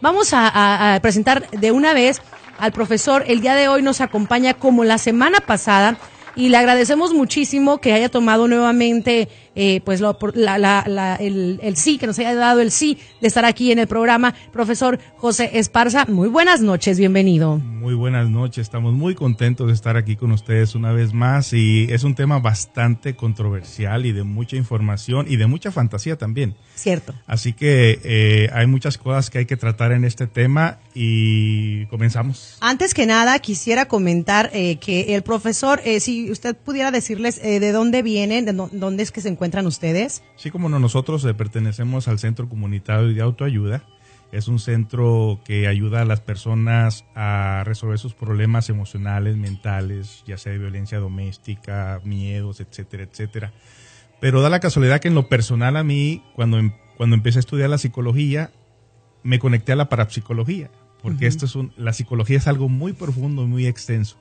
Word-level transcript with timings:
Vamos 0.00 0.30
a, 0.32 0.98
presentar 1.02 1.50
de 1.50 1.72
una 1.72 1.92
vez 1.92 2.20
al 2.58 2.72
profesor. 2.72 3.24
El 3.26 3.40
día 3.40 3.54
de 3.54 3.68
hoy 3.68 3.82
nos 3.82 4.00
acompaña 4.00 4.54
como 4.54 4.84
la 4.84 4.98
semana 4.98 5.40
pasada 5.40 5.96
y 6.36 6.50
le 6.50 6.56
agradecemos 6.56 7.12
muchísimo 7.12 7.78
que 7.78 7.92
haya 7.92 8.08
tomado 8.08 8.46
nuevamente 8.46 9.28
eh, 9.54 9.80
pues 9.84 10.00
lo, 10.00 10.16
la, 10.34 11.16
el, 11.20 11.58
el, 11.62 11.76
sí, 11.76 11.98
que 11.98 12.06
nos 12.06 12.18
haya 12.18 12.34
dado 12.34 12.60
el 12.60 12.70
sí 12.70 12.98
de 13.20 13.26
estar 13.26 13.44
aquí 13.44 13.72
en 13.72 13.78
el 13.78 13.86
programa. 13.86 14.34
Profesor 14.52 14.98
José 15.16 15.50
Esparza, 15.54 16.06
muy 16.06 16.28
buenas 16.28 16.60
noches, 16.60 16.98
bienvenido. 16.98 17.56
Muy 17.58 17.94
buenas 17.94 18.28
noches, 18.30 18.62
estamos 18.62 18.94
muy 18.94 19.14
contentos 19.14 19.66
de 19.66 19.72
estar 19.72 19.96
aquí 19.96 20.16
con 20.16 20.30
ustedes 20.30 20.74
una 20.74 20.92
vez 20.92 21.12
más 21.12 21.52
y 21.52 21.88
es 21.90 22.04
un 22.04 22.14
tema 22.14 22.38
bastante 22.38 23.16
controversial 23.16 24.06
y 24.06 24.12
de 24.12 24.22
mucha 24.22 24.56
información 24.56 25.26
y 25.28 25.36
de 25.36 25.46
mucha 25.46 25.72
fantasía 25.72 26.16
también. 26.16 26.54
Cierto. 26.74 27.14
Así 27.26 27.52
que 27.52 28.00
eh, 28.04 28.50
hay 28.52 28.66
muchas 28.66 28.96
cosas 28.96 29.30
que 29.30 29.38
hay 29.38 29.46
que 29.46 29.56
tratar 29.56 29.92
en 29.92 30.04
este 30.04 30.26
tema 30.26 30.78
y 30.94 31.86
comenzamos. 31.86 32.58
Antes 32.60 32.94
que 32.94 33.06
nada, 33.06 33.38
quisiera 33.40 33.88
comentar 33.88 34.50
eh, 34.52 34.76
que 34.76 35.16
el 35.16 35.22
profesor, 35.22 35.80
si 36.00 36.30
usted 36.30 36.56
pudiera 36.56 36.90
decirles 36.90 37.42
de 37.42 37.72
dónde 37.72 38.02
vienen, 38.02 38.44
de 38.44 38.52
dónde 38.52 39.02
es 39.02 39.10
que 39.10 39.20
se 39.20 39.28
encuentran 39.28 39.47
encuentran 39.48 39.66
ustedes? 39.66 40.22
Sí, 40.36 40.50
como 40.50 40.68
no, 40.68 40.78
nosotros 40.78 41.24
eh, 41.24 41.32
pertenecemos 41.32 42.06
al 42.06 42.18
Centro 42.18 42.48
Comunitario 42.48 43.14
de 43.14 43.22
Autoayuda. 43.22 43.82
Es 44.30 44.46
un 44.46 44.58
centro 44.58 45.40
que 45.46 45.66
ayuda 45.68 46.02
a 46.02 46.04
las 46.04 46.20
personas 46.20 47.06
a 47.14 47.62
resolver 47.64 47.98
sus 47.98 48.12
problemas 48.12 48.68
emocionales, 48.68 49.38
mentales, 49.38 50.22
ya 50.26 50.36
sea 50.36 50.52
de 50.52 50.58
violencia 50.58 50.98
doméstica, 50.98 52.02
miedos, 52.04 52.60
etcétera, 52.60 53.04
etcétera. 53.04 53.52
Pero 54.20 54.42
da 54.42 54.50
la 54.50 54.60
casualidad 54.60 55.00
que 55.00 55.08
en 55.08 55.14
lo 55.14 55.30
personal 55.30 55.78
a 55.78 55.82
mí, 55.82 56.22
cuando, 56.34 56.58
em, 56.58 56.72
cuando 56.98 57.16
empecé 57.16 57.38
a 57.38 57.40
estudiar 57.40 57.70
la 57.70 57.78
psicología, 57.78 58.50
me 59.22 59.38
conecté 59.38 59.72
a 59.72 59.76
la 59.76 59.88
parapsicología, 59.88 60.70
porque 61.00 61.26
esto 61.26 61.46
es 61.46 61.54
un, 61.54 61.72
la 61.78 61.94
psicología 61.94 62.36
es 62.36 62.48
algo 62.48 62.68
muy 62.68 62.92
profundo, 62.92 63.46
muy 63.46 63.66
extenso, 63.66 64.18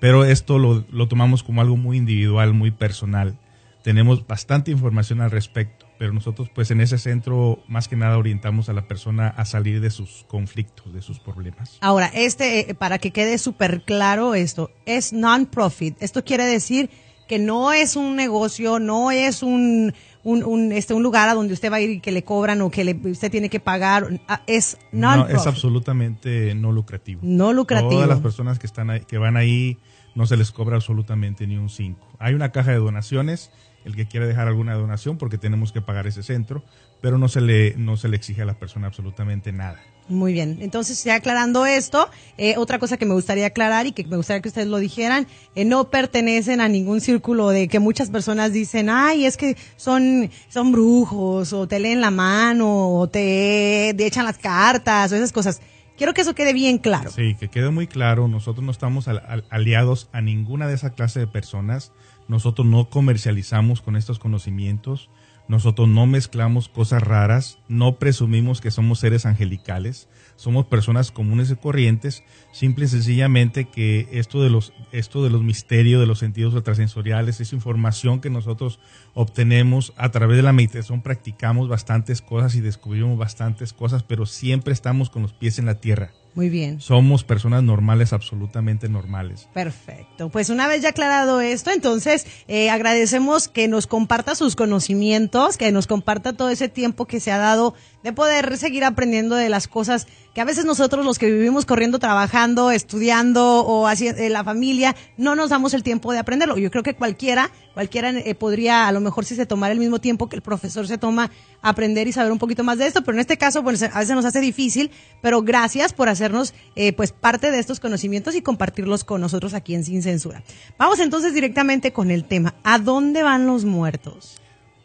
pero 0.00 0.24
esto 0.24 0.58
lo, 0.58 0.84
lo 0.90 1.06
tomamos 1.06 1.44
como 1.44 1.60
algo 1.60 1.76
muy 1.76 1.96
individual, 1.96 2.54
muy 2.54 2.72
personal 2.72 3.38
tenemos 3.84 4.26
bastante 4.26 4.70
información 4.70 5.20
al 5.20 5.30
respecto, 5.30 5.84
pero 5.98 6.14
nosotros 6.14 6.48
pues 6.52 6.70
en 6.70 6.80
ese 6.80 6.96
centro 6.96 7.62
más 7.68 7.86
que 7.86 7.96
nada 7.96 8.16
orientamos 8.16 8.70
a 8.70 8.72
la 8.72 8.88
persona 8.88 9.28
a 9.28 9.44
salir 9.44 9.82
de 9.82 9.90
sus 9.90 10.24
conflictos, 10.26 10.94
de 10.94 11.02
sus 11.02 11.20
problemas. 11.20 11.76
Ahora, 11.82 12.10
este, 12.14 12.70
eh, 12.70 12.74
para 12.74 12.96
que 12.96 13.10
quede 13.10 13.36
súper 13.36 13.82
claro 13.82 14.34
esto, 14.34 14.70
es 14.86 15.12
non-profit. 15.12 16.02
Esto 16.02 16.24
quiere 16.24 16.46
decir 16.46 16.88
que 17.28 17.38
no 17.38 17.74
es 17.74 17.94
un 17.94 18.16
negocio, 18.16 18.78
no 18.78 19.10
es 19.10 19.42
un, 19.42 19.92
un, 20.22 20.72
este, 20.72 20.94
un 20.94 21.02
lugar 21.02 21.28
a 21.28 21.34
donde 21.34 21.52
usted 21.52 21.70
va 21.70 21.76
a 21.76 21.80
ir 21.82 21.90
y 21.90 22.00
que 22.00 22.10
le 22.10 22.24
cobran 22.24 22.62
o 22.62 22.70
que 22.70 22.84
le, 22.84 22.94
usted 23.04 23.30
tiene 23.30 23.50
que 23.50 23.60
pagar. 23.60 24.18
Ah, 24.28 24.40
es 24.46 24.78
non-profit. 24.92 25.34
No, 25.34 25.40
es 25.42 25.46
absolutamente 25.46 26.54
no 26.54 26.72
lucrativo. 26.72 27.20
No 27.22 27.52
lucrativo. 27.52 27.90
Todas 27.90 28.08
las 28.08 28.20
personas 28.20 28.58
que, 28.58 28.66
están 28.66 28.88
ahí, 28.88 29.00
que 29.00 29.18
van 29.18 29.36
ahí 29.36 29.76
no 30.14 30.26
se 30.26 30.38
les 30.38 30.52
cobra 30.52 30.76
absolutamente 30.76 31.46
ni 31.46 31.58
un 31.58 31.68
5. 31.68 32.16
Hay 32.18 32.32
una 32.32 32.50
caja 32.50 32.70
de 32.70 32.78
donaciones 32.78 33.50
el 33.84 33.96
que 33.96 34.06
quiere 34.06 34.26
dejar 34.26 34.48
alguna 34.48 34.74
donación 34.74 35.18
porque 35.18 35.38
tenemos 35.38 35.72
que 35.72 35.80
pagar 35.80 36.06
ese 36.06 36.22
centro, 36.22 36.64
pero 37.00 37.18
no 37.18 37.28
se 37.28 37.40
le, 37.40 37.74
no 37.76 37.96
se 37.96 38.08
le 38.08 38.16
exige 38.16 38.42
a 38.42 38.46
la 38.46 38.58
persona 38.58 38.86
absolutamente 38.86 39.52
nada. 39.52 39.80
Muy 40.08 40.34
bien, 40.34 40.58
entonces 40.60 41.02
ya 41.02 41.14
aclarando 41.14 41.64
esto, 41.64 42.10
eh, 42.36 42.56
otra 42.58 42.78
cosa 42.78 42.98
que 42.98 43.06
me 43.06 43.14
gustaría 43.14 43.46
aclarar 43.46 43.86
y 43.86 43.92
que 43.92 44.04
me 44.04 44.18
gustaría 44.18 44.42
que 44.42 44.48
ustedes 44.48 44.68
lo 44.68 44.76
dijeran, 44.76 45.26
eh, 45.54 45.64
no 45.64 45.88
pertenecen 45.88 46.60
a 46.60 46.68
ningún 46.68 47.00
círculo 47.00 47.48
de 47.48 47.68
que 47.68 47.78
muchas 47.78 48.10
personas 48.10 48.52
dicen, 48.52 48.90
ay, 48.90 49.24
es 49.24 49.38
que 49.38 49.56
son, 49.76 50.30
son 50.50 50.72
brujos, 50.72 51.54
o 51.54 51.66
te 51.66 51.78
leen 51.78 52.02
la 52.02 52.10
mano, 52.10 52.90
o 52.98 53.08
te, 53.08 53.90
echan 54.04 54.26
las 54.26 54.36
cartas, 54.36 55.10
o 55.10 55.16
esas 55.16 55.32
cosas. 55.32 55.62
Quiero 55.96 56.12
que 56.12 56.20
eso 56.20 56.34
quede 56.34 56.52
bien 56.52 56.76
claro. 56.76 57.10
Sí, 57.10 57.34
que 57.40 57.48
quede 57.48 57.70
muy 57.70 57.86
claro, 57.86 58.28
nosotros 58.28 58.62
no 58.62 58.72
estamos 58.72 59.08
aliados 59.48 60.10
a 60.12 60.20
ninguna 60.20 60.66
de 60.66 60.74
esa 60.74 60.90
clase 60.90 61.20
de 61.20 61.28
personas 61.28 61.92
nosotros 62.28 62.66
no 62.66 62.88
comercializamos 62.88 63.80
con 63.80 63.96
estos 63.96 64.18
conocimientos, 64.18 65.10
nosotros 65.46 65.88
no 65.88 66.06
mezclamos 66.06 66.68
cosas 66.68 67.02
raras, 67.02 67.58
no 67.68 67.96
presumimos 67.96 68.62
que 68.62 68.70
somos 68.70 69.00
seres 69.00 69.26
angelicales, 69.26 70.08
somos 70.36 70.64
personas 70.66 71.10
comunes 71.10 71.50
y 71.50 71.56
corrientes, 71.56 72.24
simple 72.50 72.86
y 72.86 72.88
sencillamente 72.88 73.66
que 73.66 74.08
esto 74.12 74.42
de 74.42 74.48
los, 74.48 74.72
esto 74.90 75.22
de 75.22 75.28
los 75.28 75.42
misterios, 75.42 76.00
de 76.00 76.06
los 76.06 76.18
sentidos 76.18 76.54
extrasensoriales, 76.54 77.40
es 77.42 77.52
información 77.52 78.20
que 78.22 78.30
nosotros 78.30 78.80
obtenemos 79.12 79.92
a 79.96 80.10
través 80.10 80.38
de 80.38 80.42
la 80.42 80.54
meditación, 80.54 81.02
practicamos 81.02 81.68
bastantes 81.68 82.22
cosas 82.22 82.54
y 82.54 82.62
descubrimos 82.62 83.18
bastantes 83.18 83.74
cosas, 83.74 84.02
pero 84.02 84.24
siempre 84.24 84.72
estamos 84.72 85.10
con 85.10 85.20
los 85.22 85.34
pies 85.34 85.58
en 85.58 85.66
la 85.66 85.78
tierra. 85.78 86.12
Muy 86.34 86.48
bien. 86.48 86.80
Somos 86.80 87.22
personas 87.22 87.62
normales, 87.62 88.12
absolutamente 88.12 88.88
normales. 88.88 89.48
Perfecto. 89.54 90.30
Pues 90.30 90.50
una 90.50 90.66
vez 90.66 90.82
ya 90.82 90.88
aclarado 90.88 91.40
esto, 91.40 91.70
entonces 91.70 92.26
eh, 92.48 92.70
agradecemos 92.70 93.48
que 93.48 93.68
nos 93.68 93.86
comparta 93.86 94.34
sus 94.34 94.56
conocimientos, 94.56 95.56
que 95.56 95.70
nos 95.70 95.86
comparta 95.86 96.32
todo 96.32 96.48
ese 96.48 96.68
tiempo 96.68 97.06
que 97.06 97.20
se 97.20 97.30
ha 97.30 97.38
dado 97.38 97.74
de 98.04 98.12
poder 98.12 98.56
seguir 98.58 98.84
aprendiendo 98.84 99.34
de 99.34 99.48
las 99.48 99.66
cosas 99.66 100.06
que 100.34 100.40
a 100.40 100.44
veces 100.44 100.64
nosotros 100.66 101.06
los 101.06 101.18
que 101.18 101.30
vivimos 101.30 101.64
corriendo, 101.64 101.98
trabajando, 101.98 102.70
estudiando 102.70 103.60
o 103.60 103.86
haciendo 103.86 104.20
eh, 104.20 104.28
la 104.28 104.44
familia, 104.44 104.94
no 105.16 105.34
nos 105.34 105.48
damos 105.48 105.72
el 105.72 105.82
tiempo 105.82 106.12
de 106.12 106.18
aprenderlo. 106.18 106.58
Yo 106.58 106.70
creo 106.70 106.82
que 106.82 106.94
cualquiera, 106.94 107.50
cualquiera 107.72 108.10
eh, 108.10 108.34
podría, 108.34 108.86
a 108.86 108.92
lo 108.92 109.00
mejor 109.00 109.24
si 109.24 109.34
se 109.36 109.46
tomara 109.46 109.72
el 109.72 109.78
mismo 109.78 110.00
tiempo 110.00 110.28
que 110.28 110.36
el 110.36 110.42
profesor 110.42 110.86
se 110.86 110.98
toma, 110.98 111.30
aprender 111.62 112.06
y 112.06 112.12
saber 112.12 112.30
un 112.30 112.38
poquito 112.38 112.62
más 112.62 112.76
de 112.76 112.86
esto, 112.86 113.02
pero 113.02 113.16
en 113.16 113.20
este 113.20 113.38
caso, 113.38 113.62
bueno, 113.62 113.78
a 113.90 113.98
veces 114.00 114.14
nos 114.14 114.26
hace 114.26 114.40
difícil, 114.40 114.90
pero 115.22 115.40
gracias 115.40 115.94
por 115.94 116.10
hacernos 116.10 116.52
eh, 116.76 116.92
pues 116.92 117.12
parte 117.12 117.50
de 117.50 117.58
estos 117.58 117.80
conocimientos 117.80 118.34
y 118.34 118.42
compartirlos 118.42 119.04
con 119.04 119.22
nosotros 119.22 119.54
aquí 119.54 119.74
en 119.74 119.82
Sin 119.82 120.02
Censura. 120.02 120.42
Vamos 120.76 120.98
entonces 120.98 121.32
directamente 121.32 121.94
con 121.94 122.10
el 122.10 122.24
tema. 122.24 122.54
¿A 122.64 122.78
dónde 122.78 123.22
van 123.22 123.46
los 123.46 123.64
muertos? 123.64 124.36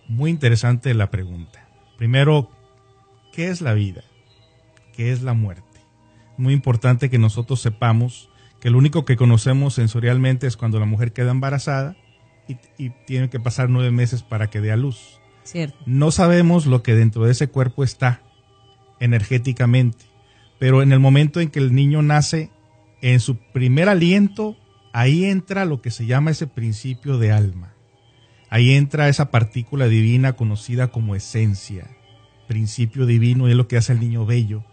Muy 0.07 0.31
interesante 0.31 0.93
la 0.93 1.11
pregunta. 1.11 1.67
Primero, 1.97 2.49
¿qué 3.31 3.49
es 3.49 3.61
la 3.61 3.73
vida? 3.73 4.03
que 4.99 5.13
es 5.13 5.21
la 5.21 5.33
muerte. 5.33 5.79
Muy 6.35 6.53
importante 6.53 7.09
que 7.09 7.17
nosotros 7.17 7.61
sepamos 7.61 8.29
que 8.59 8.69
lo 8.69 8.77
único 8.77 9.05
que 9.05 9.15
conocemos 9.15 9.75
sensorialmente 9.75 10.45
es 10.45 10.57
cuando 10.57 10.77
la 10.77 10.85
mujer 10.85 11.13
queda 11.13 11.31
embarazada 11.31 11.95
y, 12.49 12.89
tiene 13.05 13.29
que 13.29 13.39
pasar 13.39 13.69
nueve 13.69 13.91
meses 13.91 14.23
para 14.23 14.49
que 14.49 14.59
dé 14.59 14.73
a 14.73 14.75
luz. 14.75 15.21
No 15.85 16.11
sabemos 16.11 16.65
lo 16.65 16.83
que 16.83 16.95
dentro 16.95 17.23
de 17.23 17.31
ese 17.31 17.47
cuerpo 17.47 17.85
está 17.85 18.21
energéticamente, 18.99 20.03
pero 20.59 20.81
en 20.81 20.91
el 20.91 20.99
momento 20.99 21.39
en 21.39 21.49
que 21.49 21.59
el 21.59 21.73
niño 21.73 22.01
nace, 22.01 22.51
en 23.01 23.21
su 23.21 23.37
primer 23.37 23.87
aliento, 23.87 24.57
ahí 24.91 25.23
entra 25.23 25.63
lo 25.63 25.81
que 25.81 25.91
se 25.91 26.05
llama 26.05 26.31
ese 26.31 26.45
principio 26.45 27.17
de 27.19 27.31
alma. 27.31 27.73
Ahí 28.49 28.73
entra 28.73 29.07
esa 29.07 29.31
partícula 29.31 29.87
divina 29.87 30.33
conocida 30.33 30.89
como 30.89 31.15
esencia, 31.15 31.87
principio 32.49 33.05
divino, 33.05 33.47
es 33.47 33.55
lo 33.55 33.69
que 33.69 33.77
hace 33.77 33.93
el 33.93 34.01
niño 34.01 34.25
bello 34.25 34.65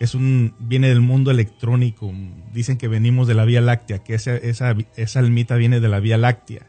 es 0.00 0.14
un, 0.14 0.54
viene 0.58 0.88
del 0.88 1.00
mundo 1.00 1.30
electrónico. 1.30 2.12
Dicen 2.52 2.78
que 2.78 2.88
venimos 2.88 3.26
de 3.26 3.34
la 3.34 3.44
Vía 3.44 3.60
Láctea, 3.60 4.00
que 4.00 4.14
esa, 4.14 4.36
esa, 4.36 4.76
esa 4.96 5.18
almita 5.18 5.56
viene 5.56 5.80
de 5.80 5.88
la 5.88 6.00
Vía 6.00 6.18
Láctea. 6.18 6.66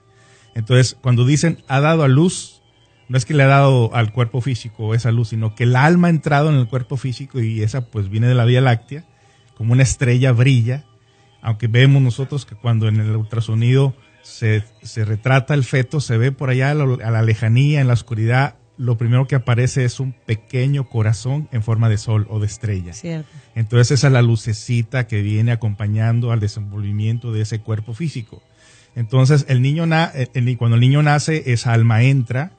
Entonces, 0.53 0.97
cuando 1.01 1.25
dicen 1.25 1.59
ha 1.67 1.79
dado 1.79 2.03
a 2.03 2.07
luz, 2.07 2.61
no 3.07 3.17
es 3.17 3.25
que 3.25 3.33
le 3.33 3.43
ha 3.43 3.47
dado 3.47 3.93
al 3.93 4.11
cuerpo 4.13 4.41
físico 4.41 4.95
esa 4.95 5.11
luz, 5.11 5.29
sino 5.29 5.55
que 5.55 5.63
el 5.63 5.75
alma 5.75 6.07
ha 6.07 6.11
entrado 6.11 6.49
en 6.49 6.55
el 6.55 6.67
cuerpo 6.67 6.97
físico 6.97 7.39
y 7.39 7.61
esa 7.61 7.89
pues 7.89 8.09
viene 8.09 8.27
de 8.27 8.35
la 8.35 8.45
Vía 8.45 8.61
Láctea, 8.61 9.05
como 9.55 9.73
una 9.73 9.83
estrella 9.83 10.31
brilla, 10.31 10.85
aunque 11.41 11.67
vemos 11.67 12.01
nosotros 12.01 12.45
que 12.45 12.55
cuando 12.55 12.87
en 12.87 12.99
el 12.99 13.15
ultrasonido 13.15 13.93
se, 14.23 14.63
se 14.81 15.05
retrata 15.05 15.53
el 15.53 15.63
feto, 15.63 15.99
se 15.99 16.17
ve 16.17 16.31
por 16.31 16.49
allá 16.49 16.71
a 16.71 16.73
la 16.73 17.21
lejanía, 17.21 17.81
en 17.81 17.87
la 17.87 17.93
oscuridad, 17.93 18.55
lo 18.77 18.97
primero 18.97 19.27
que 19.27 19.35
aparece 19.35 19.85
es 19.85 19.99
un 19.99 20.13
pequeño 20.13 20.89
corazón 20.89 21.47
en 21.51 21.63
forma 21.63 21.89
de 21.89 21.97
sol 21.97 22.27
o 22.29 22.39
de 22.39 22.47
estrella. 22.47 22.93
Entonces 23.55 23.91
esa 23.91 24.07
es 24.07 24.13
la 24.13 24.21
lucecita 24.21 25.07
que 25.07 25.21
viene 25.21 25.51
acompañando 25.51 26.31
al 26.31 26.39
desenvolvimiento 26.39 27.31
de 27.31 27.41
ese 27.41 27.59
cuerpo 27.59 27.93
físico. 27.93 28.41
Entonces 28.95 29.45
el 29.49 29.61
niño 29.61 29.85
na 29.85 30.11
cuando 30.57 30.75
el 30.75 30.81
niño 30.81 31.03
nace, 31.03 31.51
esa 31.51 31.73
alma 31.73 32.03
entra 32.03 32.51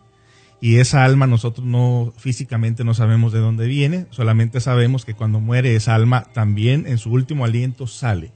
y 0.61 0.77
esa 0.77 1.05
alma 1.05 1.27
nosotros 1.27 1.67
no 1.67 2.13
físicamente 2.17 2.83
no 2.83 2.95
sabemos 2.95 3.33
de 3.33 3.41
dónde 3.41 3.67
viene, 3.67 4.07
solamente 4.11 4.61
sabemos 4.61 5.05
que 5.05 5.15
cuando 5.15 5.41
muere 5.41 5.77
esa 5.77 5.95
alma 5.95 6.25
también 6.33 6.87
en 6.87 6.99
su 6.99 7.11
último 7.11 7.45
aliento 7.45 7.87
sale. 7.87 8.33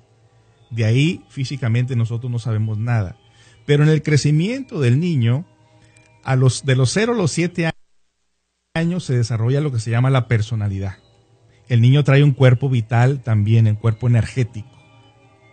De 0.71 0.85
ahí 0.85 1.25
físicamente 1.29 1.97
nosotros 1.97 2.31
no 2.31 2.39
sabemos 2.39 2.79
nada. 2.79 3.17
Pero 3.67 3.83
en 3.83 3.89
el 3.89 4.03
crecimiento 4.03 4.81
del 4.81 5.01
niño, 5.01 5.45
a 6.25 6.37
los, 6.37 6.65
de 6.65 6.77
los 6.77 6.93
0 6.93 7.13
a 7.13 7.17
los 7.17 7.33
7 7.33 7.71
años 8.75 9.05
se 9.05 9.17
desarrolla 9.17 9.61
lo 9.61 9.73
que 9.73 9.81
se 9.81 9.91
llama 9.91 10.11
la 10.11 10.29
personalidad. 10.29 10.95
El 11.69 11.81
niño 11.81 12.05
trae 12.05 12.25
un 12.25 12.33
cuerpo 12.33 12.69
vital 12.69 13.23
también, 13.23 13.67
el 13.67 13.79
cuerpo 13.79 14.09
energético. 14.09 14.69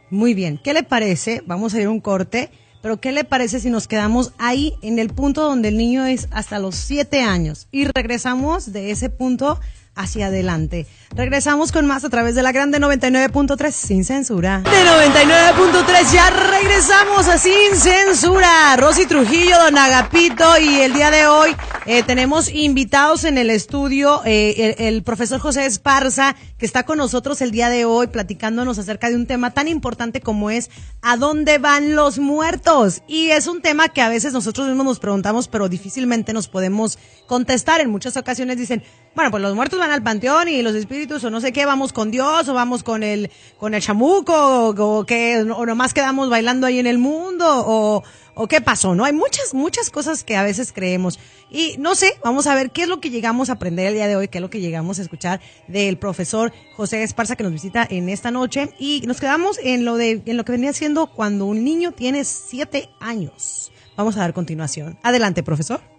Muy 0.09 0.33
bien, 0.33 0.59
¿qué 0.63 0.73
le 0.73 0.83
parece? 0.83 1.43
Vamos 1.45 1.73
a 1.73 1.81
ir 1.81 1.87
a 1.87 1.89
un 1.89 1.99
corte, 1.99 2.49
pero 2.81 2.99
¿qué 3.01 3.11
le 3.11 3.23
parece 3.23 3.59
si 3.59 3.69
nos 3.69 3.87
quedamos 3.87 4.33
ahí 4.37 4.73
en 4.81 4.99
el 4.99 5.09
punto 5.09 5.41
donde 5.41 5.69
el 5.69 5.77
niño 5.77 6.05
es 6.05 6.27
hasta 6.31 6.59
los 6.59 6.75
7 6.75 7.21
años 7.21 7.67
y 7.71 7.85
regresamos 7.85 8.71
de 8.71 8.91
ese 8.91 9.09
punto 9.09 9.59
hacia 9.97 10.27
adelante. 10.27 10.87
Regresamos 11.15 11.71
con 11.71 11.85
más 11.85 12.05
a 12.05 12.09
través 12.09 12.35
de 12.35 12.43
la 12.43 12.51
grande 12.51 12.79
99.3 12.79 13.71
sin 13.71 14.05
censura. 14.05 14.59
De 14.59 14.69
99.3 14.69 16.13
ya 16.13 16.29
regresamos 16.29 17.27
a 17.27 17.37
sin 17.37 17.75
censura. 17.75 18.75
Rosy 18.77 19.05
Trujillo, 19.05 19.57
Don 19.59 19.77
Agapito 19.77 20.57
y 20.59 20.81
el 20.81 20.93
día 20.93 21.11
de 21.11 21.27
hoy 21.27 21.55
eh, 21.85 22.03
tenemos 22.03 22.49
invitados 22.49 23.23
en 23.23 23.37
el 23.37 23.49
estudio 23.49 24.21
eh, 24.25 24.75
el, 24.77 24.85
el, 24.85 25.03
profesor 25.03 25.39
José 25.39 25.65
Esparza 25.65 26.35
que 26.57 26.65
está 26.65 26.83
con 26.83 26.97
nosotros 26.97 27.41
el 27.41 27.51
día 27.51 27.69
de 27.69 27.85
hoy 27.85 28.07
platicándonos 28.07 28.77
acerca 28.77 29.09
de 29.09 29.15
un 29.15 29.25
tema 29.25 29.51
tan 29.51 29.67
importante 29.67 30.21
como 30.21 30.49
es 30.49 30.69
¿a 31.01 31.17
dónde 31.17 31.57
van 31.57 31.95
los 31.95 32.19
muertos? 32.19 33.01
Y 33.07 33.29
es 33.31 33.47
un 33.47 33.61
tema 33.61 33.89
que 33.89 34.01
a 34.01 34.09
veces 34.09 34.33
nosotros 34.33 34.67
mismos 34.67 34.85
nos 34.85 34.99
preguntamos 34.99 35.47
pero 35.47 35.69
difícilmente 35.69 36.33
nos 36.33 36.47
podemos 36.47 36.99
contestar. 37.25 37.81
En 37.81 37.89
muchas 37.89 38.17
ocasiones 38.17 38.57
dicen, 38.57 38.83
bueno, 39.15 39.31
pues 39.31 39.41
los 39.41 39.55
muertos 39.55 39.79
van 39.79 39.86
al 39.91 40.03
panteón 40.03 40.47
y 40.47 40.61
los 40.61 40.75
espíritus 40.75 41.23
o 41.23 41.29
no 41.29 41.41
sé 41.41 41.51
qué, 41.51 41.65
vamos 41.65 41.93
con 41.93 42.11
Dios 42.11 42.47
o 42.47 42.53
vamos 42.53 42.83
con 42.83 43.03
el, 43.03 43.31
con 43.57 43.73
el 43.73 43.81
chamuco 43.81 44.69
o, 44.69 45.05
que, 45.05 45.39
o 45.39 45.65
nomás 45.65 45.93
quedamos 45.93 46.29
bailando 46.29 46.67
ahí 46.67 46.79
en 46.79 46.87
el 46.87 46.97
mundo 46.97 47.45
o, 47.47 48.03
o 48.37 48.47
qué 48.47 48.61
pasó, 48.61 48.95
¿no? 48.95 49.03
Hay 49.03 49.13
muchas, 49.13 49.53
muchas 49.53 49.89
cosas 49.89 50.23
que 50.23 50.35
a 50.35 50.43
veces 50.43 50.71
creemos. 50.71 51.19
Y 51.49 51.75
no 51.79 51.95
sé, 51.95 52.13
vamos 52.23 52.45
a 52.47 52.55
ver 52.55 52.71
qué 52.71 52.83
es 52.83 52.87
lo 52.87 52.99
que 52.99 53.09
llegamos 53.09 53.49
a 53.49 53.53
aprender 53.53 53.87
el 53.87 53.95
día 53.95 54.07
de 54.07 54.15
hoy, 54.15 54.27
qué 54.27 54.37
es 54.37 54.41
lo 54.41 54.49
que 54.49 54.59
llegamos 54.59 54.99
a 54.99 55.01
escuchar 55.01 55.41
del 55.67 55.97
profesor 55.97 56.53
José 56.75 57.03
Esparza 57.03 57.35
que 57.35 57.43
nos 57.43 57.53
visita 57.53 57.87
en 57.89 58.09
esta 58.09 58.29
noche. 58.29 58.69
Y 58.77 59.01
nos 59.07 59.19
quedamos 59.19 59.59
en 59.63 59.85
lo 59.85 59.95
de, 59.95 60.21
en 60.25 60.37
lo 60.37 60.45
que 60.45 60.51
venía 60.51 60.73
siendo 60.73 61.07
cuando 61.07 61.45
un 61.45 61.63
niño 61.63 61.93
tiene 61.93 62.23
siete 62.25 62.89
años. 62.99 63.71
Vamos 63.95 64.15
a 64.17 64.19
dar 64.19 64.33
continuación. 64.33 64.99
Adelante, 65.01 65.41
profesor. 65.41 65.96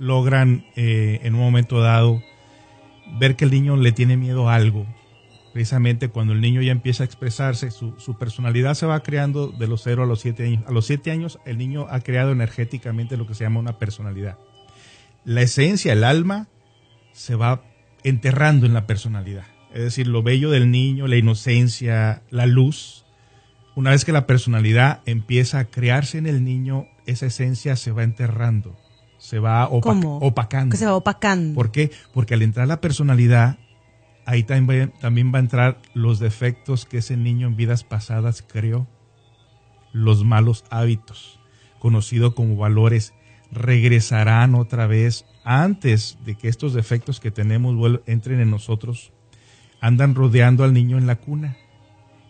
Logran 0.00 0.64
eh, 0.76 1.20
en 1.22 1.34
un 1.34 1.40
momento 1.40 1.80
dado 1.80 2.22
ver 3.18 3.36
que 3.36 3.44
el 3.44 3.50
niño 3.50 3.76
le 3.76 3.92
tiene 3.92 4.16
miedo 4.16 4.48
a 4.48 4.54
algo. 4.56 4.86
Precisamente 5.52 6.08
cuando 6.08 6.32
el 6.32 6.40
niño 6.40 6.62
ya 6.62 6.72
empieza 6.72 7.02
a 7.02 7.06
expresarse, 7.06 7.70
su, 7.70 7.94
su, 7.98 8.16
personalidad 8.16 8.74
se 8.74 8.86
va 8.86 9.02
creando 9.02 9.48
de 9.48 9.66
los 9.66 9.82
0 9.82 10.04
a 10.04 10.06
los 10.06 10.20
7 10.20 10.44
años. 10.44 10.64
A 10.66 10.72
los 10.72 10.86
7 10.86 11.10
años 11.10 11.38
el 11.44 11.58
niño 11.58 11.86
ha 11.90 12.00
creado 12.00 12.32
energéticamente 12.32 13.16
lo 13.16 13.26
que 13.26 13.34
se 13.34 13.44
llama 13.44 13.60
una 13.60 13.78
personalidad. 13.78 14.38
La 15.24 15.42
esencia, 15.42 15.92
el 15.92 16.02
alma, 16.02 16.48
se 17.12 17.34
va 17.34 17.62
enterrando 18.02 18.64
en 18.64 18.72
la 18.72 18.86
personalidad. 18.86 19.44
Es 19.74 19.82
decir, 19.82 20.06
lo 20.06 20.22
bello 20.22 20.50
del 20.50 20.70
niño, 20.70 21.08
la 21.08 21.16
inocencia, 21.16 22.22
la 22.30 22.46
luz. 22.46 23.04
Una 23.76 23.90
vez 23.90 24.06
que 24.06 24.12
la 24.12 24.26
personalidad 24.26 25.02
empieza 25.04 25.58
a 25.58 25.64
crearse 25.66 26.16
en 26.16 26.26
el 26.26 26.42
niño, 26.42 26.86
esa 27.06 27.26
esencia 27.26 27.76
se 27.76 27.92
va 27.92 28.02
enterrando 28.02 28.76
se 29.20 29.38
va 29.38 29.68
opa 29.68 29.92
opacando. 29.92 30.72
Que 30.72 30.78
se 30.78 30.86
va 30.86 30.96
opacando. 30.96 31.54
¿Por 31.54 31.70
qué? 31.70 31.92
Porque 32.12 32.34
al 32.34 32.42
entrar 32.42 32.66
la 32.66 32.80
personalidad, 32.80 33.58
ahí 34.24 34.42
también, 34.42 34.92
también 34.98 35.30
va 35.32 35.36
a 35.38 35.42
entrar 35.42 35.78
los 35.92 36.18
defectos 36.18 36.86
que 36.86 36.98
ese 36.98 37.16
niño 37.16 37.46
en 37.46 37.56
vidas 37.56 37.84
pasadas 37.84 38.42
creó, 38.42 38.88
los 39.92 40.24
malos 40.24 40.64
hábitos, 40.70 41.38
conocidos 41.78 42.32
como 42.32 42.56
valores, 42.56 43.12
regresarán 43.52 44.54
otra 44.54 44.86
vez 44.86 45.26
antes 45.44 46.18
de 46.24 46.36
que 46.36 46.48
estos 46.48 46.72
defectos 46.72 47.20
que 47.20 47.30
tenemos 47.30 48.00
entren 48.06 48.40
en 48.40 48.50
nosotros, 48.50 49.12
andan 49.82 50.14
rodeando 50.14 50.64
al 50.64 50.72
niño 50.72 50.96
en 50.96 51.06
la 51.06 51.16
cuna. 51.16 51.58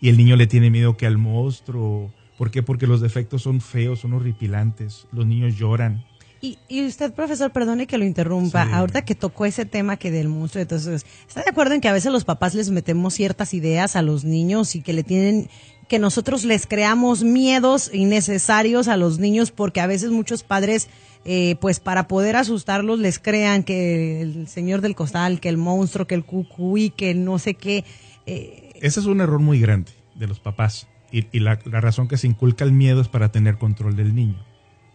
Y 0.01 0.09
el 0.09 0.17
niño 0.17 0.35
le 0.35 0.47
tiene 0.47 0.71
miedo 0.71 0.97
que 0.97 1.05
al 1.05 1.17
monstruo. 1.17 2.11
¿Por 2.37 2.49
qué? 2.49 2.63
Porque 2.63 2.87
los 2.87 3.01
defectos 3.01 3.43
son 3.43 3.61
feos, 3.61 3.99
son 3.99 4.13
horripilantes. 4.13 5.07
Los 5.11 5.27
niños 5.27 5.55
lloran 5.57 6.03
y, 6.41 6.57
y, 6.67 6.83
usted, 6.87 7.13
profesor, 7.13 7.51
perdone 7.51 7.85
que 7.85 7.99
lo 7.99 8.03
interrumpa, 8.03 8.65
sí. 8.65 8.71
ahorita 8.73 9.03
que 9.03 9.13
tocó 9.13 9.45
ese 9.45 9.65
tema 9.65 9.97
que 9.97 10.09
del 10.09 10.27
monstruo, 10.27 10.63
entonces, 10.63 11.05
¿está 11.27 11.43
de 11.43 11.49
acuerdo 11.51 11.75
en 11.75 11.81
que 11.81 11.87
a 11.87 11.93
veces 11.93 12.11
los 12.11 12.25
papás 12.25 12.55
les 12.55 12.71
metemos 12.71 13.13
ciertas 13.13 13.53
ideas 13.53 13.95
a 13.95 14.01
los 14.01 14.23
niños 14.23 14.75
y 14.75 14.81
que 14.81 14.91
le 14.93 15.03
tienen, 15.03 15.49
que 15.87 15.99
nosotros 15.99 16.43
les 16.43 16.65
creamos 16.65 17.23
miedos 17.23 17.91
innecesarios 17.93 18.87
a 18.87 18.97
los 18.97 19.19
niños 19.19 19.51
porque 19.51 19.81
a 19.81 19.87
veces 19.87 20.09
muchos 20.09 20.41
padres, 20.41 20.89
eh, 21.25 21.57
pues 21.61 21.79
para 21.79 22.07
poder 22.07 22.35
asustarlos 22.35 22.97
les 22.97 23.19
crean 23.19 23.63
que 23.63 24.21
el 24.21 24.47
señor 24.47 24.81
del 24.81 24.95
costal, 24.95 25.39
que 25.39 25.49
el 25.49 25.57
monstruo, 25.57 26.07
que 26.07 26.15
el 26.15 26.25
cucuy, 26.25 26.89
que 26.89 27.13
no 27.13 27.37
sé 27.37 27.53
qué. 27.53 27.85
Eh. 28.25 28.71
Ese 28.81 28.99
es 28.99 29.05
un 29.05 29.21
error 29.21 29.39
muy 29.39 29.59
grande 29.59 29.91
de 30.15 30.25
los 30.25 30.39
papás 30.39 30.87
y, 31.11 31.27
y 31.31 31.39
la, 31.39 31.59
la 31.65 31.81
razón 31.81 32.07
que 32.07 32.17
se 32.17 32.25
inculca 32.25 32.63
el 32.63 32.71
miedo 32.71 32.99
es 32.99 33.09
para 33.09 33.31
tener 33.31 33.59
control 33.59 33.95
del 33.95 34.15
niño 34.15 34.43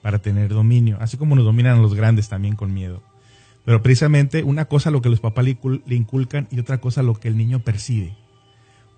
para 0.07 0.21
tener 0.21 0.51
dominio, 0.51 0.99
así 1.01 1.17
como 1.17 1.35
nos 1.35 1.45
dominan 1.45 1.83
los 1.83 1.97
grandes 1.97 2.29
también 2.29 2.55
con 2.55 2.73
miedo. 2.73 3.03
Pero 3.65 3.83
precisamente 3.83 4.45
una 4.45 4.67
cosa 4.67 4.93
lo 4.93 5.03
que 5.03 5.09
los 5.09 5.19
papás 5.19 5.45
le 5.45 5.97
inculcan 5.97 6.47
y 6.53 6.61
otra 6.61 6.79
cosa 6.79 7.03
lo 7.03 7.15
que 7.15 7.27
el 7.27 7.37
niño 7.37 7.65
percibe. 7.65 8.15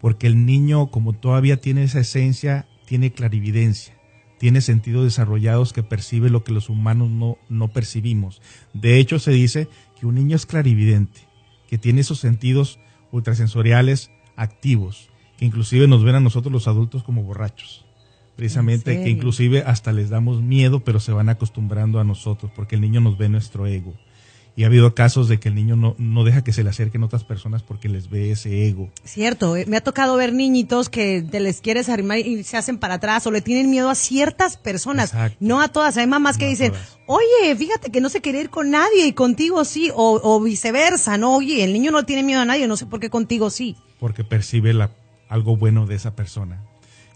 Porque 0.03 0.27
el 0.27 0.45
niño, 0.45 0.91
como 0.91 1.15
todavía 1.15 1.63
tiene 1.63 1.83
esa 1.85 2.01
esencia, 2.01 2.69
tiene 2.85 3.11
clarividencia, 3.11 3.99
tiene 4.39 4.61
sentidos 4.61 5.05
desarrollados 5.05 5.73
que 5.73 5.83
percibe 5.83 6.29
lo 6.29 6.45
que 6.45 6.53
los 6.53 6.69
humanos 6.69 7.09
no, 7.09 7.39
no 7.49 7.69
percibimos. 7.69 8.43
De 8.75 8.99
hecho, 8.99 9.19
se 9.19 9.31
dice 9.31 9.67
que 9.99 10.05
un 10.05 10.17
niño 10.17 10.37
es 10.37 10.45
clarividente, 10.45 11.21
que 11.71 11.79
tiene 11.79 12.03
esos 12.03 12.21
sentidos 12.21 12.81
ultrasensoriales 13.13 14.11
activos, 14.37 15.09
que 15.39 15.47
inclusive 15.47 15.89
nos 15.89 16.05
ven 16.05 16.17
a 16.17 16.21
nosotros 16.21 16.53
los 16.53 16.69
adultos 16.69 17.03
como 17.03 17.23
borrachos 17.23 17.88
precisamente 18.39 19.03
que 19.03 19.11
inclusive 19.11 19.65
hasta 19.67 19.93
les 19.93 20.11
damos 20.11 20.43
miedo, 20.43 20.85
pero 20.85 21.01
se 21.01 21.11
van 21.11 21.29
acostumbrando 21.29 21.99
a 21.99 22.05
nosotros, 22.05 22.53
porque 22.55 22.77
el 22.77 22.81
niño 22.81 23.01
nos 23.01 23.19
ve 23.19 23.29
nuestro 23.29 23.67
ego. 23.67 23.95
Y 24.55 24.63
ha 24.63 24.69
habido 24.69 24.95
casos 24.95 25.29
de 25.29 25.41
que 25.41 25.49
el 25.49 25.57
niño 25.57 25.75
no, 25.75 25.97
no 25.99 26.23
deja 26.23 26.45
que 26.45 26.53
se 26.53 26.63
le 26.63 26.71
acerquen 26.71 27.03
otras 27.03 27.25
personas 27.25 27.65
porque 27.65 27.89
les 27.89 28.09
ve 28.11 28.31
ese 28.31 28.69
ego. 28.69 28.91
Cierto, 29.03 29.57
eh, 29.57 29.67
me 29.67 29.77
ha 29.77 29.81
tocado 29.81 30.17
ver 30.17 30.33
niñitos 30.33 30.89
que 30.89 31.21
te 31.29 31.41
les 31.41 31.61
quieres 31.61 31.89
arrimar 31.89 32.19
y 32.19 32.45
se 32.45 32.57
hacen 32.57 32.79
para 32.79 32.95
atrás 32.95 33.27
o 33.27 33.33
le 33.33 33.41
tienen 33.41 33.71
miedo 33.71 33.91
a 33.91 33.97
ciertas 33.97 34.57
personas, 34.57 35.13
Exacto. 35.13 35.37
no 35.41 35.61
a 35.61 35.67
todas. 35.67 35.97
Hay 35.97 36.07
mamás 36.07 36.39
que 36.39 36.47
dicen, 36.47 36.73
oye, 37.07 37.57
fíjate 37.57 37.91
que 37.91 38.01
no 38.01 38.09
se 38.09 38.21
quiere 38.21 38.41
ir 38.41 38.51
con 38.51 38.71
nadie 38.71 39.09
y 39.09 39.15
contigo 39.15 39.65
sí, 39.65 39.91
o, 39.93 40.21
o, 40.23 40.41
viceversa, 40.41 41.19
¿no? 41.19 41.35
Oye, 41.35 41.65
el 41.65 41.73
niño 41.73 41.91
no 41.91 42.05
tiene 42.05 42.23
miedo 42.23 42.43
a 42.43 42.45
nadie, 42.45 42.69
no 42.69 42.77
sé 42.77 42.87
por 42.87 43.01
qué 43.01 43.11
contigo 43.11 43.51
sí. 43.51 43.77
Porque 43.99 44.23
percibe 44.23 44.75
la, 44.75 44.93
algo 45.29 45.57
bueno 45.57 45.87
de 45.87 45.97
esa 45.97 46.15
persona. 46.15 46.68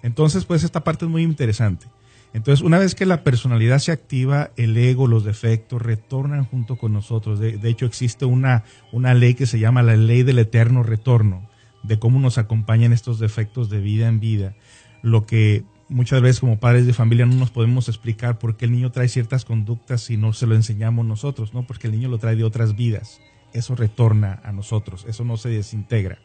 Entonces, 0.03 0.45
pues 0.45 0.65
esta 0.65 0.85
parte 0.85 1.05
es 1.05 1.11
muy 1.11 1.23
interesante. 1.23 1.87
Entonces, 2.35 2.65
una 2.65 2.79
vez 2.79 2.95
que 2.95 3.05
la 3.05 3.25
personalidad 3.25 3.79
se 3.79 3.93
activa, 3.93 4.51
el 4.57 4.77
ego, 4.77 5.07
los 5.07 5.25
defectos 5.25 5.83
retornan 5.83 6.45
junto 6.45 6.77
con 6.77 6.93
nosotros. 6.93 7.39
De, 7.39 7.59
hecho, 7.65 7.85
existe 7.85 8.25
una, 8.25 8.65
una 8.91 9.13
ley 9.13 9.35
que 9.35 9.47
se 9.47 9.59
llama 9.59 9.83
la 9.83 9.97
ley 9.97 10.23
del 10.23 10.39
eterno 10.39 10.83
retorno, 10.83 11.49
de 11.83 11.99
cómo 11.99 12.21
nos 12.21 12.39
acompañan 12.39 12.93
estos 12.93 13.19
defectos 13.19 13.69
de 13.69 13.81
vida 13.81 14.09
en 14.09 14.19
vida. 14.19 14.55
Lo 15.03 15.27
que 15.27 15.65
muchas 15.89 16.23
veces 16.23 16.41
como 16.41 16.59
padres 16.59 16.87
de 16.87 16.95
familia 16.95 17.27
no 17.27 17.35
nos 17.35 17.51
podemos 17.51 17.89
explicar 17.89 18.39
por 18.39 18.57
qué 18.57 18.65
el 18.65 18.73
niño 18.73 18.91
trae 18.93 19.09
ciertas 19.09 19.45
conductas 19.45 20.01
si 20.01 20.17
no 20.17 20.33
se 20.33 20.47
lo 20.47 20.55
enseñamos 20.55 21.05
nosotros, 21.05 21.53
¿no? 21.53 21.67
Porque 21.67 21.89
el 21.89 21.93
niño 21.93 22.09
lo 22.09 22.19
trae 22.19 22.35
de 22.35 22.45
otras 22.45 22.77
vidas. 22.77 23.21
Eso 23.53 23.75
retorna 23.75 24.41
a 24.43 24.53
nosotros, 24.53 25.05
eso 25.07 25.25
no 25.25 25.37
se 25.37 25.51
desintegra. 25.51 26.19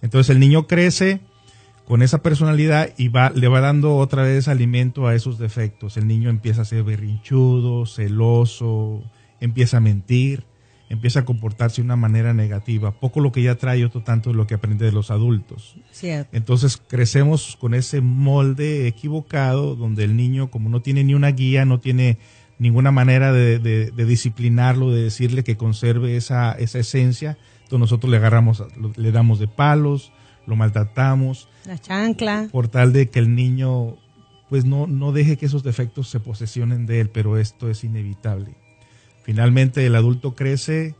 Entonces, 0.00 0.30
el 0.30 0.40
niño 0.40 0.66
crece 0.66 1.20
con 1.86 2.02
esa 2.02 2.22
personalidad 2.22 2.90
y 2.96 3.08
va, 3.08 3.30
le 3.30 3.48
va 3.48 3.60
dando 3.60 3.96
otra 3.96 4.22
vez 4.22 4.48
alimento 4.48 5.06
a 5.06 5.14
esos 5.14 5.38
defectos. 5.38 5.96
El 5.96 6.06
niño 6.06 6.30
empieza 6.30 6.62
a 6.62 6.64
ser 6.64 6.82
berrinchudo, 6.82 7.86
celoso, 7.86 9.02
empieza 9.40 9.76
a 9.76 9.80
mentir, 9.80 10.44
empieza 10.88 11.20
a 11.20 11.24
comportarse 11.24 11.82
de 11.82 11.86
una 11.86 11.96
manera 11.96 12.32
negativa. 12.32 12.92
Poco 12.92 13.20
lo 13.20 13.32
que 13.32 13.42
ya 13.42 13.56
trae, 13.56 13.84
otro 13.84 14.02
tanto 14.02 14.32
lo 14.32 14.46
que 14.46 14.54
aprende 14.54 14.86
de 14.86 14.92
los 14.92 15.10
adultos. 15.10 15.76
Cierto. 15.90 16.34
Entonces 16.34 16.76
crecemos 16.76 17.56
con 17.60 17.74
ese 17.74 18.00
molde 18.00 18.86
equivocado 18.86 19.76
donde 19.76 20.04
el 20.04 20.16
niño, 20.16 20.50
como 20.50 20.70
no 20.70 20.80
tiene 20.80 21.04
ni 21.04 21.14
una 21.14 21.32
guía, 21.32 21.66
no 21.66 21.80
tiene 21.80 22.18
ninguna 22.58 22.92
manera 22.92 23.32
de, 23.32 23.58
de, 23.58 23.90
de 23.90 24.04
disciplinarlo, 24.06 24.90
de 24.90 25.02
decirle 25.02 25.44
que 25.44 25.56
conserve 25.56 26.16
esa, 26.16 26.52
esa 26.52 26.78
esencia, 26.78 27.36
entonces 27.64 27.80
nosotros 27.80 28.10
le 28.10 28.18
agarramos, 28.18 28.62
le 28.96 29.12
damos 29.12 29.38
de 29.38 29.48
palos, 29.48 30.12
lo 30.46 30.56
maltratamos. 30.56 31.48
La 31.66 31.78
chancla. 31.78 32.48
Por 32.50 32.68
tal 32.68 32.92
de 32.92 33.10
que 33.10 33.18
el 33.18 33.34
niño 33.34 33.96
pues 34.48 34.64
no, 34.64 34.86
no 34.86 35.12
deje 35.12 35.36
que 35.36 35.46
esos 35.46 35.62
defectos 35.62 36.08
se 36.08 36.20
posesionen 36.20 36.86
de 36.86 37.00
él, 37.00 37.10
pero 37.10 37.38
esto 37.38 37.70
es 37.70 37.82
inevitable. 37.82 38.54
Finalmente 39.22 39.84
el 39.84 39.96
adulto 39.96 40.34
crece 40.34 40.94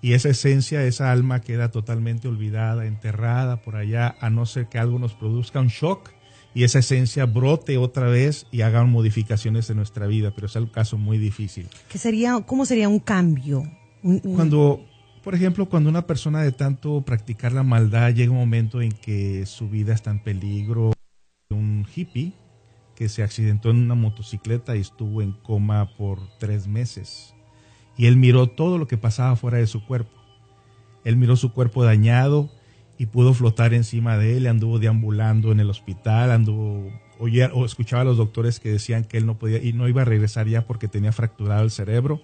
y 0.00 0.14
esa 0.14 0.30
esencia, 0.30 0.84
esa 0.84 1.12
alma 1.12 1.40
queda 1.40 1.70
totalmente 1.70 2.26
olvidada, 2.26 2.86
enterrada 2.86 3.62
por 3.62 3.76
allá, 3.76 4.16
a 4.20 4.30
no 4.30 4.46
ser 4.46 4.66
que 4.68 4.78
algo 4.78 4.98
nos 4.98 5.14
produzca 5.14 5.60
un 5.60 5.68
shock 5.68 6.10
y 6.54 6.64
esa 6.64 6.78
esencia 6.78 7.26
brote 7.26 7.76
otra 7.76 8.08
vez 8.08 8.46
y 8.50 8.62
haga 8.62 8.82
modificaciones 8.84 9.68
en 9.68 9.76
nuestra 9.76 10.06
vida, 10.06 10.32
pero 10.34 10.46
es 10.46 10.56
un 10.56 10.66
caso 10.66 10.96
muy 10.96 11.18
difícil. 11.18 11.68
¿Qué 11.88 11.98
sería, 11.98 12.40
¿Cómo 12.46 12.64
sería 12.64 12.88
un 12.88 12.98
cambio? 12.98 13.70
Cuando 14.34 14.80
por 15.26 15.34
ejemplo, 15.34 15.66
cuando 15.66 15.90
una 15.90 16.06
persona 16.06 16.40
de 16.42 16.52
tanto 16.52 17.00
practicar 17.00 17.50
la 17.50 17.64
maldad 17.64 18.14
llega 18.14 18.30
un 18.30 18.38
momento 18.38 18.80
en 18.80 18.92
que 18.92 19.44
su 19.44 19.68
vida 19.68 19.92
está 19.92 20.12
en 20.12 20.20
peligro, 20.20 20.92
un 21.50 21.84
hippie 21.92 22.32
que 22.94 23.08
se 23.08 23.24
accidentó 23.24 23.70
en 23.70 23.78
una 23.78 23.96
motocicleta 23.96 24.76
y 24.76 24.82
estuvo 24.82 25.22
en 25.22 25.32
coma 25.32 25.96
por 25.96 26.20
tres 26.38 26.68
meses. 26.68 27.34
Y 27.96 28.06
él 28.06 28.16
miró 28.16 28.46
todo 28.46 28.78
lo 28.78 28.86
que 28.86 28.98
pasaba 28.98 29.34
fuera 29.34 29.58
de 29.58 29.66
su 29.66 29.84
cuerpo. 29.84 30.12
Él 31.02 31.16
miró 31.16 31.34
su 31.34 31.52
cuerpo 31.52 31.82
dañado 31.82 32.48
y 32.96 33.06
pudo 33.06 33.34
flotar 33.34 33.74
encima 33.74 34.18
de 34.18 34.36
él, 34.36 34.46
anduvo 34.46 34.78
deambulando 34.78 35.50
en 35.50 35.58
el 35.58 35.70
hospital, 35.70 36.30
anduvo 36.30 36.88
oía, 37.18 37.50
o 37.52 37.64
escuchaba 37.64 38.02
a 38.02 38.04
los 38.04 38.16
doctores 38.16 38.60
que 38.60 38.70
decían 38.70 39.02
que 39.02 39.18
él 39.18 39.26
no 39.26 39.40
podía 39.40 39.60
y 39.60 39.72
no 39.72 39.88
iba 39.88 40.02
a 40.02 40.04
regresar 40.04 40.46
ya 40.46 40.68
porque 40.68 40.86
tenía 40.86 41.10
fracturado 41.10 41.64
el 41.64 41.72
cerebro, 41.72 42.22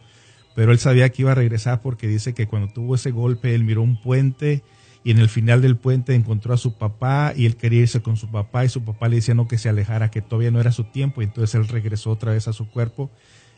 pero 0.55 0.73
él 0.73 0.79
sabía 0.79 1.09
que 1.11 1.23
iba 1.23 1.33
a 1.33 1.37
regresar 1.37 1.81
porque 1.81 2.07
dice 2.07 2.35
que 2.35 2.47
cuando 2.47 2.73
tuvo 2.73 2.95
ese 2.95 3.11
golpe 3.11 3.55
él 3.55 3.65
miró 3.65 3.83
un 3.83 4.01
puente 4.01 4.63
y 5.05 5.11
en 5.11 5.19
el 5.19 5.29
final 5.29 5.63
del 5.63 5.77
puente 5.77 6.15
encontró 6.15 6.55
a 6.55 6.57
su 6.57 6.75
papá 6.75 7.33
y 7.37 7.47
él 7.47 7.57
quería 7.57 7.81
irse 7.81 8.03
con 8.03 8.17
su 8.17 8.31
papá 8.31 8.65
y 8.65 8.69
su 8.69 8.85
papá 8.85 9.09
le 9.09 9.17
decía 9.17 9.35
no 9.35 9.49
que 9.49 9.59
se 9.59 9.69
alejara, 9.69 10.11
que 10.11 10.23
todavía 10.23 10.51
no 10.51 10.61
era 10.61 10.73
su 10.73 10.85
tiempo 10.85 11.23
y 11.23 11.25
entonces 11.25 11.55
él 11.55 11.67
regresó 11.69 12.11
otra 12.11 12.33
vez 12.33 12.47
a 12.49 12.53
su 12.53 12.71
cuerpo. 12.71 13.11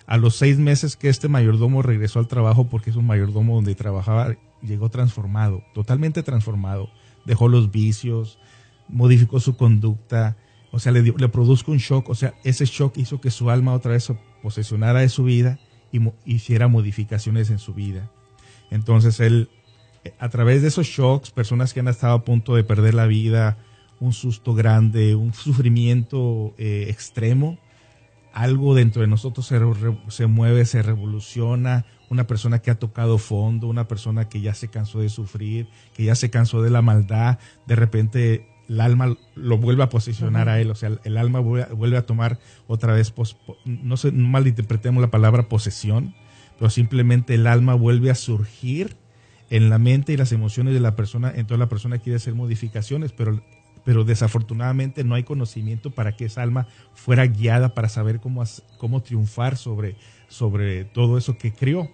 A 0.06 0.16
los 0.16 0.36
seis 0.36 0.58
meses 0.58 0.96
que 0.96 1.08
este 1.08 1.28
mayordomo 1.28 1.82
regresó 1.82 2.18
al 2.18 2.28
trabajo 2.28 2.68
porque 2.68 2.90
es 2.90 2.96
un 2.96 3.06
mayordomo 3.06 3.54
donde 3.56 3.74
trabajaba, 3.74 4.36
llegó 4.62 4.90
transformado, 4.90 5.62
totalmente 5.74 6.22
transformado. 6.22 6.90
Dejó 7.24 7.48
los 7.48 7.70
vicios, 7.70 8.38
modificó 8.88 9.40
su 9.40 9.56
conducta, 9.56 10.36
o 10.72 10.78
sea, 10.78 10.92
le, 10.92 11.02
le 11.02 11.28
produjo 11.28 11.72
un 11.72 11.78
shock, 11.78 12.08
o 12.10 12.14
sea, 12.14 12.34
ese 12.44 12.66
shock 12.66 12.98
hizo 12.98 13.20
que 13.20 13.30
su 13.30 13.48
alma 13.48 13.72
otra 13.72 13.92
vez 13.92 14.04
se 14.04 14.16
posesionara 14.42 15.00
de 15.00 15.08
su 15.08 15.24
vida 15.24 15.58
hiciera 16.24 16.68
modificaciones 16.68 17.50
en 17.50 17.58
su 17.58 17.74
vida. 17.74 18.10
Entonces 18.70 19.20
él 19.20 19.48
a 20.18 20.28
través 20.28 20.62
de 20.62 20.68
esos 20.68 20.86
shocks, 20.86 21.30
personas 21.30 21.72
que 21.72 21.80
han 21.80 21.88
estado 21.88 22.14
a 22.14 22.24
punto 22.24 22.54
de 22.56 22.64
perder 22.64 22.94
la 22.94 23.06
vida, 23.06 23.58
un 24.00 24.12
susto 24.12 24.54
grande, 24.54 25.14
un 25.14 25.32
sufrimiento 25.34 26.54
eh, 26.58 26.86
extremo, 26.88 27.58
algo 28.32 28.74
dentro 28.74 29.02
de 29.02 29.08
nosotros 29.08 29.46
se, 29.46 29.60
se, 30.08 30.26
mueve, 30.26 30.64
se 30.64 30.82
revoluciona, 30.82 31.86
una 32.10 32.26
persona 32.26 32.58
que 32.60 32.70
ha 32.70 32.78
tocado 32.78 33.18
fondo, 33.18 33.68
una 33.68 33.86
persona 33.86 34.28
que 34.28 34.40
ya 34.40 34.54
se 34.54 34.68
cansó 34.68 35.00
de 35.00 35.08
sufrir, 35.08 35.68
que 35.94 36.04
ya 36.04 36.16
se 36.16 36.30
cansó 36.30 36.60
de 36.60 36.70
la 36.70 36.82
maldad, 36.82 37.38
de 37.66 37.76
repente 37.76 38.48
el 38.68 38.80
alma 38.80 39.16
lo 39.34 39.58
vuelve 39.58 39.82
a 39.82 39.88
posicionar 39.88 40.48
a 40.48 40.60
él, 40.60 40.70
o 40.70 40.74
sea, 40.74 40.90
el 41.04 41.16
alma 41.16 41.40
vuelve, 41.40 41.96
a 41.96 42.06
tomar 42.06 42.38
otra 42.66 42.92
vez, 42.94 43.12
no, 43.64 43.96
se, 43.96 44.12
no 44.12 44.28
malinterpretemos 44.28 45.00
la 45.00 45.10
palabra 45.10 45.48
posesión, 45.48 46.14
pero 46.58 46.70
simplemente 46.70 47.34
el 47.34 47.46
alma 47.46 47.74
vuelve 47.74 48.10
a 48.10 48.14
surgir 48.14 48.96
en 49.50 49.70
la 49.70 49.78
mente 49.78 50.12
y 50.12 50.16
las 50.16 50.32
emociones 50.32 50.74
de 50.74 50.80
la 50.80 50.96
persona, 50.96 51.28
entonces 51.28 51.58
la 51.58 51.68
persona 51.68 51.98
quiere 51.98 52.16
hacer 52.16 52.34
modificaciones, 52.34 53.12
pero, 53.12 53.42
pero 53.84 54.04
desafortunadamente 54.04 55.04
no 55.04 55.14
hay 55.14 55.24
conocimiento 55.24 55.90
para 55.90 56.16
que 56.16 56.24
esa 56.24 56.42
alma 56.42 56.66
fuera 56.94 57.26
guiada 57.26 57.74
para 57.74 57.88
saber 57.88 58.20
cómo, 58.20 58.42
cómo 58.78 59.02
triunfar 59.02 59.56
sobre, 59.56 59.96
sobre 60.28 60.84
todo 60.84 61.18
eso 61.18 61.36
que 61.36 61.52
crió. 61.52 61.90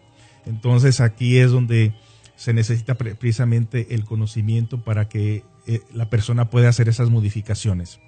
Entonces 0.46 1.00
aquí 1.00 1.38
es 1.38 1.50
donde 1.50 1.92
se 2.36 2.54
necesita 2.54 2.94
precisamente 2.94 3.94
el 3.94 4.04
conocimiento 4.04 4.82
para 4.82 5.08
que 5.10 5.44
eh, 5.70 5.82
la 5.94 6.10
persona 6.10 6.50
pueda 6.50 6.68
hacer 6.68 6.88
esas 6.88 7.10
modificaciones. 7.10 8.00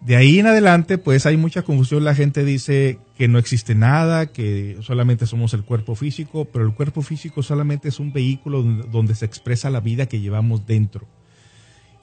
De 0.00 0.16
ahí 0.16 0.38
en 0.38 0.46
adelante, 0.46 0.98
pues 0.98 1.26
hay 1.26 1.36
mucha 1.36 1.62
confusión. 1.62 2.04
La 2.04 2.14
gente 2.14 2.44
dice 2.44 2.98
que 3.18 3.28
no 3.28 3.38
existe 3.38 3.74
nada, 3.74 4.26
que 4.26 4.78
solamente 4.80 5.26
somos 5.26 5.52
el 5.52 5.64
cuerpo 5.64 5.94
físico, 5.94 6.46
pero 6.46 6.64
el 6.64 6.72
cuerpo 6.72 7.02
físico 7.02 7.42
solamente 7.42 7.88
es 7.88 7.98
un 7.98 8.12
vehículo 8.12 8.62
donde 8.62 9.14
se 9.14 9.26
expresa 9.26 9.68
la 9.68 9.80
vida 9.80 10.06
que 10.06 10.20
llevamos 10.20 10.66
dentro. 10.66 11.06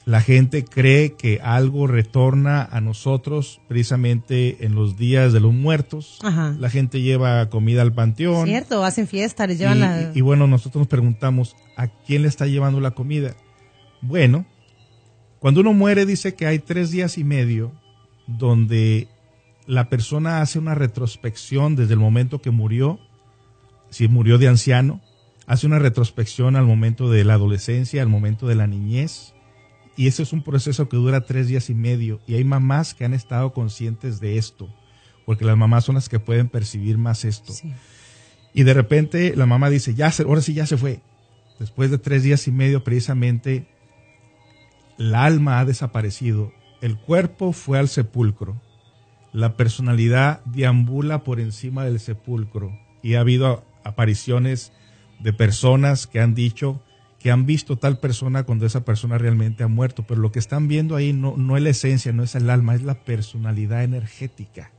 La 0.06 0.22
gente 0.22 0.64
cree 0.64 1.14
que 1.14 1.40
algo 1.42 1.88
retorna 1.88 2.64
a 2.64 2.82
nosotros 2.82 3.62
precisamente 3.68 4.66
en 4.66 4.76
los 4.76 4.96
días 4.98 5.34
de 5.34 5.40
los 5.40 5.54
muertos. 5.54 6.20
La 6.60 6.70
gente 6.70 7.02
lleva 7.02 7.50
comida 7.50 7.82
al 7.82 7.94
panteón. 7.94 8.48
Cierto, 8.48 8.86
hacen 8.86 9.08
fiestas, 9.08 9.48
les 9.48 9.60
llevan 9.60 9.78
y, 9.78 9.80
la... 9.80 10.12
y 10.14 10.22
bueno, 10.22 10.48
nosotros 10.48 10.82
nos 10.82 10.88
preguntamos, 10.88 11.56
¿a 11.76 11.88
quién 11.88 12.22
le 12.22 12.28
está 12.28 12.46
llevando 12.46 12.80
la 12.80 12.92
comida? 12.92 13.36
Bueno, 14.02 14.46
cuando 15.40 15.62
uno 15.62 15.74
muere 15.74 16.06
dice 16.06 16.36
que 16.36 16.48
hay 16.48 16.60
tres 16.60 16.92
días 16.92 17.18
y 17.18 17.24
medio 17.24 17.72
donde 18.28 19.08
la 19.66 19.90
persona 19.90 20.42
hace 20.42 20.60
una 20.60 20.76
retrospección 20.76 21.76
desde 21.76 21.94
el 21.94 22.00
momento 22.00 22.42
que 22.42 22.52
murió, 22.52 23.00
si 23.90 24.08
murió 24.08 24.38
de 24.38 24.48
anciano, 24.48 25.02
hace 25.46 25.68
una 25.68 25.80
retrospección 25.80 26.56
al 26.56 26.66
momento 26.66 27.10
de 27.10 27.24
la 27.24 27.36
adolescencia, 27.36 28.02
al 28.02 28.10
momento 28.10 28.48
de 28.48 28.56
la 28.56 28.68
niñez, 28.68 29.34
y 29.96 30.08
ese 30.08 30.24
es 30.24 30.32
un 30.32 30.44
proceso 30.44 30.88
que 30.90 30.98
dura 30.98 31.26
tres 31.26 31.48
días 31.48 31.70
y 31.70 31.74
medio, 31.74 32.20
y 32.28 32.36
hay 32.36 32.44
mamás 32.44 32.94
que 32.94 33.06
han 33.06 33.14
estado 33.14 33.54
conscientes 33.54 34.20
de 34.20 34.38
esto, 34.38 34.70
porque 35.26 35.46
las 35.46 35.58
mamás 35.58 35.86
son 35.86 35.96
las 35.96 36.08
que 36.08 36.20
pueden 36.20 36.50
percibir 36.50 36.98
más 36.98 37.26
esto. 37.26 37.54
Y 38.54 38.64
de 38.64 38.74
repente 38.74 39.36
la 39.36 39.46
mamá 39.46 39.70
dice, 39.70 39.96
ya, 39.96 40.12
ahora 40.26 40.42
sí 40.42 40.54
ya 40.54 40.66
se 40.66 40.78
fue. 40.78 41.02
Después 41.60 41.92
de 41.92 41.98
tres 41.98 42.24
días 42.24 42.48
y 42.48 42.52
medio, 42.52 42.84
precisamente, 42.84 43.68
la 44.98 45.26
alma 45.26 45.60
ha 45.60 45.66
desaparecido 45.66 46.52
el 46.80 46.98
cuerpo 46.98 47.54
fue 47.54 47.80
al 47.80 47.88
sepulcro. 47.88 48.62
La 49.34 49.58
personalidad 49.58 50.44
deambula 50.46 51.24
por 51.24 51.40
encima 51.40 51.84
del 51.84 52.00
sepulcro. 52.00 52.78
Y 53.02 53.16
ha 53.16 53.22
habido 53.22 53.66
apariciones 53.84 54.74
de 55.20 55.34
personas 55.34 56.06
que 56.08 56.20
han 56.20 56.36
dicho 56.36 56.84
que 57.20 57.32
han 57.32 57.48
visto 57.48 57.78
tal 57.78 58.00
persona 58.00 58.44
cuando 58.44 58.68
esa 58.68 58.86
persona 58.86 59.18
realmente 59.18 59.64
ha 59.64 59.68
muerto. 59.68 60.06
Pero 60.08 60.22
lo 60.22 60.32
que 60.32 60.40
están 60.40 60.68
viendo 60.68 60.96
ahí 60.96 61.14
no, 61.14 61.36
no 61.36 61.58
es 61.58 61.64
la 61.64 61.70
esencia, 61.70 62.14
no 62.14 62.22
es 62.22 62.36
el 62.36 62.50
alma, 62.50 62.76
es 62.76 62.84
la 62.84 63.04
personalidad 63.04 63.84
energética. 63.84 64.72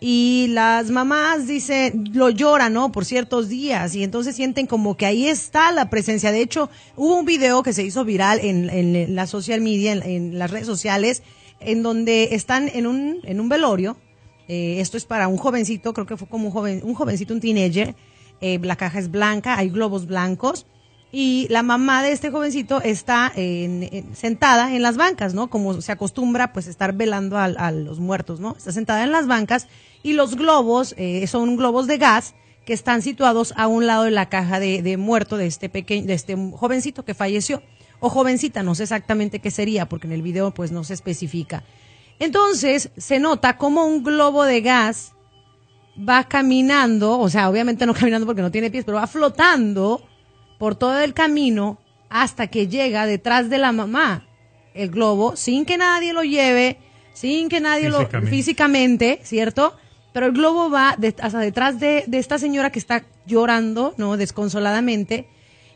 y 0.00 0.46
las 0.50 0.90
mamás 0.90 1.48
dicen, 1.48 2.10
lo 2.12 2.30
lloran, 2.30 2.72
¿no? 2.72 2.92
Por 2.92 3.04
ciertos 3.04 3.48
días 3.48 3.94
y 3.94 4.04
entonces 4.04 4.36
sienten 4.36 4.66
como 4.66 4.96
que 4.96 5.06
ahí 5.06 5.26
está 5.26 5.72
la 5.72 5.90
presencia. 5.90 6.30
De 6.30 6.40
hecho, 6.40 6.70
hubo 6.96 7.18
un 7.18 7.24
video 7.24 7.62
que 7.62 7.72
se 7.72 7.82
hizo 7.82 8.04
viral 8.04 8.38
en, 8.40 8.70
en 8.70 9.16
la 9.16 9.26
social 9.26 9.60
media, 9.60 9.92
en, 9.92 10.38
las 10.38 10.50
redes 10.50 10.66
sociales, 10.66 11.22
en 11.60 11.82
donde 11.82 12.28
están 12.32 12.68
en 12.68 12.86
un, 12.86 13.18
en 13.24 13.40
un 13.40 13.48
velorio. 13.48 13.96
Eh, 14.46 14.80
esto 14.80 14.96
es 14.96 15.04
para 15.04 15.26
un 15.28 15.36
jovencito, 15.36 15.92
creo 15.92 16.06
que 16.06 16.16
fue 16.16 16.28
como 16.28 16.46
un 16.46 16.52
joven, 16.52 16.80
un 16.84 16.94
jovencito, 16.94 17.34
un 17.34 17.40
teenager. 17.40 17.96
Eh, 18.40 18.60
la 18.62 18.76
caja 18.76 19.00
es 19.00 19.10
blanca, 19.10 19.58
hay 19.58 19.68
globos 19.68 20.06
blancos 20.06 20.64
y 21.10 21.46
la 21.48 21.62
mamá 21.62 22.02
de 22.02 22.12
este 22.12 22.30
jovencito 22.30 22.82
está 22.82 23.32
en, 23.34 24.14
sentada 24.14 24.74
en 24.74 24.82
las 24.82 24.96
bancas, 24.96 25.32
¿no? 25.32 25.48
Como 25.48 25.80
se 25.80 25.92
acostumbra, 25.92 26.52
pues, 26.52 26.66
estar 26.66 26.92
velando 26.92 27.38
a, 27.38 27.70
los 27.70 27.98
muertos, 27.98 28.40
¿no? 28.40 28.54
Está 28.56 28.72
sentada 28.72 29.04
en 29.04 29.12
las 29.12 29.26
bancas 29.26 29.68
y 30.02 30.12
los 30.12 30.36
globos 30.36 30.94
eh, 30.98 31.26
son 31.26 31.56
globos 31.56 31.86
de 31.86 31.98
gas 31.98 32.34
que 32.66 32.74
están 32.74 33.00
situados 33.00 33.54
a 33.56 33.66
un 33.66 33.86
lado 33.86 34.04
de 34.04 34.10
la 34.10 34.28
caja 34.28 34.60
de, 34.60 34.82
de 34.82 34.98
muerto 34.98 35.38
de 35.38 35.46
este 35.46 35.70
pequeño, 35.70 36.06
de 36.06 36.14
este 36.14 36.36
jovencito 36.36 37.04
que 37.04 37.14
falleció. 37.14 37.62
O 38.00 38.10
jovencita, 38.10 38.62
no 38.62 38.74
sé 38.74 38.84
exactamente 38.84 39.40
qué 39.40 39.50
sería, 39.50 39.88
porque 39.88 40.06
en 40.06 40.12
el 40.12 40.22
video 40.22 40.52
pues 40.52 40.70
no 40.70 40.84
se 40.84 40.94
especifica. 40.94 41.64
Entonces 42.18 42.90
se 42.96 43.18
nota 43.18 43.56
como 43.56 43.86
un 43.86 44.04
globo 44.04 44.44
de 44.44 44.60
gas 44.60 45.14
va 45.98 46.24
caminando, 46.24 47.18
o 47.18 47.28
sea, 47.28 47.48
obviamente 47.48 47.86
no 47.86 47.94
caminando 47.98 48.26
porque 48.26 48.42
no 48.42 48.50
tiene 48.50 48.70
pies, 48.70 48.84
pero 48.84 48.98
va 48.98 49.06
flotando 49.06 50.02
por 50.58 50.76
todo 50.76 50.98
el 51.00 51.14
camino 51.14 51.78
hasta 52.08 52.48
que 52.48 52.68
llega 52.68 53.06
detrás 53.06 53.48
de 53.50 53.58
la 53.58 53.72
mamá 53.72 54.28
el 54.74 54.90
globo, 54.90 55.34
sin 55.34 55.64
que 55.64 55.76
nadie 55.76 56.12
lo 56.12 56.22
lleve, 56.22 56.78
sin 57.12 57.48
que 57.48 57.60
nadie 57.60 57.90
lo 57.90 58.06
físicamente, 58.06 59.20
¿cierto? 59.24 59.76
Pero 60.12 60.26
el 60.26 60.32
globo 60.32 60.70
va 60.70 60.96
hasta 61.20 61.38
detrás 61.40 61.80
de, 61.80 62.04
de 62.06 62.18
esta 62.18 62.38
señora 62.38 62.70
que 62.70 62.78
está 62.78 63.04
llorando, 63.26 63.94
¿no? 63.96 64.16
Desconsoladamente. 64.16 65.26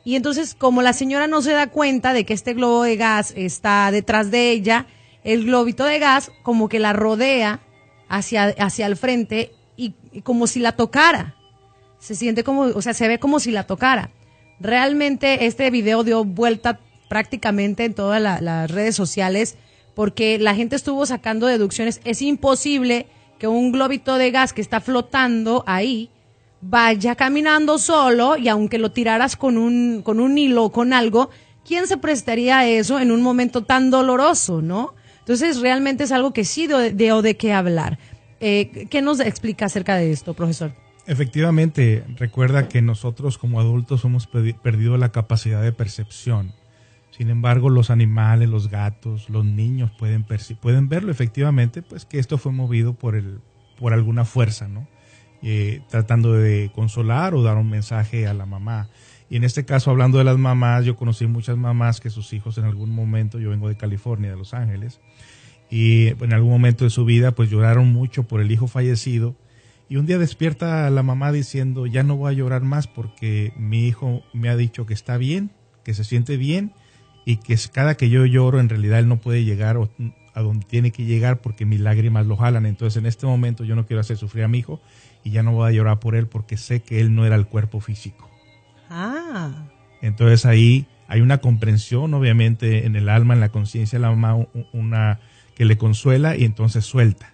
Y 0.04 0.16
entonces, 0.16 0.54
como 0.54 0.82
la 0.82 0.92
señora 0.92 1.26
no 1.26 1.42
se 1.42 1.52
da 1.52 1.68
cuenta 1.68 2.12
de 2.12 2.24
que 2.24 2.34
este 2.34 2.54
globo 2.54 2.82
de 2.82 2.96
gas 2.96 3.32
está 3.36 3.90
detrás 3.90 4.30
de 4.30 4.50
ella, 4.50 4.86
el 5.24 5.44
globito 5.44 5.84
de 5.84 5.98
gas 5.98 6.30
como 6.42 6.68
que 6.68 6.78
la 6.78 6.92
rodea 6.92 7.60
hacia, 8.08 8.54
hacia 8.58 8.86
el 8.86 8.96
frente 8.96 9.52
y, 9.76 9.94
como 10.22 10.46
si 10.46 10.60
la 10.60 10.72
tocara. 10.72 11.36
Se 11.98 12.14
siente 12.14 12.42
como, 12.42 12.62
o 12.62 12.82
sea, 12.82 12.94
se 12.94 13.06
ve 13.06 13.18
como 13.18 13.38
si 13.38 13.52
la 13.52 13.64
tocara. 13.64 14.10
Realmente 14.62 15.46
este 15.46 15.68
video 15.72 16.04
dio 16.04 16.24
vuelta 16.24 16.78
prácticamente 17.08 17.84
en 17.84 17.94
todas 17.94 18.22
las 18.22 18.70
redes 18.70 18.94
sociales 18.94 19.56
porque 19.96 20.38
la 20.38 20.54
gente 20.54 20.76
estuvo 20.76 21.04
sacando 21.04 21.48
deducciones. 21.48 22.00
Es 22.04 22.22
imposible 22.22 23.06
que 23.40 23.48
un 23.48 23.72
globito 23.72 24.18
de 24.18 24.30
gas 24.30 24.52
que 24.52 24.60
está 24.60 24.80
flotando 24.80 25.64
ahí 25.66 26.10
vaya 26.60 27.16
caminando 27.16 27.76
solo 27.78 28.36
y 28.36 28.46
aunque 28.46 28.78
lo 28.78 28.92
tiraras 28.92 29.34
con 29.34 29.58
un, 29.58 30.00
con 30.04 30.20
un 30.20 30.38
hilo 30.38 30.62
o 30.62 30.72
con 30.72 30.92
algo, 30.92 31.30
¿quién 31.66 31.88
se 31.88 31.96
prestaría 31.96 32.60
a 32.60 32.68
eso 32.68 33.00
en 33.00 33.10
un 33.10 33.20
momento 33.20 33.64
tan 33.64 33.90
doloroso, 33.90 34.62
no? 34.62 34.94
Entonces, 35.18 35.60
realmente 35.60 36.04
es 36.04 36.12
algo 36.12 36.32
que 36.32 36.44
sí 36.44 36.68
de, 36.68 36.92
de, 36.92 37.20
de 37.20 37.36
qué 37.36 37.52
hablar. 37.52 37.98
Eh, 38.38 38.86
¿Qué 38.88 39.02
nos 39.02 39.18
explica 39.18 39.66
acerca 39.66 39.96
de 39.96 40.12
esto, 40.12 40.34
profesor? 40.34 40.72
Efectivamente, 41.06 42.04
recuerda 42.16 42.68
que 42.68 42.80
nosotros 42.80 43.36
como 43.36 43.60
adultos 43.60 44.04
hemos 44.04 44.28
perdido 44.28 44.96
la 44.96 45.10
capacidad 45.10 45.60
de 45.62 45.72
percepción. 45.72 46.52
Sin 47.10 47.28
embargo, 47.28 47.70
los 47.70 47.90
animales, 47.90 48.48
los 48.48 48.68
gatos, 48.68 49.28
los 49.28 49.44
niños 49.44 49.90
pueden, 49.98 50.24
pueden 50.60 50.88
verlo 50.88 51.10
efectivamente, 51.10 51.82
pues 51.82 52.06
que 52.06 52.18
esto 52.18 52.38
fue 52.38 52.52
movido 52.52 52.94
por, 52.94 53.16
el, 53.16 53.40
por 53.78 53.92
alguna 53.92 54.24
fuerza, 54.24 54.68
¿no? 54.68 54.86
Eh, 55.42 55.82
tratando 55.88 56.34
de 56.34 56.70
consolar 56.72 57.34
o 57.34 57.42
dar 57.42 57.56
un 57.56 57.68
mensaje 57.68 58.28
a 58.28 58.32
la 58.32 58.46
mamá. 58.46 58.88
Y 59.28 59.36
en 59.36 59.44
este 59.44 59.64
caso, 59.64 59.90
hablando 59.90 60.18
de 60.18 60.24
las 60.24 60.38
mamás, 60.38 60.84
yo 60.84 60.94
conocí 60.94 61.26
muchas 61.26 61.56
mamás 61.56 62.00
que 62.00 62.10
sus 62.10 62.32
hijos 62.32 62.58
en 62.58 62.64
algún 62.64 62.90
momento, 62.90 63.40
yo 63.40 63.50
vengo 63.50 63.68
de 63.68 63.76
California, 63.76 64.30
de 64.30 64.36
Los 64.36 64.54
Ángeles, 64.54 65.00
y 65.68 66.08
en 66.08 66.32
algún 66.32 66.50
momento 66.50 66.84
de 66.84 66.90
su 66.90 67.04
vida 67.04 67.32
pues 67.32 67.50
lloraron 67.50 67.92
mucho 67.92 68.22
por 68.22 68.40
el 68.40 68.52
hijo 68.52 68.68
fallecido 68.68 69.34
y 69.92 69.98
un 69.98 70.06
día 70.06 70.16
despierta 70.16 70.88
la 70.88 71.02
mamá 71.02 71.32
diciendo 71.32 71.84
ya 71.84 72.02
no 72.02 72.16
voy 72.16 72.32
a 72.32 72.34
llorar 72.34 72.62
más 72.62 72.86
porque 72.86 73.52
mi 73.58 73.86
hijo 73.86 74.22
me 74.32 74.48
ha 74.48 74.56
dicho 74.56 74.86
que 74.86 74.94
está 74.94 75.18
bien, 75.18 75.50
que 75.84 75.92
se 75.92 76.02
siente 76.02 76.38
bien 76.38 76.72
y 77.26 77.36
que 77.36 77.58
cada 77.70 77.94
que 77.94 78.08
yo 78.08 78.24
lloro 78.24 78.58
en 78.58 78.70
realidad 78.70 79.00
él 79.00 79.08
no 79.08 79.20
puede 79.20 79.44
llegar 79.44 79.76
a 80.32 80.40
donde 80.40 80.64
tiene 80.64 80.92
que 80.92 81.04
llegar 81.04 81.42
porque 81.42 81.66
mis 81.66 81.78
lágrimas 81.78 82.24
lo 82.24 82.38
jalan. 82.38 82.64
Entonces 82.64 82.96
en 82.96 83.04
este 83.04 83.26
momento 83.26 83.64
yo 83.64 83.76
no 83.76 83.84
quiero 83.84 84.00
hacer 84.00 84.16
sufrir 84.16 84.44
a 84.44 84.48
mi 84.48 84.60
hijo 84.60 84.80
y 85.24 85.30
ya 85.30 85.42
no 85.42 85.52
voy 85.52 85.68
a 85.68 85.72
llorar 85.72 86.00
por 86.00 86.16
él 86.16 86.26
porque 86.26 86.56
sé 86.56 86.80
que 86.80 86.98
él 86.98 87.14
no 87.14 87.26
era 87.26 87.36
el 87.36 87.46
cuerpo 87.46 87.78
físico. 87.80 88.30
Ah. 88.88 89.68
Entonces 90.00 90.46
ahí 90.46 90.86
hay 91.06 91.20
una 91.20 91.36
comprensión 91.36 92.14
obviamente 92.14 92.86
en 92.86 92.96
el 92.96 93.10
alma, 93.10 93.34
en 93.34 93.40
la 93.40 93.50
conciencia 93.50 93.98
de 93.98 94.04
la 94.04 94.10
mamá, 94.10 94.46
una 94.72 95.20
que 95.54 95.66
le 95.66 95.76
consuela 95.76 96.34
y 96.34 96.46
entonces 96.46 96.86
suelta. 96.86 97.31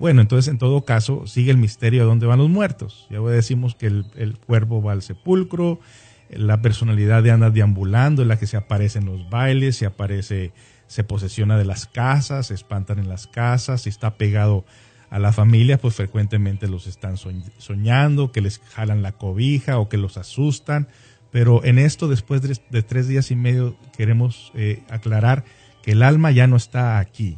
Bueno, 0.00 0.22
entonces 0.22 0.50
en 0.50 0.56
todo 0.56 0.86
caso 0.86 1.26
sigue 1.26 1.50
el 1.50 1.58
misterio 1.58 2.00
de 2.00 2.06
dónde 2.06 2.24
van 2.24 2.38
los 2.38 2.48
muertos. 2.48 3.06
Ya 3.10 3.20
decimos 3.20 3.74
que 3.74 3.86
el, 3.86 4.38
cuerpo 4.46 4.82
va 4.82 4.92
al 4.92 5.02
sepulcro, 5.02 5.78
la 6.30 6.62
personalidad 6.62 7.22
de 7.22 7.32
anda 7.32 7.50
deambulando, 7.50 8.22
es 8.22 8.28
la 8.28 8.38
que 8.38 8.46
se 8.46 8.56
aparece 8.56 8.98
en 8.98 9.04
los 9.04 9.28
bailes, 9.28 9.76
se 9.76 9.84
aparece, 9.84 10.52
se 10.86 11.04
posesiona 11.04 11.58
de 11.58 11.66
las 11.66 11.84
casas, 11.84 12.46
se 12.46 12.54
espantan 12.54 12.98
en 12.98 13.10
las 13.10 13.26
casas, 13.26 13.82
si 13.82 13.90
está 13.90 14.16
pegado 14.16 14.64
a 15.10 15.18
la 15.18 15.34
familia, 15.34 15.76
pues 15.76 15.96
frecuentemente 15.96 16.66
los 16.66 16.86
están 16.86 17.16
soñando, 17.58 18.32
que 18.32 18.40
les 18.40 18.58
jalan 18.58 19.02
la 19.02 19.12
cobija 19.12 19.78
o 19.78 19.90
que 19.90 19.98
los 19.98 20.16
asustan. 20.16 20.88
Pero 21.30 21.62
en 21.62 21.78
esto, 21.78 22.08
después 22.08 22.40
de, 22.40 22.82
tres 22.82 23.06
días 23.06 23.30
y 23.30 23.36
medio, 23.36 23.76
queremos 23.98 24.50
eh, 24.54 24.82
aclarar 24.88 25.44
que 25.82 25.92
el 25.92 26.02
alma 26.02 26.30
ya 26.30 26.46
no 26.46 26.56
está 26.56 26.98
aquí, 27.00 27.36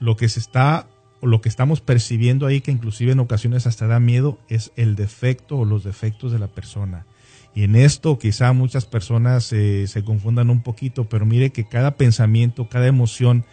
lo 0.00 0.16
que 0.16 0.30
se 0.30 0.40
está 0.40 0.86
lo 1.26 1.40
que 1.40 1.48
estamos 1.48 1.80
percibiendo 1.80 2.46
ahí, 2.46 2.60
que 2.60 2.70
inclusive 2.70 3.12
en 3.12 3.20
ocasiones 3.20 3.66
hasta 3.66 3.86
da 3.86 4.00
miedo, 4.00 4.38
es 4.48 4.72
el 4.76 4.96
defecto 4.96 5.58
o 5.58 5.64
los 5.64 5.84
defectos 5.84 6.32
de 6.32 6.38
la 6.38 6.48
persona. 6.48 7.06
Y 7.54 7.62
en 7.62 7.76
esto 7.76 8.18
quizá 8.18 8.52
muchas 8.52 8.84
personas 8.84 9.44
se 9.44 10.02
confundan 10.04 10.50
un 10.50 10.62
poquito, 10.62 11.08
pero 11.08 11.24
mire 11.24 11.50
que 11.50 11.68
cada 11.68 11.96
pensamiento, 11.96 12.68
cada 12.68 12.88
emoción, 12.88 13.44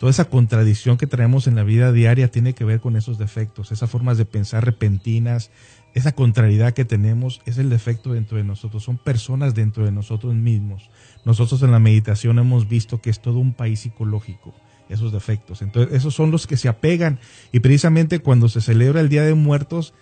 toda 0.00 0.10
esa 0.10 0.24
contradicción 0.24 0.96
que 0.96 1.06
traemos 1.06 1.46
en 1.46 1.54
la 1.54 1.62
vida 1.62 1.92
diaria 1.92 2.28
tiene 2.28 2.54
que 2.54 2.64
ver 2.64 2.80
con 2.80 2.96
esos 2.96 3.16
defectos, 3.16 3.70
esas 3.70 3.88
formas 3.88 4.18
de 4.18 4.24
pensar 4.24 4.64
repentinas, 4.64 5.50
esa 5.94 6.10
contrariedad 6.10 6.74
que 6.74 6.84
tenemos 6.84 7.42
es 7.46 7.58
el 7.58 7.70
defecto 7.70 8.12
dentro 8.12 8.38
de 8.38 8.44
nosotros, 8.44 8.82
son 8.82 8.98
personas 8.98 9.54
dentro 9.54 9.84
de 9.84 9.92
nosotros 9.92 10.34
mismos. 10.34 10.90
Nosotros 11.24 11.62
en 11.62 11.70
la 11.70 11.78
meditación 11.78 12.40
hemos 12.40 12.68
visto 12.68 13.00
que 13.00 13.10
es 13.10 13.22
todo 13.22 13.38
un 13.38 13.54
país 13.54 13.80
psicológico 13.80 14.52
esos 14.94 15.12
defectos. 15.12 15.62
Entonces, 15.62 15.94
esos 15.94 16.14
son 16.14 16.30
los 16.30 16.46
que 16.46 16.56
se 16.56 16.68
apegan 16.68 17.18
y 17.52 17.60
precisamente 17.60 18.20
cuando 18.20 18.48
se 18.48 18.60
celebra 18.60 19.00
el 19.00 19.08
Día 19.08 19.22
de 19.22 19.34
Muertos, 19.34 19.94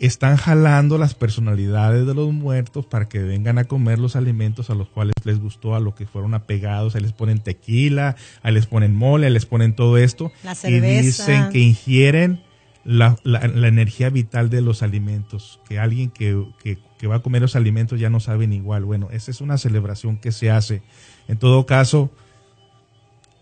están 0.00 0.36
jalando 0.36 0.96
las 0.98 1.14
personalidades 1.14 2.06
de 2.06 2.14
los 2.14 2.32
muertos 2.32 2.86
para 2.86 3.08
que 3.08 3.18
vengan 3.20 3.58
a 3.58 3.64
comer 3.64 3.98
los 3.98 4.16
alimentos 4.16 4.70
a 4.70 4.74
los 4.74 4.88
cuales 4.88 5.14
les 5.24 5.40
gustó, 5.40 5.74
a 5.74 5.80
lo 5.80 5.94
que 5.94 6.06
fueron 6.06 6.34
apegados. 6.34 6.94
Ahí 6.94 7.02
les 7.02 7.12
ponen 7.12 7.40
tequila, 7.40 8.16
ahí 8.42 8.54
les 8.54 8.66
ponen 8.66 8.94
mole, 8.94 9.26
ahí 9.26 9.32
les 9.32 9.46
ponen 9.46 9.74
todo 9.74 9.98
esto. 9.98 10.30
y 10.64 10.80
dicen 10.80 11.50
que 11.50 11.58
ingieren 11.58 12.42
la, 12.84 13.16
la, 13.24 13.40
energía 13.68 14.08
vital 14.08 14.50
de 14.50 14.62
los 14.62 14.82
alimentos, 14.82 15.60
que 15.68 15.78
alguien 15.78 16.10
que, 16.10 16.46
que, 16.62 16.78
que 16.98 17.06
va 17.06 17.16
a 17.16 17.22
comer 17.22 17.42
los 17.42 17.56
alimentos 17.56 17.98
ya 17.98 18.08
no 18.08 18.20
saben 18.20 18.52
igual. 18.52 18.84
Bueno, 18.84 19.08
esa 19.10 19.30
es 19.30 19.40
una 19.40 19.58
celebración 19.58 20.16
que 20.16 20.32
se 20.32 20.50
hace. 20.50 20.82
En 21.26 21.38
todo 21.38 21.66
caso, 21.66 22.10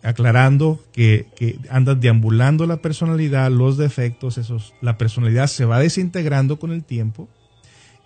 aclarando 0.07 0.81
que, 0.92 1.27
que 1.35 1.59
andan 1.69 2.01
deambulando 2.01 2.64
la 2.66 2.77
personalidad, 2.77 3.51
los 3.51 3.77
defectos, 3.77 4.38
esos, 4.38 4.73
la 4.81 4.97
personalidad 4.99 5.49
se 5.49 5.64
va 5.64 5.81
desintegrando 5.81 6.61
con 6.61 6.71
el 6.71 6.85
tiempo, 6.85 7.29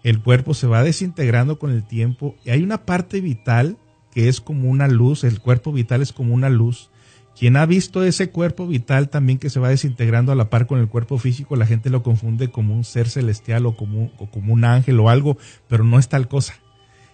el 0.02 0.22
cuerpo 0.22 0.54
se 0.54 0.66
va 0.66 0.82
desintegrando 0.82 1.58
con 1.58 1.70
el 1.70 1.86
tiempo 1.86 2.36
y 2.42 2.50
hay 2.50 2.62
una 2.62 2.86
parte 2.86 3.20
vital 3.20 3.76
que 4.12 4.28
es 4.28 4.40
como 4.40 4.70
una 4.70 4.88
luz, 4.88 5.24
el 5.24 5.40
cuerpo 5.40 5.72
vital 5.72 6.00
es 6.00 6.12
como 6.12 6.34
una 6.34 6.48
luz. 6.48 6.90
Quien 7.38 7.56
ha 7.56 7.64
visto 7.64 8.02
ese 8.02 8.30
cuerpo 8.30 8.66
vital 8.66 9.08
también 9.08 9.38
que 9.38 9.50
se 9.50 9.60
va 9.60 9.68
desintegrando 9.68 10.32
a 10.32 10.34
la 10.34 10.50
par 10.50 10.66
con 10.66 10.80
el 10.80 10.88
cuerpo 10.88 11.18
físico, 11.18 11.54
la 11.54 11.66
gente 11.66 11.90
lo 11.90 12.02
confunde 12.02 12.50
como 12.50 12.74
un 12.74 12.84
ser 12.84 13.08
celestial 13.08 13.66
o 13.66 13.76
como, 13.76 14.10
o 14.18 14.30
como 14.30 14.52
un 14.52 14.64
ángel 14.64 14.98
o 15.00 15.10
algo, 15.10 15.36
pero 15.68 15.84
no 15.84 15.98
es 15.98 16.08
tal 16.08 16.28
cosa 16.28 16.54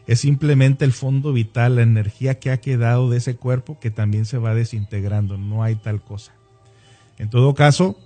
es 0.06 0.20
simplemente 0.20 0.84
el 0.84 0.92
fondo 0.92 1.32
vital, 1.32 1.76
la 1.76 1.82
energía 1.82 2.38
que 2.38 2.50
ha 2.50 2.60
quedado 2.60 3.10
de 3.10 3.18
ese 3.18 3.36
cuerpo 3.36 3.78
que 3.80 3.90
también 3.90 4.24
se 4.24 4.38
va 4.38 4.54
desintegrando, 4.54 5.36
no 5.36 5.62
hay 5.62 5.74
tal 5.74 6.02
cosa. 6.02 6.32
En 7.18 7.30
todo 7.30 7.54
caso, 7.54 7.98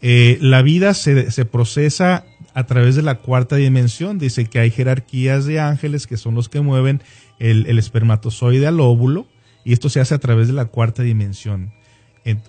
eh, 0.00 0.38
la 0.40 0.62
vida 0.62 0.94
se, 0.94 1.44
procesa 1.44 2.24
a 2.54 2.66
través 2.66 2.96
de 2.96 3.02
la 3.02 3.16
cuarta 3.16 3.56
dimensión. 3.56 4.18
Dice 4.18 4.46
que 4.46 4.58
hay 4.58 4.70
jerarquías 4.70 5.44
de 5.44 5.60
ángeles 5.60 6.06
que 6.06 6.16
son 6.16 6.34
los 6.34 6.48
que 6.48 6.60
mueven 6.60 7.02
el, 7.38 7.66
el 7.66 7.78
espermatozoide 7.78 8.66
al 8.66 8.80
óvulo 8.80 9.26
y 9.64 9.72
esto 9.72 9.90
se 9.90 10.00
hace 10.00 10.14
a 10.14 10.18
través 10.18 10.48
de 10.48 10.54
la 10.54 10.66
cuarta 10.66 11.02
dimensión. 11.02 11.72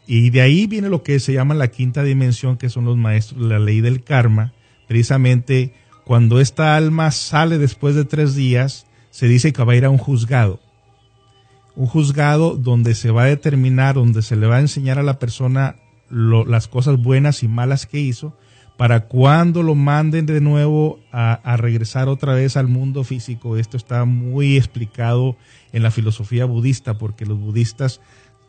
Y 0.08 0.30
de 0.32 0.42
ahí 0.42 0.68
viene 0.68 0.90
lo 0.90 1.04
que 1.04 1.20
se 1.20 1.32
llama 1.32 1.54
la 1.54 1.70
quinta 1.70 2.04
dimensión, 2.04 2.58
que 2.58 2.70
son 2.70 2.86
los 2.86 2.98
maestros 2.98 3.42
de 3.42 3.48
la 3.48 3.60
ley 3.60 3.80
del 3.80 4.04
karma, 4.04 4.54
precisamente 4.88 5.74
cuando 6.10 6.40
esta 6.40 6.76
alma 6.76 7.12
sale 7.12 7.60
después 7.60 7.94
de 7.94 8.04
tres 8.04 8.34
días, 8.34 8.88
se 9.12 9.28
dice 9.28 9.54
que 9.54 9.64
va 9.64 9.74
a 9.74 9.76
ir 9.76 9.86
a 9.86 9.92
un 9.92 10.00
juzgado. 10.00 10.60
Un 11.76 11.86
juzgado 11.86 12.56
donde 12.56 12.96
se 12.96 13.12
va 13.12 13.22
a 13.22 13.28
determinar, 13.28 13.94
donde 13.94 14.24
se 14.24 14.36
le 14.36 14.48
va 14.48 14.56
a 14.56 14.62
enseñar 14.62 14.98
a 14.98 15.04
la 15.04 15.20
persona 15.20 15.76
las 16.10 16.68
cosas 16.68 16.98
buenas 16.98 17.44
y 17.44 17.48
malas 17.48 17.86
que 17.86 18.00
hizo, 18.00 18.36
para 18.76 19.02
cuando 19.02 19.62
lo 19.62 19.76
manden 19.76 20.26
de 20.26 20.42
nuevo 20.42 21.00
a, 21.12 21.56
regresar 21.58 22.10
otra 22.10 22.34
vez 22.34 22.58
al 22.58 22.68
mundo 22.68 23.04
físico. 23.04 23.56
Esto 23.56 23.78
está 23.78 24.06
muy 24.06 24.58
explicado 24.58 25.38
en 25.74 25.84
la 25.84 25.92
filosofía 25.92 26.46
budista, 26.46 26.98
porque 26.98 27.28
los 27.28 27.38
budistas, 27.38 28.02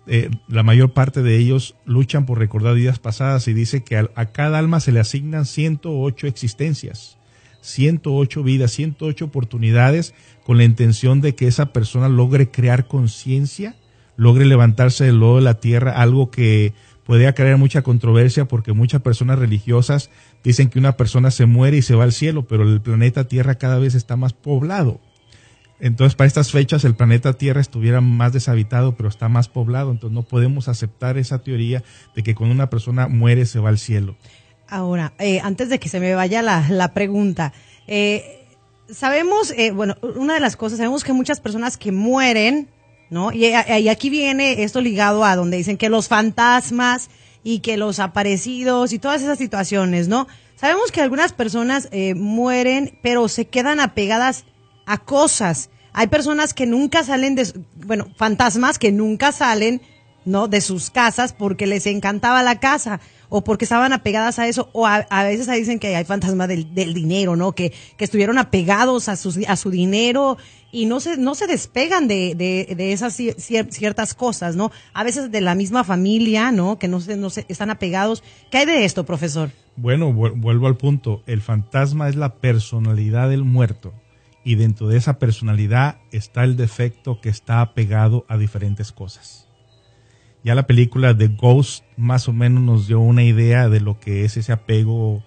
eh, 0.07 0.31
la 0.49 0.63
mayor 0.63 0.95
parte 0.95 1.21
de 1.23 1.37
ellos 1.37 1.77
luchan 1.85 2.25
por 2.25 2.39
recordar 2.39 2.75
vidas 2.75 2.99
pasadas 2.99 3.49
y 3.49 3.53
dice 3.53 3.85
que 3.85 3.99
a, 3.99 4.09
a 4.15 4.33
cada 4.33 4.59
alma 4.59 4.81
se 4.81 4.93
le 4.93 5.01
asignan 5.01 5.45
108 5.45 6.27
existencias 6.27 7.20
108 7.61 8.43
vidas, 8.43 8.73
108 8.73 9.25
oportunidades 9.25 10.15
con 10.45 10.59
la 10.59 10.65
intención 10.65 11.21
de 11.21 11.35
que 11.35 11.47
esa 11.47 11.73
persona 11.73 12.09
logre 12.09 12.51
crear 12.51 12.87
conciencia, 12.87 13.77
logre 14.17 14.45
levantarse 14.45 15.05
del 15.05 15.21
lodo 15.21 15.37
de 15.37 15.43
la 15.43 15.61
tierra, 15.61 15.93
algo 15.93 16.31
que 16.31 16.73
podría 17.05 17.35
crear 17.35 17.57
mucha 17.57 17.83
controversia 17.83 18.45
porque 18.45 18.73
muchas 18.73 19.03
personas 19.03 19.39
religiosas 19.39 20.11
dicen 20.45 20.69
que 20.69 20.79
una 20.79 20.97
persona 20.97 21.31
se 21.31 21.47
muere 21.47 21.79
y 21.79 21.83
se 21.83 21.95
va 21.95 22.05
al 22.05 22.13
cielo, 22.13 22.47
pero 22.47 22.63
el 22.63 22.81
planeta 22.81 23.27
Tierra 23.27 23.57
cada 23.57 23.79
vez 23.79 23.95
está 23.95 24.17
más 24.17 24.33
poblado. 24.33 25.01
Entonces, 25.81 26.15
para 26.15 26.29
estas 26.29 26.53
fechas, 26.53 26.85
el 26.85 26.95
planeta 26.95 27.33
Tierra 27.33 27.61
estuviera 27.61 28.01
más 28.01 28.33
deshabitado, 28.33 28.97
pero 28.97 29.09
está 29.09 29.29
más 29.29 29.49
poblado. 29.49 29.91
Entonces, 29.91 30.15
no 30.15 30.23
podemos 30.23 30.69
aceptar 30.69 31.17
esa 31.17 31.43
teoría 31.43 31.83
de 32.15 32.23
que 32.23 32.35
cuando 32.35 32.55
una 32.55 32.71
persona 32.71 33.09
muere 33.09 33.47
se 33.47 33.59
va 33.59 33.71
al 33.71 33.79
cielo. 33.79 34.15
Ahora, 34.71 35.13
eh, 35.19 35.41
antes 35.43 35.69
de 35.69 35.81
que 35.81 35.89
se 35.89 35.99
me 35.99 36.15
vaya 36.15 36.43
la, 36.43 36.95
pregunta, 36.95 37.53
eh, 37.89 38.47
sabemos, 38.89 39.53
eh, 39.57 39.73
bueno, 39.73 39.97
una 40.17 40.35
de 40.35 40.41
las 40.41 40.57
cosas, 40.57 40.79
sabemos 40.79 41.03
que 41.03 41.13
muchas 41.13 41.41
personas 41.41 41.77
que 41.77 41.91
mueren, 41.91 42.69
¿no? 43.11 43.33
Y, 43.33 43.47
y, 43.47 43.89
aquí 43.89 44.11
viene 44.11 44.63
esto 44.63 44.81
ligado 44.81 45.25
a 45.25 45.35
donde 45.35 45.57
dicen 45.57 45.77
que 45.77 45.89
los 45.89 46.07
fantasmas 46.07 47.11
y 47.43 47.59
que 47.59 47.77
los 47.77 47.99
aparecidos 47.99 48.93
y 48.93 49.01
todas 49.01 49.23
esas 49.23 49.39
situaciones, 49.39 50.07
¿no? 50.07 50.29
Sabemos 50.55 50.93
que 50.93 51.01
algunas 51.01 51.33
personas 51.33 51.89
mueren, 52.15 52.97
pero 53.03 53.27
se 53.29 53.47
quedan 53.47 53.81
apegadas 53.81 54.45
a 54.87 54.99
cosas. 54.99 55.71
Hay 55.93 56.07
personas 56.07 56.55
que 56.55 56.67
nunca 56.67 57.03
salen 57.03 57.35
de, 57.35 57.53
bueno, 57.75 58.07
fantasmas 58.17 58.79
que 58.79 58.93
nunca 58.93 59.33
salen, 59.33 59.81
¿no? 60.25 60.49
De 60.49 60.61
sus 60.61 60.91
casas 60.91 61.33
porque 61.33 61.67
les 61.67 61.87
encantaba 61.87 62.43
la 62.43 62.61
casa 62.61 63.01
o 63.29 63.45
porque 63.45 63.65
estaban 63.65 63.93
apegadas 63.93 64.39
a 64.39 64.49
eso, 64.49 64.69
o 64.73 64.87
a, 64.87 65.07
veces 65.23 65.49
dicen 65.51 65.79
que 65.79 65.95
hay 65.95 66.05
fantasmas 66.05 66.49
del, 66.49 66.95
dinero, 66.95 67.37
¿no? 67.37 67.53
Que, 67.53 67.73
que 67.97 68.05
estuvieron 68.05 68.39
apegados 68.39 69.09
a, 69.09 69.17
sus, 69.17 69.39
a 69.47 69.57
su 69.57 69.71
dinero 69.71 70.37
y 70.73 70.87
no 70.87 71.01
se, 71.01 71.17
no 71.17 71.35
se 71.35 71.47
despegan 71.47 72.09
de, 72.09 72.35
de, 72.35 72.93
esas 72.93 73.15
ciertas 73.15 74.15
cosas, 74.15 74.57
¿no? 74.57 74.73
A 74.93 75.05
veces 75.05 75.31
de 75.31 75.41
la 75.41 75.55
misma 75.55 75.85
familia, 75.85 76.51
¿no? 76.51 76.79
Que 76.79 76.89
no 76.89 77.01
se, 77.01 77.17
no 77.17 77.31
se 77.31 77.47
están 77.49 77.71
apegados. 77.71 78.23
¿Qué 78.51 78.59
hay 78.59 78.67
de 78.67 78.85
esto, 78.85 79.07
profesor? 79.07 79.51
Bueno, 79.77 80.13
vuelvo 80.13 80.67
al 80.67 80.77
punto. 80.77 81.23
El 81.27 81.41
fantasma 81.41 82.09
es 82.09 82.17
la 82.17 82.35
personalidad 82.35 83.31
del 83.31 83.45
muerto 83.45 83.95
y 84.45 84.57
dentro 84.57 84.89
de 84.89 84.97
esa 84.97 85.19
personalidad 85.19 85.99
está 86.13 86.45
el 86.45 86.57
defecto 86.57 87.21
que 87.21 87.29
está 87.29 87.61
apegado 87.61 88.25
a 88.29 88.37
diferentes 88.37 88.93
cosas. 88.93 89.50
Ya 90.43 90.55
la 90.55 90.67
película 90.67 91.17
The 91.17 91.29
Ghost 91.29 91.85
más 91.97 92.29
o 92.29 92.33
menos 92.33 92.63
nos 92.63 92.87
dio 92.87 93.01
una 93.01 93.23
idea 93.23 93.69
de 93.69 93.81
lo 93.81 94.01
que 94.01 94.25
es 94.25 94.37
ese 94.37 94.53
apego, 94.53 95.23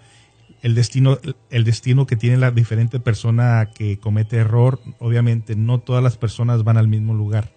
el 0.61 0.73
destino, 0.73 1.19
el 1.51 1.63
destino 1.63 2.07
que 2.07 2.15
tiene 2.15 2.37
la 2.37 2.51
diferente 2.51 2.99
persona 2.99 3.69
que 3.75 3.99
comete 3.99 4.37
error. 4.37 4.79
Obviamente 4.99 5.55
no 5.55 5.79
todas 5.79 6.03
las 6.03 6.17
personas 6.17 6.63
van 6.63 6.77
al 6.77 6.87
mismo 6.87 7.13
lugar. 7.13 7.53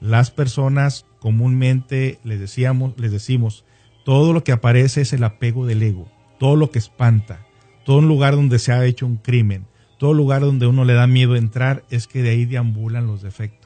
Las 0.00 0.30
personas 0.30 1.06
comúnmente 1.18 2.18
les 2.22 2.38
decíamos, 2.38 2.94
les 2.98 3.10
decimos, 3.10 3.64
todo 4.04 4.32
lo 4.32 4.44
que 4.44 4.52
aparece 4.52 5.00
es 5.00 5.12
el 5.12 5.24
apego 5.24 5.66
del 5.66 5.82
ego, 5.82 6.08
todo 6.38 6.56
lo 6.56 6.70
que 6.70 6.78
espanta, 6.78 7.46
todo 7.84 7.98
un 7.98 8.08
lugar 8.08 8.36
donde 8.36 8.58
se 8.58 8.72
ha 8.72 8.84
hecho 8.84 9.06
un 9.06 9.16
crimen, 9.16 9.66
todo 9.98 10.12
lugar 10.12 10.42
donde 10.42 10.66
uno 10.66 10.84
le 10.84 10.92
da 10.92 11.06
miedo 11.06 11.36
entrar 11.36 11.84
es 11.90 12.06
que 12.06 12.22
de 12.22 12.30
ahí 12.30 12.44
deambulan 12.44 13.06
los 13.06 13.22
defectos. 13.22 13.63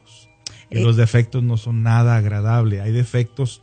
Y 0.70 0.78
eh. 0.78 0.82
los 0.82 0.96
defectos 0.96 1.42
no 1.42 1.56
son 1.56 1.82
nada 1.82 2.16
agradable. 2.16 2.80
Hay 2.80 2.92
defectos 2.92 3.62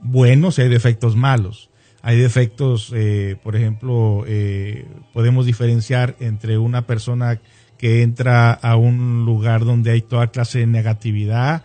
buenos 0.00 0.58
y 0.58 0.62
hay 0.62 0.68
defectos 0.68 1.16
malos. 1.16 1.70
Hay 2.02 2.18
defectos, 2.18 2.92
eh, 2.94 3.36
por 3.42 3.56
ejemplo, 3.56 4.24
eh, 4.26 4.86
podemos 5.12 5.44
diferenciar 5.44 6.16
entre 6.18 6.56
una 6.56 6.86
persona 6.86 7.40
que 7.76 8.02
entra 8.02 8.52
a 8.52 8.76
un 8.76 9.24
lugar 9.26 9.64
donde 9.64 9.90
hay 9.90 10.00
toda 10.00 10.28
clase 10.28 10.60
de 10.60 10.66
negatividad 10.66 11.64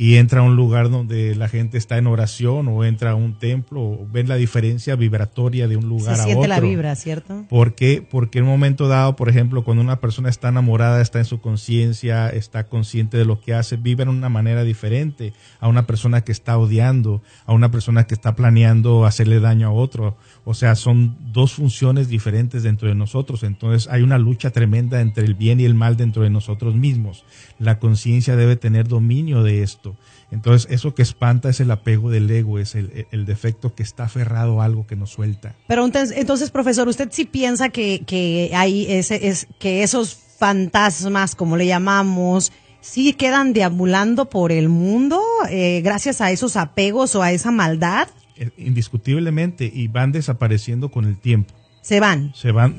y 0.00 0.16
entra 0.16 0.40
a 0.40 0.44
un 0.44 0.56
lugar 0.56 0.88
donde 0.88 1.34
la 1.34 1.46
gente 1.46 1.76
está 1.76 1.98
en 1.98 2.06
oración 2.06 2.68
o 2.68 2.86
entra 2.86 3.10
a 3.10 3.14
un 3.14 3.38
templo, 3.38 3.98
ven 4.10 4.28
la 4.28 4.36
diferencia 4.36 4.96
vibratoria 4.96 5.68
de 5.68 5.76
un 5.76 5.90
lugar 5.90 6.16
Se 6.16 6.22
a 6.22 6.24
siente 6.24 6.38
otro. 6.38 6.48
la 6.48 6.60
vibra, 6.60 6.96
¿cierto? 6.96 7.44
¿Por 7.50 7.74
qué? 7.74 8.02
Porque 8.10 8.38
en 8.38 8.44
un 8.44 8.50
momento 8.50 8.88
dado, 8.88 9.14
por 9.14 9.28
ejemplo, 9.28 9.62
cuando 9.62 9.82
una 9.82 10.00
persona 10.00 10.30
está 10.30 10.48
enamorada, 10.48 11.02
está 11.02 11.18
en 11.18 11.26
su 11.26 11.42
conciencia, 11.42 12.30
está 12.30 12.64
consciente 12.64 13.18
de 13.18 13.26
lo 13.26 13.42
que 13.42 13.52
hace, 13.52 13.76
vive 13.76 14.04
en 14.04 14.08
una 14.08 14.30
manera 14.30 14.64
diferente 14.64 15.34
a 15.60 15.68
una 15.68 15.86
persona 15.86 16.22
que 16.22 16.32
está 16.32 16.56
odiando, 16.56 17.20
a 17.44 17.52
una 17.52 17.70
persona 17.70 18.06
que 18.06 18.14
está 18.14 18.34
planeando 18.34 19.04
hacerle 19.04 19.38
daño 19.38 19.68
a 19.68 19.72
otro. 19.72 20.16
O 20.44 20.54
sea, 20.54 20.74
son 20.74 21.16
dos 21.32 21.54
funciones 21.54 22.08
diferentes 22.08 22.62
dentro 22.62 22.88
de 22.88 22.94
nosotros. 22.94 23.42
Entonces 23.42 23.88
hay 23.90 24.02
una 24.02 24.18
lucha 24.18 24.50
tremenda 24.50 25.00
entre 25.00 25.24
el 25.24 25.34
bien 25.34 25.60
y 25.60 25.64
el 25.64 25.74
mal 25.74 25.96
dentro 25.96 26.22
de 26.22 26.30
nosotros 26.30 26.74
mismos. 26.74 27.24
La 27.58 27.78
conciencia 27.78 28.36
debe 28.36 28.56
tener 28.56 28.88
dominio 28.88 29.42
de 29.42 29.62
esto. 29.62 29.96
Entonces, 30.30 30.70
eso 30.70 30.94
que 30.94 31.02
espanta 31.02 31.48
es 31.48 31.60
el 31.60 31.70
apego 31.70 32.10
del 32.10 32.30
ego, 32.30 32.58
es 32.58 32.74
el, 32.74 33.26
defecto 33.26 33.74
que 33.74 33.82
está 33.82 34.04
aferrado 34.04 34.60
a 34.60 34.64
algo 34.64 34.86
que 34.86 34.94
nos 34.96 35.10
suelta. 35.10 35.56
Pero 35.66 35.84
entonces, 35.84 36.50
profesor, 36.50 36.88
¿usted 36.88 37.08
sí 37.10 37.24
piensa 37.24 37.70
que, 37.70 38.02
que 38.06 38.52
hay 38.54 38.86
ese, 38.88 39.28
es, 39.28 39.48
que 39.58 39.82
esos 39.82 40.14
fantasmas, 40.38 41.34
como 41.34 41.56
le 41.56 41.66
llamamos, 41.66 42.52
sí 42.80 43.12
quedan 43.12 43.52
deambulando 43.52 44.30
por 44.30 44.52
el 44.52 44.68
mundo 44.68 45.20
eh, 45.50 45.80
gracias 45.82 46.20
a 46.20 46.30
esos 46.30 46.56
apegos 46.56 47.14
o 47.14 47.22
a 47.22 47.32
esa 47.32 47.50
maldad? 47.50 48.08
Eh, 48.40 48.50
indiscutiblemente, 48.58 49.70
y 49.72 49.86
van 49.86 50.10
desapareciendo 50.10 50.90
con 50.90 51.04
el 51.04 51.16
tiempo. 51.16 51.54
Se 51.80 52.00
van. 52.00 52.32
Se 52.34 52.50
van, 52.50 52.78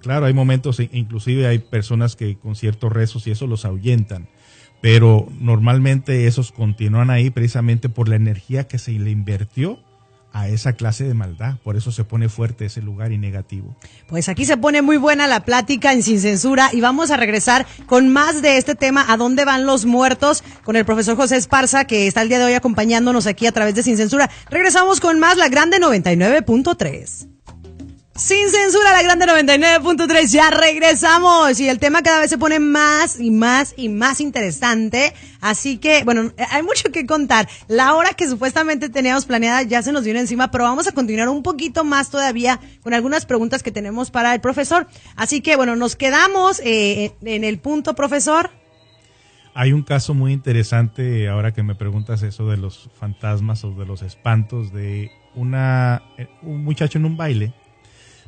claro, 0.00 0.24
hay 0.24 0.32
momentos, 0.32 0.80
e 0.80 0.88
inclusive 0.92 1.46
hay 1.46 1.58
personas 1.58 2.16
que 2.16 2.36
con 2.38 2.56
ciertos 2.56 2.90
rezos 2.90 3.26
y 3.26 3.30
eso 3.30 3.46
los 3.46 3.64
ahuyentan 3.64 4.28
pero 4.80 5.28
normalmente 5.38 6.26
esos 6.26 6.52
continúan 6.52 7.10
ahí 7.10 7.30
precisamente 7.30 7.88
por 7.88 8.08
la 8.08 8.16
energía 8.16 8.66
que 8.66 8.78
se 8.78 8.92
le 8.92 9.10
invirtió 9.10 9.78
a 10.32 10.48
esa 10.48 10.74
clase 10.74 11.04
de 11.04 11.14
maldad. 11.14 11.56
Por 11.62 11.76
eso 11.76 11.92
se 11.92 12.04
pone 12.04 12.28
fuerte 12.28 12.66
ese 12.66 12.82
lugar 12.82 13.12
y 13.12 13.18
negativo. 13.18 13.74
Pues 14.06 14.28
aquí 14.28 14.44
se 14.44 14.56
pone 14.56 14.82
muy 14.82 14.96
buena 14.96 15.26
la 15.26 15.44
plática 15.44 15.92
en 15.92 16.02
Sin 16.02 16.20
Censura 16.20 16.70
y 16.72 16.80
vamos 16.80 17.10
a 17.10 17.16
regresar 17.16 17.66
con 17.86 18.08
más 18.08 18.42
de 18.42 18.56
este 18.56 18.74
tema, 18.74 19.04
¿A 19.08 19.16
dónde 19.16 19.44
van 19.44 19.66
los 19.66 19.86
muertos? 19.86 20.44
Con 20.64 20.76
el 20.76 20.84
profesor 20.84 21.16
José 21.16 21.36
Esparza, 21.36 21.84
que 21.84 22.06
está 22.06 22.22
el 22.22 22.28
día 22.28 22.38
de 22.38 22.44
hoy 22.44 22.54
acompañándonos 22.54 23.26
aquí 23.26 23.46
a 23.46 23.52
través 23.52 23.74
de 23.74 23.82
Sin 23.82 23.96
Censura. 23.96 24.30
Regresamos 24.50 25.00
con 25.00 25.18
más, 25.18 25.36
la 25.36 25.48
grande 25.48 25.78
99.3. 25.78 27.28
Sin 28.20 28.50
censura, 28.50 28.92
la 28.92 29.02
grande 29.02 29.24
99.3, 29.24 30.30
ya 30.30 30.50
regresamos 30.50 31.58
y 31.58 31.70
el 31.70 31.78
tema 31.78 32.02
cada 32.02 32.20
vez 32.20 32.28
se 32.28 32.36
pone 32.36 32.60
más 32.60 33.18
y 33.18 33.30
más 33.30 33.72
y 33.78 33.88
más 33.88 34.20
interesante. 34.20 35.14
Así 35.40 35.78
que, 35.78 36.04
bueno, 36.04 36.30
hay 36.50 36.62
mucho 36.62 36.92
que 36.92 37.06
contar. 37.06 37.48
La 37.66 37.94
hora 37.94 38.10
que 38.10 38.28
supuestamente 38.28 38.90
teníamos 38.90 39.24
planeada 39.24 39.62
ya 39.62 39.80
se 39.80 39.90
nos 39.90 40.04
vino 40.04 40.18
encima, 40.18 40.50
pero 40.50 40.64
vamos 40.64 40.86
a 40.86 40.92
continuar 40.92 41.30
un 41.30 41.42
poquito 41.42 41.82
más 41.82 42.10
todavía 42.10 42.60
con 42.82 42.92
algunas 42.92 43.24
preguntas 43.24 43.62
que 43.62 43.72
tenemos 43.72 44.10
para 44.10 44.34
el 44.34 44.42
profesor. 44.42 44.86
Así 45.16 45.40
que, 45.40 45.56
bueno, 45.56 45.74
nos 45.74 45.96
quedamos 45.96 46.60
eh, 46.62 47.14
en 47.22 47.42
el 47.42 47.58
punto, 47.58 47.94
profesor. 47.94 48.50
Hay 49.54 49.72
un 49.72 49.82
caso 49.82 50.12
muy 50.12 50.34
interesante, 50.34 51.26
ahora 51.30 51.54
que 51.54 51.62
me 51.62 51.74
preguntas 51.74 52.22
eso 52.22 52.50
de 52.50 52.58
los 52.58 52.90
fantasmas 53.00 53.64
o 53.64 53.70
de 53.70 53.86
los 53.86 54.02
espantos, 54.02 54.74
de 54.74 55.10
una, 55.34 56.02
eh, 56.18 56.28
un 56.42 56.62
muchacho 56.64 56.98
en 56.98 57.06
un 57.06 57.16
baile 57.16 57.54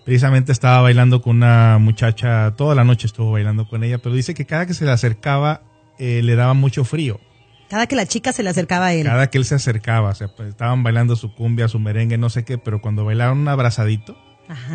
precisamente 0.04 0.52
estaba 0.52 0.80
bailando 0.80 1.22
con 1.22 1.36
una 1.36 1.78
muchacha, 1.78 2.54
toda 2.56 2.74
la 2.74 2.84
noche 2.84 3.06
estuvo 3.06 3.32
bailando 3.32 3.68
con 3.68 3.84
ella, 3.84 3.98
pero 3.98 4.14
dice 4.14 4.34
que 4.34 4.46
cada 4.46 4.66
que 4.66 4.74
se 4.74 4.84
le 4.84 4.90
acercaba 4.90 5.62
eh, 5.98 6.22
le 6.22 6.34
daba 6.34 6.54
mucho 6.54 6.84
frío. 6.84 7.20
Cada 7.68 7.86
que 7.86 7.96
la 7.96 8.06
chica 8.06 8.32
se 8.32 8.42
le 8.42 8.50
acercaba 8.50 8.86
a 8.86 8.94
él. 8.94 9.06
Cada 9.06 9.30
que 9.30 9.38
él 9.38 9.44
se 9.44 9.54
acercaba, 9.54 10.10
o 10.10 10.14
sea, 10.14 10.28
pues, 10.28 10.48
estaban 10.50 10.82
bailando 10.82 11.16
su 11.16 11.34
cumbia, 11.34 11.68
su 11.68 11.78
merengue, 11.78 12.18
no 12.18 12.28
sé 12.28 12.44
qué, 12.44 12.58
pero 12.58 12.82
cuando 12.82 13.04
bailaban 13.04 13.38
un 13.38 13.48
abrazadito, 13.48 14.16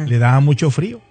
le 0.08 0.18
daba 0.18 0.40
mucho 0.40 0.72
frío. 0.72 1.02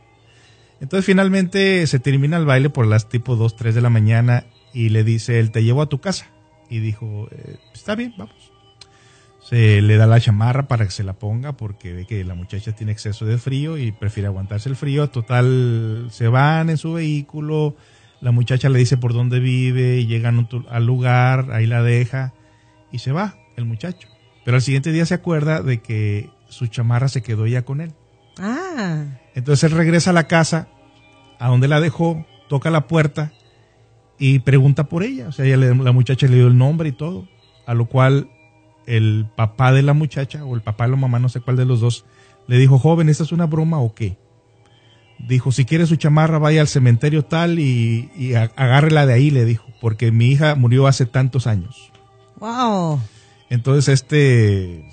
Entonces 0.81 1.07
finalmente 1.07 1.87
se 1.87 1.99
termina 2.01 2.37
el 2.37 2.45
baile 2.45 2.71
por 2.71 2.87
las 2.87 3.09
tipo 3.09 3.37
2, 3.37 3.57
3 3.57 3.75
de 3.75 3.81
la 3.81 3.91
mañana 3.91 4.47
y 4.75 4.91
le 4.91 5.05
dice 5.05 5.39
él, 5.39 5.51
te 5.51 5.63
llevo 5.63 5.81
a 5.81 5.89
tu 5.89 6.01
casa. 6.01 6.27
Y 6.69 6.81
dijo, 6.81 7.29
eh, 7.31 7.57
está 7.73 7.95
bien, 7.95 8.13
vamos 8.19 8.56
se 9.49 9.81
le 9.81 9.97
da 9.97 10.09
la 10.09 10.19
chamarra 10.19 10.67
para 10.67 10.85
que 10.87 10.91
se 10.91 11.05
la 11.05 11.13
ponga 11.13 11.57
porque 11.57 11.93
ve 11.93 12.05
que 12.05 12.25
la 12.25 12.35
muchacha 12.35 12.73
tiene 12.73 12.91
exceso 12.91 13.27
de 13.27 13.39
frío 13.39 13.79
y 13.79 13.93
prefiere 13.93 14.27
aguantarse 14.27 14.69
el 14.69 14.75
frío. 14.75 15.09
Total, 15.09 16.09
se 16.11 16.27
van 16.27 16.69
en 16.69 16.79
su 16.79 16.95
vehículo, 16.95 17.77
la 18.21 18.33
muchacha 18.33 18.69
le 18.69 18.81
dice 18.81 18.97
por 18.97 19.13
dónde 19.13 19.39
vive, 19.39 20.05
llegan 20.05 20.49
al 20.69 20.85
lugar, 20.85 21.53
ahí 21.53 21.67
la 21.67 21.85
deja 21.85 22.35
y 22.91 22.99
se 22.99 23.13
va 23.13 23.37
el 23.57 23.67
muchacho. 23.67 24.09
Pero 24.45 24.57
al 24.57 24.63
siguiente 24.63 24.91
día 24.91 25.07
se 25.07 25.15
acuerda 25.15 25.63
de 25.63 25.81
que 25.81 26.29
su 26.49 26.67
chamarra 26.67 27.07
se 27.07 27.23
quedó 27.23 27.47
ya 27.47 27.65
con 27.65 27.81
él. 27.81 27.93
Ah. 28.41 29.05
Entonces 29.37 29.71
él 29.71 29.79
regresa 29.79 30.11
a 30.11 30.13
la 30.13 30.27
casa, 30.27 30.67
a 31.39 31.47
donde 31.47 31.69
la 31.69 31.79
dejó, 31.81 32.27
toca 32.49 32.71
la 32.71 32.89
puerta 32.89 33.33
y 34.19 34.41
pregunta 34.41 34.89
por 34.89 35.05
ella. 35.05 35.29
O 35.29 35.33
sea, 35.33 35.57
la 35.57 35.93
muchacha 35.93 36.27
le 36.27 36.35
dio 36.35 36.49
el 36.49 36.59
nombre 36.59 36.89
y 36.89 36.93
todo. 36.93 37.29
A 37.65 37.75
lo 37.75 37.87
cual 37.87 38.29
el 38.87 39.27
papá 39.37 39.72
de 39.72 39.83
la 39.83 39.92
muchacha 39.92 40.44
o 40.44 40.55
el 40.55 40.62
papá 40.62 40.85
de 40.85 40.90
la 40.90 40.96
mamá, 40.96 41.18
no 41.18 41.29
sé 41.29 41.40
cuál 41.40 41.57
de 41.57 41.64
los 41.64 41.81
dos, 41.81 42.05
le 42.46 42.59
dijo, 42.59 42.79
joven, 42.79 43.09
¿esta 43.09 43.25
es 43.25 43.33
una 43.33 43.46
broma 43.46 43.81
o 43.81 43.94
qué? 43.94 44.16
dijo, 45.18 45.53
si 45.53 45.64
quiere 45.64 45.87
su 45.87 45.96
chamarra, 45.96 46.38
vaya 46.38 46.61
al 46.61 46.68
cementerio 46.68 47.25
tal 47.25 47.59
y, 47.59 48.11
y 48.16 48.35
agárrela 48.35 49.07
de 49.07 49.14
ahí, 49.14 49.31
le 49.31 49.44
dijo, 49.44 49.66
porque 49.81 50.12
mi 50.12 50.27
hija 50.27 50.55
murió 50.55 50.87
hace 50.87 51.07
tantos 51.07 51.46
años. 51.46 51.92
Wow. 52.38 53.01
Entonces 53.49 53.88
este 53.88 54.88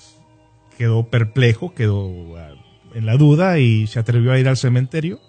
quedó 0.77 1.07
perplejo, 1.07 1.73
quedó 1.73 2.37
ah, 2.37 2.51
en 2.93 3.05
la 3.05 3.17
duda 3.17 3.59
y 3.59 3.87
se 3.87 3.99
atrevió 3.99 4.31
a 4.31 4.39
ir 4.39 4.47
al 4.47 4.57
cementerio 4.57 5.19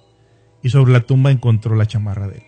y 0.63 0.71
sobre 0.71 0.93
la 0.93 1.01
tumba 1.01 1.31
encontró 1.31 1.75
la 1.75 1.87
chamarra 1.87 2.29
de 2.29 2.37
él. 2.39 2.45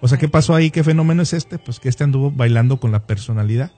O 0.00 0.08
sea, 0.08 0.18
¿qué 0.18 0.28
pasó 0.28 0.54
ahí? 0.54 0.70
¿Qué 0.70 0.82
fenómeno 0.82 1.22
es 1.22 1.34
este? 1.34 1.58
Pues 1.58 1.78
que 1.78 1.90
este 1.90 2.04
anduvo 2.04 2.30
bailando 2.30 2.80
con 2.80 2.90
la 2.90 3.06
personalidad 3.06 3.70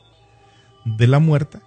de 0.84 1.06
la 1.06 1.18
muerta 1.18 1.60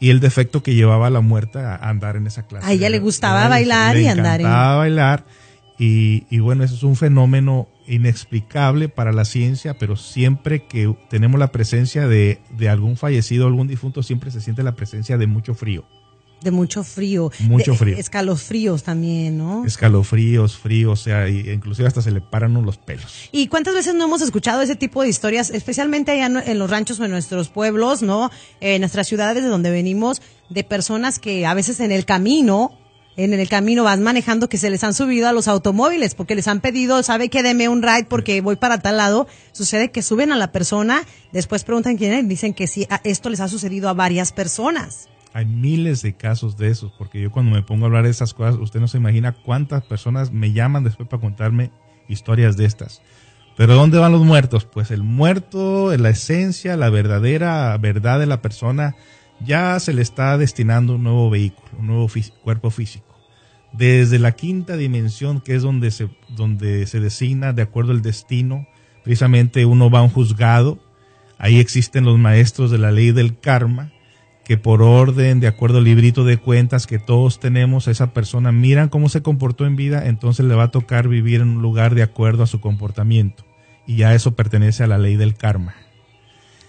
y 0.00 0.10
el 0.10 0.20
defecto 0.20 0.62
que 0.62 0.74
llevaba 0.74 1.08
a 1.08 1.10
la 1.10 1.20
muerta 1.20 1.74
a 1.76 1.88
andar 1.88 2.16
en 2.16 2.26
esa 2.26 2.46
clase. 2.46 2.66
A 2.66 2.72
ella 2.72 2.88
le 2.88 2.98
gustaba 3.00 3.48
bailar 3.48 3.96
le 3.96 4.02
y 4.02 4.06
andar 4.06 4.40
en- 4.40 4.46
encantaba 4.46 4.76
bailar 4.76 5.24
y, 5.78 6.24
y 6.30 6.38
bueno, 6.40 6.64
eso 6.64 6.74
es 6.74 6.82
un 6.82 6.96
fenómeno 6.96 7.68
inexplicable 7.86 8.88
para 8.88 9.12
la 9.12 9.24
ciencia, 9.24 9.74
pero 9.78 9.96
siempre 9.96 10.64
que 10.66 10.94
tenemos 11.08 11.38
la 11.38 11.52
presencia 11.52 12.06
de, 12.08 12.40
de 12.50 12.68
algún 12.68 12.96
fallecido, 12.96 13.46
algún 13.46 13.68
difunto, 13.68 14.02
siempre 14.02 14.30
se 14.30 14.40
siente 14.40 14.62
la 14.62 14.72
presencia 14.76 15.16
de 15.18 15.26
mucho 15.26 15.54
frío. 15.54 15.84
De 16.42 16.50
mucho 16.52 16.84
frío. 16.84 17.32
Mucho 17.40 17.72
De- 17.72 17.78
frío. 17.78 17.96
Escalofríos 17.98 18.84
también, 18.84 19.38
¿no? 19.38 19.64
Escalofríos, 19.66 20.56
frío, 20.56 20.92
o 20.92 20.96
sea, 20.96 21.28
y 21.28 21.50
inclusive 21.50 21.88
hasta 21.88 22.00
se 22.02 22.10
le 22.12 22.20
paran 22.20 22.54
los 22.64 22.76
pelos. 22.78 23.28
¿Y 23.32 23.48
cuántas 23.48 23.74
veces 23.74 23.94
no 23.94 24.04
hemos 24.04 24.22
escuchado 24.22 24.62
ese 24.62 24.76
tipo 24.76 25.02
de 25.02 25.08
historias, 25.08 25.50
especialmente 25.50 26.12
allá 26.12 26.26
en- 26.46 26.58
los 26.58 26.70
ranchos 26.70 27.00
o 27.00 27.04
en 27.04 27.10
nuestros 27.10 27.48
pueblos, 27.48 28.02
¿no? 28.02 28.30
En 28.60 28.80
nuestras 28.82 29.08
ciudades 29.08 29.42
de 29.42 29.48
donde 29.48 29.70
venimos, 29.70 30.22
de 30.48 30.62
personas 30.64 31.18
que 31.18 31.44
a 31.44 31.54
veces 31.54 31.80
en 31.80 31.90
el 31.90 32.04
camino, 32.04 32.78
en 33.16 33.34
el 33.34 33.48
camino 33.48 33.82
van 33.82 34.00
manejando 34.04 34.48
que 34.48 34.58
se 34.58 34.70
les 34.70 34.84
han 34.84 34.94
subido 34.94 35.26
a 35.28 35.32
los 35.32 35.48
automóviles 35.48 36.14
porque 36.14 36.36
les 36.36 36.46
han 36.46 36.60
pedido, 36.60 37.02
sabe 37.02 37.30
que 37.30 37.42
deme 37.42 37.68
un 37.68 37.82
ride 37.82 38.06
porque 38.08 38.40
voy 38.42 38.54
para 38.54 38.78
tal 38.78 38.96
lado. 38.98 39.26
Sucede 39.50 39.90
que 39.90 40.02
suben 40.02 40.30
a 40.30 40.36
la 40.36 40.52
persona, 40.52 41.02
después 41.32 41.64
preguntan 41.64 41.96
quién 41.96 42.12
es, 42.12 42.28
dicen 42.28 42.54
que 42.54 42.68
sí, 42.68 42.86
esto 43.02 43.28
les 43.28 43.40
ha 43.40 43.48
sucedido 43.48 43.88
a 43.88 43.92
varias 43.94 44.30
personas. 44.30 45.08
Hay 45.38 45.46
miles 45.46 46.02
de 46.02 46.16
casos 46.16 46.56
de 46.56 46.66
esos, 46.66 46.90
porque 46.98 47.20
yo 47.20 47.30
cuando 47.30 47.52
me 47.52 47.62
pongo 47.62 47.84
a 47.84 47.86
hablar 47.86 48.02
de 48.02 48.10
esas 48.10 48.34
cosas, 48.34 48.56
usted 48.56 48.80
no 48.80 48.88
se 48.88 48.96
imagina 48.96 49.30
cuántas 49.30 49.84
personas 49.84 50.32
me 50.32 50.50
llaman 50.50 50.82
después 50.82 51.08
para 51.08 51.20
contarme 51.20 51.70
historias 52.08 52.56
de 52.56 52.64
estas. 52.64 53.02
Pero 53.56 53.76
¿dónde 53.76 53.98
van 53.98 54.10
los 54.10 54.24
muertos? 54.24 54.64
Pues 54.64 54.90
el 54.90 55.04
muerto, 55.04 55.96
la 55.96 56.10
esencia, 56.10 56.76
la 56.76 56.90
verdadera 56.90 57.78
verdad 57.78 58.18
de 58.18 58.26
la 58.26 58.42
persona, 58.42 58.96
ya 59.38 59.78
se 59.78 59.92
le 59.92 60.02
está 60.02 60.36
destinando 60.38 60.96
un 60.96 61.04
nuevo 61.04 61.30
vehículo, 61.30 61.68
un 61.78 61.86
nuevo 61.86 62.10
cuerpo 62.42 62.72
físico. 62.72 63.16
Desde 63.72 64.18
la 64.18 64.32
quinta 64.32 64.76
dimensión, 64.76 65.40
que 65.40 65.54
es 65.54 65.62
donde 65.62 65.92
se, 65.92 66.08
donde 66.30 66.84
se 66.88 66.98
designa 66.98 67.52
de 67.52 67.62
acuerdo 67.62 67.92
al 67.92 68.02
destino, 68.02 68.66
precisamente 69.04 69.66
uno 69.66 69.88
va 69.88 70.00
a 70.00 70.02
un 70.02 70.10
juzgado, 70.10 70.80
ahí 71.38 71.60
existen 71.60 72.04
los 72.04 72.18
maestros 72.18 72.72
de 72.72 72.78
la 72.78 72.90
ley 72.90 73.12
del 73.12 73.38
karma, 73.38 73.92
que 74.48 74.56
por 74.56 74.80
orden, 74.82 75.40
de 75.40 75.46
acuerdo 75.46 75.76
al 75.78 75.84
librito 75.84 76.24
de 76.24 76.38
cuentas 76.38 76.86
que 76.86 76.98
todos 76.98 77.38
tenemos, 77.38 77.86
a 77.86 77.90
esa 77.90 78.14
persona 78.14 78.50
miran 78.50 78.88
cómo 78.88 79.10
se 79.10 79.20
comportó 79.22 79.66
en 79.66 79.76
vida, 79.76 80.06
entonces 80.06 80.46
le 80.46 80.54
va 80.54 80.64
a 80.64 80.70
tocar 80.70 81.06
vivir 81.06 81.42
en 81.42 81.48
un 81.48 81.62
lugar 81.62 81.94
de 81.94 82.02
acuerdo 82.02 82.42
a 82.42 82.46
su 82.46 82.58
comportamiento. 82.58 83.44
Y 83.86 83.96
ya 83.96 84.14
eso 84.14 84.34
pertenece 84.34 84.82
a 84.82 84.86
la 84.86 84.96
ley 84.96 85.16
del 85.16 85.34
karma. 85.34 85.74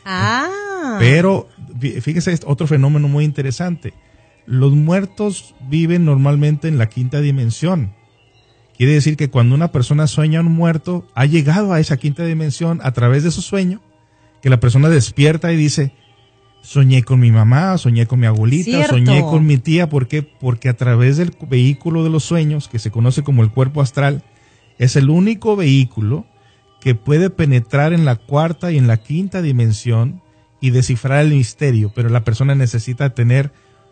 Ah. 0.06 0.98
Pero 1.00 1.48
fí- 1.80 2.02
fíjese 2.02 2.34
es 2.34 2.42
otro 2.46 2.68
fenómeno 2.68 3.08
muy 3.08 3.24
interesante. 3.24 3.94
Los 4.46 4.74
muertos 4.74 5.56
viven 5.70 6.04
normalmente 6.04 6.68
en 6.68 6.78
la 6.78 6.90
quinta 6.90 7.22
dimensión. 7.22 7.94
Quiere 8.78 8.92
decir 8.94 9.16
que 9.16 9.30
cuando 9.30 9.56
una 9.56 9.72
persona 9.72 10.06
sueña 10.08 10.42
un 10.42 10.52
muerto, 10.52 11.08
ha 11.16 11.26
llegado 11.26 11.72
a 11.72 11.80
esa 11.80 11.96
quinta 11.96 12.26
dimensión 12.26 12.82
a 12.84 12.92
través 12.92 13.24
de 13.24 13.32
su 13.32 13.42
sueño, 13.42 13.82
que 14.42 14.50
la 14.50 14.60
persona 14.60 14.90
despierta 14.90 15.54
y 15.54 15.56
dice, 15.56 15.94
soñé 16.62 17.04
con 17.04 17.20
mi 17.20 17.32
mamá, 17.32 17.78
soñé 17.78 18.06
con 18.06 18.20
mi 18.20 18.28
abuelita, 18.28 18.72
Cierto. 18.72 18.94
soñé 18.94 19.22
con 19.22 19.46
mi 19.46 19.58
tía, 19.58 19.90
¿por 19.90 20.08
qué? 20.08 20.24
Porque 20.24 20.70
a 20.70 20.76
través 20.78 21.18
del 21.18 21.34
vehículo 21.50 22.04
de 22.04 22.10
los 22.10 22.24
sueños, 22.24 22.68
que 22.68 22.80
se 22.80 22.92
conoce 22.92 23.24
como 23.24 23.44
el 23.44 23.52
cuerpo 23.52 23.82
astral, 23.82 24.24
es 24.78 24.96
el 24.96 25.10
único 25.10 25.56
vehículo 25.56 26.26
que 26.80 26.96
puede 26.96 27.30
penetrar 27.30 27.94
en 27.94 28.06
la 28.06 28.16
cuarta 28.16 28.72
y 28.72 28.78
en 28.78 28.88
la 28.88 28.98
quinta 28.98 29.42
dimensión 29.42 30.22
y 30.62 30.72
descifrar 30.72 31.26
el 31.26 31.34
misterio, 31.34 31.92
pero 31.94 32.10
la 32.10 32.24
persona 32.24 32.56
necesita 32.56 33.14
tener 33.14 33.52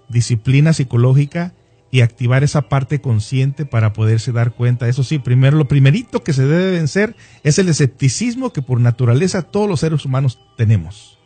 disciplina 0.10 0.74
psicológica 0.74 1.54
y 1.90 2.02
activar 2.02 2.44
esa 2.44 2.64
parte 2.64 3.00
consciente 3.00 3.66
para 3.66 3.94
poderse 3.94 4.32
dar 4.32 4.52
cuenta. 4.52 4.88
Eso 4.90 5.04
sí, 5.04 5.20
primero 5.20 5.58
lo 5.58 5.68
primerito 5.68 6.24
que 6.24 6.34
se 6.34 6.46
debe 6.46 6.72
vencer 6.72 7.16
es 7.44 7.60
el 7.60 7.70
escepticismo 7.70 8.52
que 8.52 8.62
por 8.62 8.80
naturaleza 8.80 9.42
todos 9.42 9.70
los 9.70 9.80
seres 9.80 10.04
humanos 10.04 10.40
tenemos. 10.58 11.17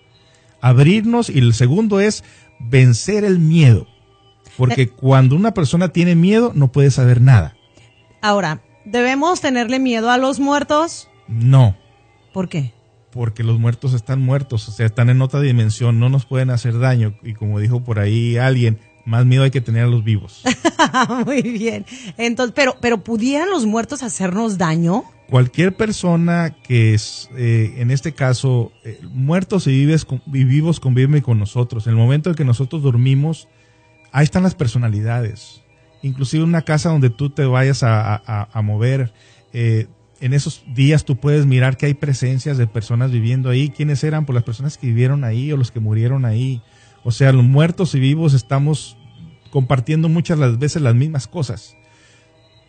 Abrirnos 0.62 1.30
y 1.30 1.40
el 1.40 1.54
segundo 1.54 2.00
es 2.00 2.24
vencer 2.60 3.24
el 3.24 3.40
miedo. 3.40 3.88
Porque 4.58 4.90
cuando 4.90 5.36
una 5.36 5.54
persona 5.54 5.90
tiene 5.90 6.16
miedo 6.16 6.52
no 6.56 6.72
puede 6.72 6.92
saber 6.92 7.22
nada. 7.22 7.56
Ahora, 8.22 8.62
¿debemos 8.86 9.42
tenerle 9.42 9.80
miedo 9.80 10.12
a 10.12 10.18
los 10.18 10.40
muertos? 10.40 11.10
No. 11.28 11.76
¿Por 12.34 12.50
qué? 12.50 12.74
porque 13.12 13.44
los 13.44 13.60
muertos 13.60 13.94
están 13.94 14.22
muertos, 14.22 14.68
o 14.68 14.72
sea, 14.72 14.86
están 14.86 15.10
en 15.10 15.22
otra 15.22 15.42
dimensión, 15.42 16.00
no 16.00 16.10
nos 16.10 16.26
pueden 16.26 16.50
hacer 16.50 16.80
daño. 16.80 17.14
Y 17.24 17.34
como 17.34 17.60
dijo 17.60 17.84
por 17.84 18.00
ahí 18.00 18.38
alguien, 18.38 18.80
más 19.06 19.26
miedo 19.26 19.44
hay 19.44 19.52
que 19.52 19.62
tener 19.62 19.84
a 19.84 19.88
los 19.88 20.04
vivos. 20.04 20.44
Muy 21.26 21.42
bien. 21.42 21.86
Entonces, 22.18 22.54
pero, 22.56 22.78
pero 22.82 23.04
¿pudieran 23.04 23.50
los 23.50 23.66
muertos 23.66 24.02
hacernos 24.04 24.58
daño? 24.58 25.04
Cualquier 25.32 25.74
persona 25.78 26.58
que 26.62 26.94
es, 26.94 27.30
eh, 27.38 27.76
en 27.78 27.90
este 27.90 28.12
caso, 28.12 28.74
eh, 28.84 29.00
muertos 29.14 29.66
y, 29.66 29.72
vives 29.72 30.04
con- 30.04 30.22
vivos 30.26 30.82
conviven 30.82 31.22
con 31.22 31.40
nosotros. 31.40 31.88
En 31.88 31.92
el 31.92 31.98
momento 31.98 32.30
en 32.30 32.36
que 32.36 32.44
nosotros 32.44 32.84
dormimos, 32.84 33.48
ahí 34.12 34.26
están 34.26 34.44
las 34.44 34.56
personalidades. 34.56 35.62
Inclusive 36.02 36.44
una 36.44 36.64
casa 36.64 36.90
donde 36.90 37.10
tú 37.10 37.30
te 37.30 37.46
vayas 37.46 37.80
a, 37.82 38.50
mover, 38.62 39.14
eh, 39.54 39.88
en 40.20 40.34
esos 40.34 40.66
días 40.76 41.06
tú 41.06 41.16
puedes 41.16 41.46
mirar 41.46 41.78
que 41.78 41.86
hay 41.86 41.94
presencias 41.94 42.58
de 42.58 42.68
personas 42.68 43.10
viviendo 43.10 43.50
ahí. 43.50 43.70
¿Quiénes 43.70 44.04
eran? 44.04 44.26
Pues 44.26 44.34
las 44.34 44.44
personas 44.44 44.78
que 44.78 44.88
vivieron 44.88 45.24
ahí 45.24 45.50
o 45.54 45.56
los 45.56 45.72
que 45.72 45.80
murieron 45.80 46.26
ahí. 46.26 46.62
O 47.06 47.12
sea, 47.12 47.32
los 47.32 47.46
muertos 47.46 47.96
y 47.96 48.02
vivos 48.02 48.34
estamos 48.34 48.98
compartiendo 49.50 50.10
muchas 50.10 50.38
las 50.40 50.60
veces 50.60 50.82
las 50.82 50.94
mismas 50.94 51.30
cosas. 51.30 51.78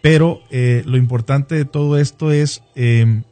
Pero 0.02 0.42
eh, 0.50 0.82
lo 0.84 0.96
importante 0.98 1.54
de 1.54 1.64
todo 1.64 1.96
esto 1.96 2.32
es 2.32 2.62
eh, 2.74 3.22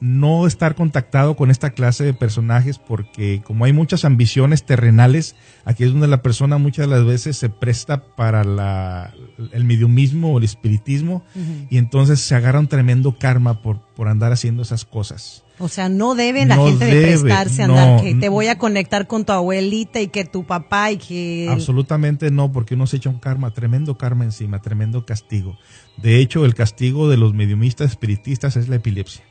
no 0.00 0.46
estar 0.46 0.74
contactado 0.74 1.36
con 1.36 1.50
esta 1.50 1.70
clase 1.70 2.04
de 2.04 2.12
personajes 2.12 2.78
porque 2.78 3.42
como 3.44 3.64
hay 3.64 3.72
muchas 3.72 4.04
ambiciones 4.04 4.64
terrenales, 4.64 5.36
aquí 5.64 5.84
es 5.84 5.92
donde 5.92 6.08
la 6.08 6.22
persona 6.22 6.58
muchas 6.58 6.88
de 6.88 6.96
las 6.96 7.06
veces 7.06 7.36
se 7.36 7.48
presta 7.48 8.04
para 8.16 8.44
la, 8.44 9.14
el 9.52 9.64
mediumismo 9.64 10.34
o 10.34 10.38
el 10.38 10.44
espiritismo 10.44 11.24
y 11.70 11.78
entonces 11.78 12.20
se 12.20 12.34
agarra 12.34 12.60
un 12.60 12.68
tremendo 12.68 13.18
karma 13.18 13.62
por, 13.62 13.80
por 13.94 14.08
andar 14.08 14.32
haciendo 14.32 14.62
esas 14.62 14.84
cosas. 14.84 15.44
O 15.58 15.68
sea, 15.68 15.88
no 15.88 16.14
deben 16.14 16.48
la 16.48 16.56
No 16.56 16.66
gente 16.66 16.84
de 16.84 16.94
debe, 16.94 17.06
prestarse 17.12 17.62
a 17.62 17.66
no, 17.66 17.78
andar 17.78 18.02
que 18.02 18.14
te 18.14 18.28
voy 18.28 18.48
a 18.48 18.58
conectar 18.58 19.06
con 19.06 19.24
tu 19.24 19.32
abuelita 19.32 20.02
y 20.02 20.08
que 20.08 20.26
tu 20.26 20.44
papá 20.44 20.90
y 20.90 20.98
que... 20.98 21.48
Absolutamente 21.50 22.30
no, 22.30 22.52
porque 22.52 22.74
uno 22.74 22.86
se 22.86 22.98
echa 22.98 23.08
un 23.08 23.18
karma, 23.18 23.54
tremendo 23.54 23.96
karma 23.96 24.24
encima, 24.24 24.60
tremendo 24.60 25.06
castigo. 25.06 25.56
De 25.96 26.18
hecho, 26.20 26.44
el 26.44 26.54
castigo 26.54 27.08
de 27.08 27.16
los 27.16 27.32
mediumistas 27.34 27.90
espiritistas 27.90 28.56
es 28.56 28.68
la 28.68 28.76
epilepsia. 28.76 29.24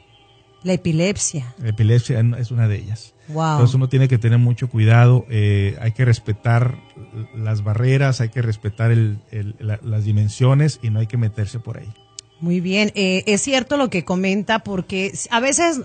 La 0.63 0.73
epilepsia. 0.73 1.53
La 1.61 1.69
epilepsia 1.69 2.19
es 2.39 2.49
una 2.49 2.67
de 2.67 2.77
ellas. 2.77 3.13
Wow. 3.27 3.51
Entonces 3.53 3.75
uno 3.75 3.87
tiene 3.87 4.07
que 4.07 4.17
tener 4.17 4.39
mucho 4.39 4.67
cuidado, 4.67 5.25
eh, 5.29 5.77
hay 5.79 5.91
que 5.91 6.05
respetar 6.05 6.79
las 7.35 7.63
barreras, 7.63 8.19
hay 8.19 8.29
que 8.29 8.41
respetar 8.41 8.91
el- 8.91 9.19
el- 9.31 9.55
la- 9.59 9.79
las 9.83 10.05
dimensiones 10.05 10.79
y 10.81 10.89
no 10.89 10.99
hay 10.99 11.07
que 11.07 11.17
meterse 11.17 11.59
por 11.59 11.77
ahí. 11.77 11.87
Muy 12.39 12.61
bien, 12.61 12.91
eh, 12.95 13.23
es 13.27 13.41
cierto 13.41 13.77
lo 13.77 13.89
que 13.91 14.03
comenta 14.03 14.59
porque 14.59 15.13
a 15.29 15.39
veces, 15.39 15.81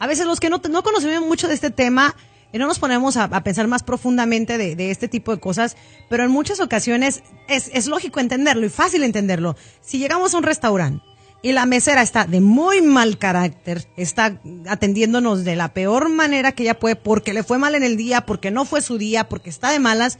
a 0.00 0.06
veces 0.08 0.26
los 0.26 0.40
que 0.40 0.50
no, 0.50 0.60
no 0.68 0.82
conocemos 0.82 1.26
mucho 1.28 1.46
de 1.48 1.54
este 1.54 1.70
tema, 1.70 2.14
eh, 2.54 2.58
no 2.58 2.68
nos 2.68 2.78
ponemos 2.78 3.16
a, 3.16 3.24
a 3.24 3.42
pensar 3.42 3.66
más 3.66 3.82
profundamente 3.82 4.58
de, 4.58 4.76
de 4.76 4.92
este 4.92 5.08
tipo 5.08 5.34
de 5.34 5.40
cosas, 5.40 5.76
pero 6.08 6.22
en 6.22 6.30
muchas 6.30 6.60
ocasiones 6.60 7.24
es, 7.48 7.68
es 7.74 7.88
lógico 7.88 8.20
entenderlo 8.20 8.64
y 8.64 8.68
fácil 8.68 9.02
entenderlo. 9.02 9.56
Si 9.80 9.98
llegamos 9.98 10.32
a 10.32 10.38
un 10.38 10.44
restaurante 10.44 11.04
y 11.42 11.50
la 11.50 11.66
mesera 11.66 12.00
está 12.00 12.26
de 12.26 12.40
muy 12.40 12.80
mal 12.80 13.18
carácter, 13.18 13.88
está 13.96 14.40
atendiéndonos 14.68 15.42
de 15.42 15.56
la 15.56 15.74
peor 15.74 16.08
manera 16.10 16.52
que 16.52 16.62
ella 16.62 16.78
puede, 16.78 16.94
porque 16.94 17.34
le 17.34 17.42
fue 17.42 17.58
mal 17.58 17.74
en 17.74 17.82
el 17.82 17.96
día, 17.96 18.20
porque 18.20 18.52
no 18.52 18.64
fue 18.64 18.82
su 18.82 18.98
día, 18.98 19.28
porque 19.28 19.50
está 19.50 19.72
de 19.72 19.80
malas, 19.80 20.18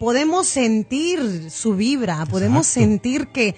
podemos 0.00 0.48
sentir 0.48 1.48
su 1.48 1.76
vibra, 1.76 2.26
podemos 2.26 2.66
Exacto. 2.66 2.80
sentir 2.80 3.28
que, 3.28 3.54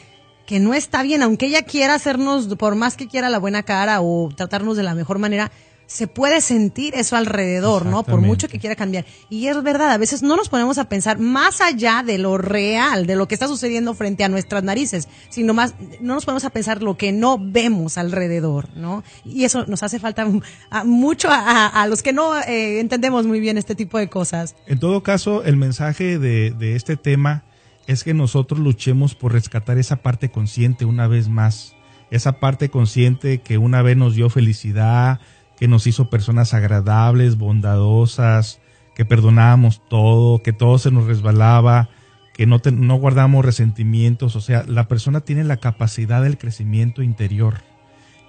que 0.46 0.60
no 0.60 0.74
está 0.74 1.02
bien, 1.02 1.22
aunque 1.22 1.46
ella 1.46 1.62
quiera 1.62 1.94
hacernos, 1.94 2.54
por 2.56 2.74
más 2.74 2.98
que 2.98 3.08
quiera 3.08 3.30
la 3.30 3.38
buena 3.38 3.62
cara 3.62 4.02
o 4.02 4.28
tratarnos 4.36 4.76
de 4.76 4.82
la 4.82 4.94
mejor 4.94 5.18
manera, 5.18 5.50
se 5.90 6.06
puede 6.06 6.40
sentir 6.40 6.94
eso 6.94 7.16
alrededor, 7.16 7.84
¿no? 7.84 8.04
Por 8.04 8.20
mucho 8.20 8.46
que 8.46 8.60
quiera 8.60 8.76
cambiar. 8.76 9.04
Y 9.28 9.48
es 9.48 9.60
verdad, 9.60 9.90
a 9.90 9.98
veces 9.98 10.22
no 10.22 10.36
nos 10.36 10.48
ponemos 10.48 10.78
a 10.78 10.88
pensar 10.88 11.18
más 11.18 11.60
allá 11.60 12.04
de 12.06 12.16
lo 12.16 12.38
real, 12.38 13.06
de 13.06 13.16
lo 13.16 13.26
que 13.26 13.34
está 13.34 13.48
sucediendo 13.48 13.92
frente 13.94 14.22
a 14.22 14.28
nuestras 14.28 14.62
narices, 14.62 15.08
sino 15.30 15.52
más, 15.52 15.74
no 16.00 16.14
nos 16.14 16.24
ponemos 16.24 16.44
a 16.44 16.50
pensar 16.50 16.80
lo 16.80 16.96
que 16.96 17.10
no 17.10 17.38
vemos 17.40 17.98
alrededor, 17.98 18.68
¿no? 18.76 19.02
Y 19.24 19.42
eso 19.42 19.66
nos 19.66 19.82
hace 19.82 19.98
falta 19.98 20.24
mucho 20.84 21.26
a, 21.28 21.84
los 21.88 22.04
que 22.04 22.12
no 22.12 22.36
eh, 22.38 22.78
entendemos 22.78 23.26
muy 23.26 23.40
bien 23.40 23.58
este 23.58 23.74
tipo 23.74 23.98
de 23.98 24.08
cosas. 24.08 24.54
En 24.68 24.78
todo 24.78 25.02
caso, 25.02 25.42
el 25.42 25.56
mensaje 25.56 26.20
de, 26.20 26.52
de 26.52 26.76
este 26.76 26.96
tema 26.96 27.42
es 27.88 28.04
que 28.04 28.14
nosotros 28.14 28.60
luchemos 28.60 29.16
por 29.16 29.32
rescatar 29.32 29.76
esa 29.76 29.96
parte 29.96 30.30
consciente 30.30 30.84
una 30.84 31.08
vez 31.08 31.28
más, 31.28 31.74
esa 32.12 32.38
parte 32.38 32.68
consciente 32.68 33.38
que 33.38 33.58
una 33.58 33.82
vez 33.82 33.96
nos 33.96 34.14
dio 34.14 34.30
felicidad, 34.30 35.18
que 35.60 35.68
nos 35.68 35.86
hizo 35.86 36.08
personas 36.08 36.54
agradables, 36.54 37.36
bondadosas, 37.36 38.60
que 38.94 39.04
perdonábamos 39.04 39.82
todo, 39.88 40.42
que 40.42 40.54
todo 40.54 40.78
se 40.78 40.90
nos 40.90 41.04
resbalaba, 41.04 41.90
que 42.32 42.46
no, 42.46 42.62
no 42.72 42.94
guardamos 42.96 43.44
resentimientos. 43.44 44.36
O 44.36 44.40
sea, 44.40 44.64
la 44.66 44.88
persona 44.88 45.20
tiene 45.20 45.44
la 45.44 45.58
capacidad 45.58 46.22
del 46.22 46.38
crecimiento 46.38 47.02
interior. 47.02 47.62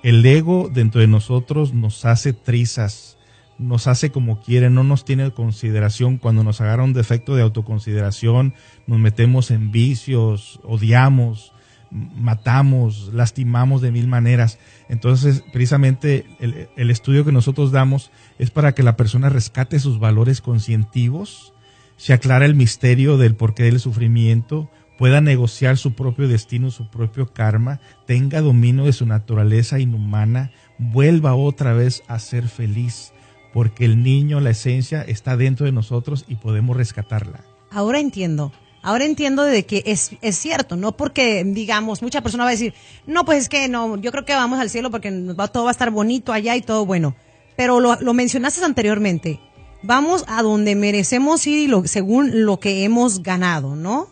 El 0.03 0.25
ego 0.25 0.69
dentro 0.73 0.99
de 0.99 1.07
nosotros 1.07 1.73
nos 1.73 2.03
hace 2.03 2.33
trizas, 2.33 3.17
nos 3.57 3.87
hace 3.87 4.11
como 4.11 4.41
quiere, 4.41 4.69
no 4.69 4.83
nos 4.83 5.05
tiene 5.05 5.31
consideración. 5.31 6.17
Cuando 6.17 6.43
nos 6.43 6.59
agarra 6.59 6.83
un 6.83 6.91
defecto 6.91 7.33
de 7.35 7.43
autoconsideración, 7.43 8.55
nos 8.87 8.99
metemos 8.99 9.51
en 9.51 9.71
vicios, 9.71 10.59
odiamos, 10.63 11.53
matamos, 11.91 13.11
lastimamos 13.13 13.81
de 13.81 13.91
mil 13.91 14.07
maneras. 14.07 14.57
Entonces, 14.89 15.43
precisamente 15.51 16.25
el, 16.39 16.89
estudio 16.89 17.25
que 17.25 17.31
nosotros 17.31 17.71
damos 17.71 18.11
es 18.39 18.49
para 18.49 18.73
que 18.73 18.83
la 18.83 18.95
persona 18.95 19.29
rescate 19.29 19.79
sus 19.79 19.99
valores 19.99 20.41
conscientivos, 20.41 21.53
se 21.97 22.13
aclara 22.13 22.45
el 22.45 22.55
misterio 22.55 23.17
del 23.17 23.35
porqué 23.35 23.63
del 23.63 23.79
sufrimiento, 23.79 24.71
pueda 24.97 25.21
negociar 25.21 25.77
su 25.77 25.93
propio 25.93 26.27
destino, 26.27 26.71
su 26.71 26.89
propio 26.89 27.33
karma, 27.33 27.79
tenga 28.07 28.41
dominio 28.41 28.85
de 28.85 28.93
su 28.93 29.05
naturaleza 29.05 29.79
inhumana, 29.79 30.51
vuelva 30.77 31.35
otra 31.35 31.73
vez 31.73 32.03
a 32.07 32.19
ser 32.19 32.47
feliz, 32.47 33.13
porque 33.53 33.85
el 33.85 34.01
niño, 34.01 34.39
la 34.39 34.51
esencia, 34.51 35.01
está 35.01 35.37
dentro 35.37 35.65
de 35.65 35.71
nosotros 35.71 36.25
y 36.27 36.35
podemos 36.35 36.77
rescatarla. 36.77 37.41
Ahora 37.69 37.99
entiendo. 37.99 38.51
Ahora 38.83 39.05
entiendo 39.05 39.43
de 39.43 39.65
que 39.65 39.83
es, 39.85 40.11
es 40.21 40.37
cierto, 40.37 40.75
no 40.75 40.97
porque, 40.97 41.43
digamos, 41.43 42.01
mucha 42.01 42.21
persona 42.21 42.43
va 42.43 42.49
a 42.49 42.53
decir, 42.53 42.73
no, 43.05 43.25
pues 43.25 43.43
es 43.43 43.49
que 43.49 43.67
no, 43.67 43.97
yo 43.97 44.11
creo 44.11 44.25
que 44.25 44.33
vamos 44.33 44.59
al 44.59 44.69
cielo 44.69 44.89
porque 44.89 45.11
todo 45.53 45.65
va 45.65 45.69
a 45.69 45.71
estar 45.71 45.91
bonito 45.91 46.33
allá 46.33 46.55
y 46.55 46.61
todo 46.61 46.85
bueno. 46.85 47.15
Pero 47.55 47.79
lo, 47.79 47.99
lo 48.01 48.13
mencionaste 48.13 48.63
anteriormente, 48.65 49.39
vamos 49.83 50.23
a 50.27 50.41
donde 50.41 50.75
merecemos 50.75 51.45
ir 51.47 51.59
y 51.59 51.67
lo, 51.67 51.85
según 51.85 52.45
lo 52.45 52.59
que 52.59 52.83
hemos 52.83 53.21
ganado, 53.21 53.75
¿no? 53.75 54.07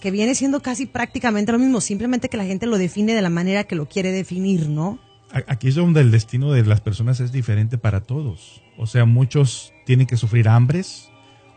Que 0.00 0.10
viene 0.10 0.34
siendo 0.34 0.60
casi 0.60 0.86
prácticamente 0.86 1.52
lo 1.52 1.58
mismo, 1.58 1.80
simplemente 1.80 2.28
que 2.28 2.36
la 2.36 2.44
gente 2.44 2.66
lo 2.66 2.78
define 2.78 3.14
de 3.14 3.22
la 3.22 3.30
manera 3.30 3.64
que 3.64 3.74
lo 3.74 3.88
quiere 3.88 4.10
definir, 4.10 4.68
¿no? 4.68 4.98
Aquí 5.48 5.68
es 5.68 5.74
donde 5.74 6.00
el 6.00 6.12
destino 6.12 6.52
de 6.52 6.64
las 6.64 6.80
personas 6.80 7.18
es 7.18 7.32
diferente 7.32 7.76
para 7.76 8.02
todos. 8.02 8.62
O 8.78 8.86
sea, 8.86 9.04
muchos 9.04 9.72
tienen 9.84 10.06
que 10.06 10.16
sufrir 10.16 10.48
hambres, 10.48 11.10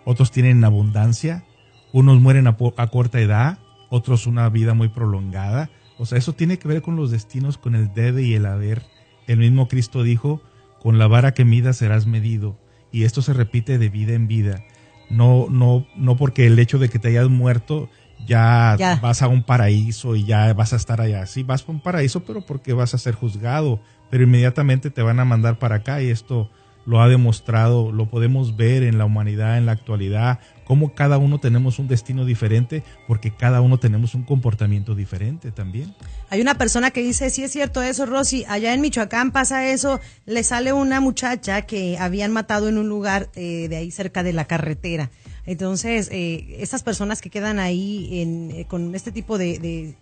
otros 0.04 0.32
tienen 0.32 0.64
abundancia, 0.64 1.44
unos 1.94 2.20
mueren 2.20 2.48
a, 2.48 2.56
corta 2.56 3.20
edad, 3.20 3.60
otros 3.90 4.28
una 4.28 4.50
vida 4.50 4.74
muy 4.74 4.90
prolongada. 4.90 5.70
O 5.98 6.06
sea, 6.06 6.18
eso 6.18 6.34
tiene 6.34 6.60
que 6.60 6.68
ver 6.68 6.82
con 6.82 6.96
los 6.96 7.12
destinos, 7.12 7.58
con 7.58 7.76
el 7.76 7.94
debe 7.94 8.24
y 8.24 8.34
el 8.34 8.46
haber. 8.46 8.84
El 9.26 9.40
mismo 9.40 9.68
Cristo 9.68 10.04
dijo, 10.04 10.42
con 10.80 10.98
la 10.98 11.08
vara 11.08 11.34
que 11.34 11.46
mida 11.46 11.74
serás 11.74 12.06
medido. 12.06 12.58
Y 12.92 13.04
esto 13.04 13.22
se 13.22 13.34
repite 13.34 13.78
de 13.78 13.90
vida 13.90 14.14
en 14.14 14.28
vida. 14.28 14.64
No, 15.10 15.48
no, 15.50 15.88
no 15.96 16.18
porque 16.18 16.46
el 16.46 16.60
hecho 16.60 16.80
de 16.80 16.90
que 16.90 17.00
te 17.00 17.10
hayas 17.10 17.30
muerto 17.30 17.90
ya, 18.26 18.76
ya, 18.78 18.96
vas 18.96 19.22
a 19.22 19.28
un 19.28 19.44
paraíso 19.44 20.16
y 20.16 20.26
ya 20.26 20.54
vas 20.54 20.74
a 20.74 20.76
estar 20.76 21.02
allá. 21.02 21.26
Sí, 21.26 21.44
vas 21.44 21.66
a 21.68 21.72
un 21.72 21.80
paraíso, 21.80 22.24
pero 22.24 22.46
porque 22.46 22.74
vas 22.74 22.94
a 22.94 22.98
ser 22.98 23.16
juzgado. 23.16 23.80
Pero 24.10 24.24
inmediatamente 24.24 24.90
te 24.90 25.02
van 25.02 25.20
a 25.20 25.26
mandar 25.26 25.60
para 25.60 25.78
acá 25.78 26.02
y 26.02 26.10
esto 26.10 26.50
lo 26.86 27.02
ha 27.02 27.10
demostrado, 27.10 27.92
lo 27.92 28.10
podemos 28.10 28.56
ver 28.56 28.84
en 28.84 28.98
la 28.98 29.04
humanidad, 29.04 29.58
en 29.58 29.66
la 29.66 29.74
actualidad, 29.74 30.40
cómo 30.68 30.94
cada 30.94 31.18
uno 31.18 31.40
tenemos 31.40 31.80
un 31.80 31.88
destino 31.88 32.26
diferente, 32.26 32.84
porque 33.08 33.32
cada 33.32 33.62
uno 33.62 33.80
tenemos 33.80 34.16
un 34.16 34.24
comportamiento 34.24 34.96
diferente 34.96 35.52
también. 35.52 35.96
Hay 36.30 36.42
una 36.42 36.58
persona 36.58 36.92
que 36.92 37.02
dice, 37.02 37.30
sí 37.30 37.42
es 37.42 37.54
cierto 37.54 37.82
eso, 37.82 38.06
Rosy, 38.06 38.44
allá 38.50 38.74
en 38.74 38.82
Michoacán 38.82 39.32
pasa 39.32 39.70
eso, 39.70 40.02
le 40.26 40.44
sale 40.44 40.74
una 40.74 41.00
muchacha 41.00 41.62
que 41.62 41.98
habían 41.98 42.34
matado 42.34 42.68
en 42.68 42.78
un 42.78 42.90
lugar 42.90 43.30
eh, 43.36 43.68
de 43.70 43.78
ahí 43.78 43.92
cerca 43.92 44.24
de 44.24 44.34
la 44.34 44.44
carretera. 44.44 45.10
Entonces, 45.46 46.10
eh, 46.12 46.58
estas 46.60 46.84
personas 46.84 47.22
que 47.22 47.30
quedan 47.30 47.60
ahí 47.60 48.22
en, 48.22 48.52
eh, 48.52 48.66
con 48.68 48.94
este 48.94 49.14
tipo 49.14 49.38
de, 49.38 49.60
de 49.60 49.96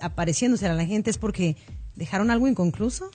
apareciéndose 0.00 0.66
a 0.66 0.72
la 0.72 0.84
gente 0.84 1.10
es 1.10 1.18
porque 1.18 1.56
dejaron 1.94 2.32
algo 2.32 2.48
inconcluso 2.48 3.08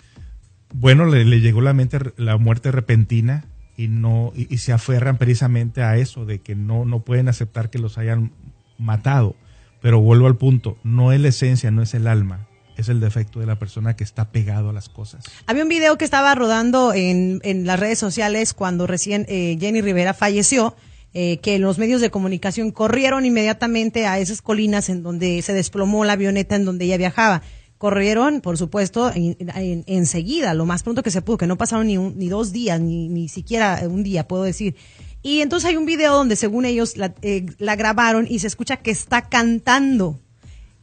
bueno, 0.74 1.06
le, 1.06 1.24
llegó 1.40 1.62
la 1.62 1.74
mente 1.74 2.00
la 2.18 2.38
muerte 2.38 2.72
repentina 2.72 3.46
y 3.78 3.88
no 3.88 4.34
y, 4.36 4.58
se 4.58 4.74
aferran 4.74 5.18
precisamente 5.18 5.84
a 5.84 5.96
eso 5.98 6.26
de 6.26 6.40
que 6.40 6.56
no 6.56 6.84
no 6.84 7.02
pueden 7.02 7.30
aceptar 7.30 7.70
que 7.70 7.80
los 7.80 7.98
hayan 7.98 8.32
matado. 8.78 9.36
Pero 9.80 10.02
vuelvo 10.02 10.26
al 10.26 10.36
punto, 10.36 10.78
no 10.84 11.14
es 11.14 11.22
la 11.22 11.28
esencia, 11.30 11.70
no 11.70 11.84
es 11.84 11.94
el 11.94 12.08
alma, 12.08 12.48
es 12.76 12.90
el 12.90 13.00
defecto 13.00 13.40
de 13.40 13.46
la 13.46 13.60
persona 13.60 13.96
que 13.96 14.04
está 14.04 14.32
pegado 14.32 14.72
a 14.72 14.74
las 14.74 14.90
cosas. 14.90 15.24
Había 15.46 15.64
un 15.64 15.70
video 15.70 15.98
que 16.00 16.06
estaba 16.06 16.34
rodando 16.34 16.94
en, 16.94 17.40
las 17.66 17.80
redes 17.80 18.00
sociales 18.00 18.56
cuando 18.56 18.88
recién 18.88 19.26
eh, 19.30 19.56
Jenny 19.60 19.82
Rivera 19.82 20.16
falleció, 20.16 20.76
eh, 21.14 21.38
que 21.38 21.60
los 21.60 21.78
medios 21.78 22.02
de 22.02 22.10
comunicación 22.10 22.72
corrieron 22.72 23.26
inmediatamente 23.26 24.08
a 24.08 24.20
esas 24.20 24.42
colinas 24.42 24.90
en 24.90 25.04
donde 25.04 25.42
se 25.42 25.54
desplomó 25.54 26.04
la 26.06 26.14
avioneta 26.14 26.56
en 26.56 26.66
donde 26.66 26.86
ella 26.86 26.98
viajaba 26.98 27.44
corrieron, 27.78 28.42
por 28.42 28.58
supuesto, 28.58 29.12
enseguida, 29.14 30.54
lo 30.54 30.66
más 30.66 30.84
pronto 30.84 31.04
que 31.04 31.12
se 31.12 31.22
pudo, 31.22 31.38
que 31.38 31.48
no 31.48 31.58
pasaron 31.58 31.88
ni, 31.88 31.98
ni 31.98 32.28
dos 32.28 32.52
días, 32.52 32.80
ni, 32.80 33.08
ni 33.08 33.30
siquiera 33.30 33.82
un 33.88 34.04
día, 34.04 34.28
puedo 34.28 34.44
decir. 34.44 34.76
Y 35.22 35.42
entonces 35.42 35.70
hay 35.70 35.78
un 35.78 35.86
video 35.86 36.14
donde 36.14 36.36
según 36.36 36.66
ellos 36.66 36.98
la, 36.98 37.14
eh, 37.22 37.46
la 37.60 37.76
grabaron 37.76 38.28
y 38.30 38.40
se 38.40 38.48
escucha 38.48 38.78
que 38.78 38.92
está 38.92 39.30
cantando. 39.30 40.20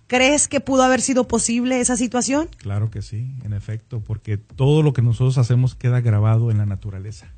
¿Crees 0.07 0.49
que 0.49 0.61
pudo 0.61 0.83
haber 0.83 1.01
sido 1.01 1.27
posible 1.27 1.81
esa 1.81 1.97
situación? 1.97 2.49
Claro 2.59 2.91
que 2.91 3.01
sí, 3.01 3.35
en 3.43 3.55
efecto, 3.55 4.01
porque 4.01 4.37
todo 4.37 4.83
lo 4.83 4.93
que 4.93 5.03
nosotros 5.03 5.39
hacemos 5.39 5.75
queda 5.75 6.01
grabado 6.01 6.51
en 6.51 6.59
la 6.59 6.67
naturaleza. 6.67 7.33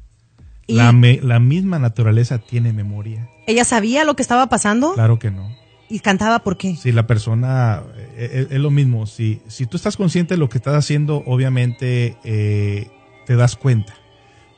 La, 0.66 0.92
la 0.92 1.38
misma 1.38 1.78
naturaleza 1.78 2.38
tiene 2.38 2.72
memoria. 2.72 3.30
¿Ella 3.46 3.64
sabía 3.64 4.04
lo 4.04 4.16
que 4.16 4.22
estaba 4.22 4.48
pasando? 4.48 4.94
Claro 4.94 5.20
que 5.20 5.30
no. 5.30 5.48
¿Y 5.88 6.00
cantaba 6.00 6.40
por 6.40 6.56
qué? 6.56 6.74
Si 6.76 6.92
la 6.92 7.06
persona, 7.06 7.82
eh, 7.96 8.28
eh, 8.32 8.46
es, 8.50 8.60
lo 8.60 8.70
mismo, 8.70 9.06
si, 9.06 9.40
si 9.46 9.66
tú 9.66 9.76
estás 9.76 9.96
consciente 9.96 10.34
de 10.34 10.38
lo 10.38 10.48
que 10.48 10.58
estás 10.58 10.74
haciendo, 10.74 11.22
obviamente 11.26 12.16
eh, 12.24 12.90
te 13.26 13.36
das 13.36 13.56
cuenta. 13.56 13.94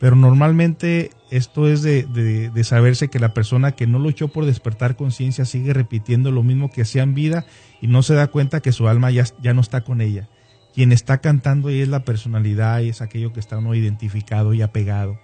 Pero 0.00 0.16
normalmente 0.16 1.10
esto 1.30 1.68
es 1.68 1.82
de, 1.82 2.04
de, 2.04 2.64
saberse 2.64 3.08
que 3.08 3.18
la 3.18 3.34
persona 3.34 3.72
que 3.72 3.88
no 3.88 3.98
luchó 3.98 4.28
por 4.28 4.46
despertar 4.46 4.94
conciencia 4.94 5.44
sigue 5.44 5.74
repitiendo 5.74 6.30
lo 6.30 6.44
mismo 6.44 6.70
que 6.70 6.82
hacía 6.82 7.02
en 7.02 7.14
vida 7.14 7.46
y 7.80 7.88
no 7.88 8.02
se 8.02 8.14
da 8.14 8.28
cuenta 8.28 8.60
que 8.60 8.70
su 8.70 8.86
alma 8.86 9.10
ya, 9.10 9.24
ya 9.42 9.54
no 9.54 9.60
está 9.60 9.82
con 9.82 10.00
ella. 10.00 10.28
Quien 10.72 10.92
está 10.92 11.18
cantando 11.18 11.70
y 11.70 11.80
es 11.80 11.88
la 11.88 12.04
personalidad 12.04 12.80
y 12.80 12.90
es 12.90 13.02
aquello 13.02 13.32
que 13.32 13.40
está 13.40 13.58
uno 13.58 13.74
identificado 13.74 14.54
y 14.54 14.62
apegado. 14.62 15.18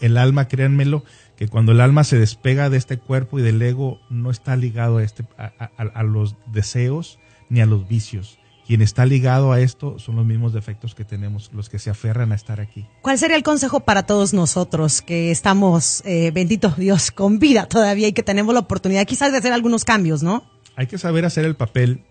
El 0.00 0.16
alma, 0.16 0.48
créanmelo, 0.48 1.04
que 1.38 1.46
cuando 1.46 1.70
el 1.70 1.80
alma 1.80 2.02
se 2.02 2.18
despega 2.18 2.68
de 2.68 2.78
este 2.78 2.98
cuerpo 2.98 3.38
y 3.38 3.42
del 3.42 3.62
ego, 3.62 4.00
no 4.10 4.32
está 4.32 4.56
ligado 4.56 4.98
a, 4.98 5.04
este, 5.04 5.24
a, 5.38 6.02
los 6.02 6.34
deseos 6.52 7.20
ni 7.48 7.60
a 7.60 7.66
los 7.66 7.86
vicios. 7.86 8.40
Quien 8.66 8.82
está 8.82 9.06
ligado 9.06 9.52
a 9.52 9.60
esto 9.60 10.00
son 10.00 10.16
los 10.16 10.26
mismos 10.26 10.52
defectos 10.52 10.96
que 10.96 11.04
tenemos, 11.04 11.52
los 11.54 11.68
que 11.68 11.78
se 11.78 11.90
aferran 11.90 12.32
a 12.32 12.34
estar 12.34 12.60
aquí. 12.60 12.86
¿Cuál 13.02 13.18
sería 13.18 13.36
el 13.36 13.44
consejo 13.44 13.78
para 13.78 14.02
todos 14.02 14.34
nosotros 14.34 15.00
que 15.00 15.30
estamos, 15.30 16.02
eh, 16.04 16.32
bendito 16.32 16.74
Dios, 16.76 17.12
con 17.12 17.38
vida 17.38 17.66
todavía 17.68 18.08
y 18.08 18.12
que 18.12 18.24
tenemos 18.24 18.52
la 18.52 18.60
oportunidad 18.60 19.06
quizás 19.06 19.30
de 19.30 19.38
hacer 19.38 19.52
algunos 19.52 19.84
cambios, 19.84 20.24
¿no? 20.24 20.42
Hay 20.74 20.88
que 20.88 20.98
saber 20.98 21.24
hacer 21.24 21.44
el 21.44 21.54
papel 21.54 22.02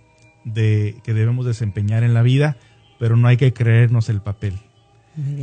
de, 0.45 1.01
que 1.03 1.13
debemos 1.13 1.45
desempeñar 1.45 2.03
en 2.03 2.13
la 2.13 2.21
vida, 2.21 2.55
pero 2.97 3.17
no 3.17 3.27
hay 3.27 3.35
que 3.35 3.51
creernos 3.51 4.07
el 4.07 4.21
papel. 4.21 4.57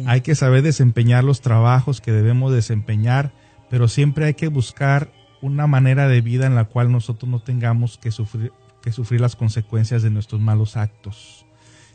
Hay 0.07 0.23
que 0.23 0.37
saber 0.37 0.63
desempeñar 0.63 1.23
los 1.23 1.43
trabajos 1.43 2.01
que 2.01 2.13
debemos 2.13 2.53
desempeñar 2.53 3.33
pero 3.75 3.89
siempre 3.89 4.27
hay 4.27 4.35
que 4.35 4.47
buscar 4.47 5.11
una 5.43 5.67
manera 5.67 6.07
de 6.07 6.21
vida 6.21 6.47
en 6.47 6.55
la 6.55 6.67
cual 6.67 6.93
nosotros 6.93 7.29
no 7.29 7.41
tengamos 7.41 7.99
que 7.99 8.13
sufrir, 8.13 8.53
que 8.81 8.93
sufrir 8.93 9.21
las 9.21 9.35
consecuencias 9.35 10.01
de 10.05 10.11
nuestros 10.11 10.41
malos 10.41 10.77
actos. 10.77 11.45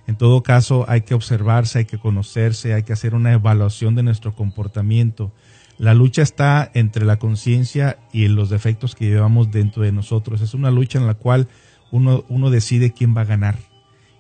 En 0.06 0.18
todo 0.18 0.44
caso, 0.44 0.84
hay 0.90 1.04
que 1.04 1.14
observarse, 1.14 1.80
hay 1.80 1.86
que 1.86 1.98
conocerse, 1.98 2.74
hay 2.74 2.84
que 2.84 2.92
hacer 2.92 3.16
una 3.16 3.32
evaluación 3.32 3.96
de 3.96 4.04
nuestro 4.04 4.36
comportamiento. 4.36 5.32
La 5.78 5.94
lucha 5.94 6.22
está 6.22 6.70
entre 6.74 7.06
la 7.06 7.18
conciencia 7.18 7.98
y 8.12 8.28
los 8.28 8.50
defectos 8.50 8.94
que 8.94 9.06
llevamos 9.06 9.50
dentro 9.50 9.84
de 9.84 9.94
nosotros. 9.94 10.42
Es 10.42 10.54
una 10.54 10.72
lucha 10.72 11.00
en 11.00 11.08
la 11.08 11.14
cual 11.14 11.48
uno, 11.92 12.26
uno 12.28 12.50
decide 12.50 12.92
quién 12.92 13.16
va 13.16 13.22
a 13.22 13.24
ganar. 13.24 13.69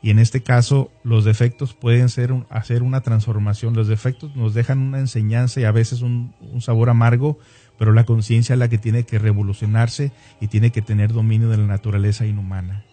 Y 0.01 0.11
en 0.11 0.19
este 0.19 0.41
caso, 0.41 0.91
los 1.03 1.25
defectos 1.25 1.73
pueden 1.73 2.09
ser 2.09 2.33
hacer 2.49 2.83
una 2.83 3.01
transformación. 3.01 3.75
Los 3.75 3.87
defectos 3.87 4.35
nos 4.35 4.53
dejan 4.53 4.79
una 4.79 4.99
enseñanza 4.99 5.59
y 5.59 5.65
a 5.65 5.71
veces 5.71 6.01
un, 6.01 6.33
un 6.39 6.61
sabor 6.61 6.89
amargo, 6.89 7.37
pero 7.77 7.91
la 7.91 8.05
conciencia 8.05 8.53
es 8.53 8.59
la 8.59 8.69
que 8.69 8.77
tiene 8.77 9.03
que 9.03 9.19
revolucionarse 9.19 10.11
y 10.39 10.47
tiene 10.47 10.71
que 10.71 10.81
tener 10.81 11.11
dominio 11.11 11.49
de 11.49 11.57
la 11.57 11.67
naturaleza 11.67 12.25
inhumana. 12.25 12.85